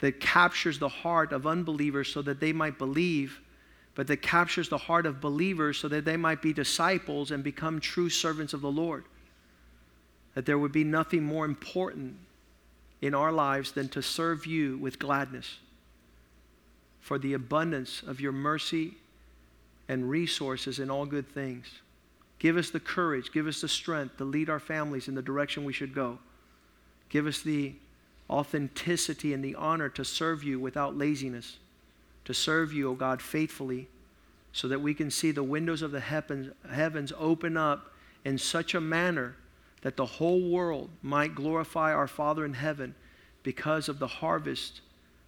that 0.00 0.20
captures 0.20 0.78
the 0.78 0.88
heart 0.88 1.32
of 1.32 1.46
unbelievers 1.46 2.08
so 2.12 2.22
that 2.22 2.40
they 2.40 2.52
might 2.52 2.78
believe, 2.78 3.40
but 3.94 4.06
that 4.08 4.18
captures 4.18 4.68
the 4.68 4.78
heart 4.78 5.06
of 5.06 5.20
believers 5.20 5.78
so 5.78 5.88
that 5.88 6.04
they 6.04 6.16
might 6.16 6.42
be 6.42 6.52
disciples 6.52 7.30
and 7.30 7.42
become 7.42 7.80
true 7.80 8.10
servants 8.10 8.52
of 8.52 8.60
the 8.60 8.70
Lord. 8.70 9.04
That 10.34 10.44
there 10.44 10.58
would 10.58 10.72
be 10.72 10.84
nothing 10.84 11.22
more 11.22 11.46
important 11.46 12.16
in 13.00 13.14
our 13.14 13.32
lives 13.32 13.72
than 13.72 13.88
to 13.90 14.02
serve 14.02 14.46
you 14.46 14.76
with 14.78 14.98
gladness 14.98 15.58
for 17.00 17.18
the 17.18 17.34
abundance 17.34 18.02
of 18.02 18.20
your 18.20 18.32
mercy 18.32 18.94
and 19.88 20.10
resources 20.10 20.78
in 20.78 20.90
all 20.90 21.06
good 21.06 21.28
things. 21.28 21.66
Give 22.38 22.56
us 22.56 22.70
the 22.70 22.80
courage, 22.80 23.32
give 23.32 23.46
us 23.46 23.60
the 23.60 23.68
strength 23.68 24.18
to 24.18 24.24
lead 24.24 24.50
our 24.50 24.60
families 24.60 25.08
in 25.08 25.14
the 25.14 25.22
direction 25.22 25.64
we 25.64 25.72
should 25.72 25.94
go. 25.94 26.18
Give 27.08 27.26
us 27.26 27.40
the 27.40 27.74
authenticity 28.28 29.32
and 29.32 29.44
the 29.44 29.54
honor 29.54 29.88
to 29.90 30.04
serve 30.04 30.42
you 30.42 30.58
without 30.60 30.96
laziness, 30.96 31.58
to 32.24 32.34
serve 32.34 32.72
you, 32.72 32.90
O 32.90 32.94
God, 32.94 33.22
faithfully, 33.22 33.88
so 34.52 34.68
that 34.68 34.80
we 34.80 34.94
can 34.94 35.10
see 35.10 35.30
the 35.30 35.42
windows 35.42 35.82
of 35.82 35.92
the 35.92 36.00
heavens, 36.00 37.12
open 37.18 37.56
up 37.56 37.92
in 38.24 38.36
such 38.36 38.74
a 38.74 38.80
manner 38.80 39.36
that 39.82 39.96
the 39.96 40.04
whole 40.06 40.50
world 40.50 40.90
might 41.02 41.34
glorify 41.34 41.92
our 41.92 42.08
Father 42.08 42.44
in 42.44 42.54
heaven 42.54 42.94
because 43.42 43.88
of 43.88 43.98
the 43.98 44.06
harvest, 44.06 44.80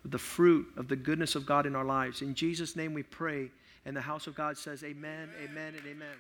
of 0.05 0.11
the 0.11 0.19
fruit 0.19 0.67
of 0.77 0.89
the 0.89 0.97
goodness 0.97 1.35
of 1.35 1.47
God 1.47 1.67
in 1.67 1.77
our 1.77 1.85
lives. 1.85 2.23
In 2.23 2.35
Jesus' 2.35 2.75
name 2.75 2.93
we 2.93 3.03
pray. 3.03 3.51
And 3.85 3.97
the 3.97 4.01
house 4.01 4.27
of 4.27 4.35
God 4.35 4.59
says, 4.59 4.83
Amen, 4.83 5.31
amen, 5.43 5.75
and 5.75 5.87
amen. 5.87 6.17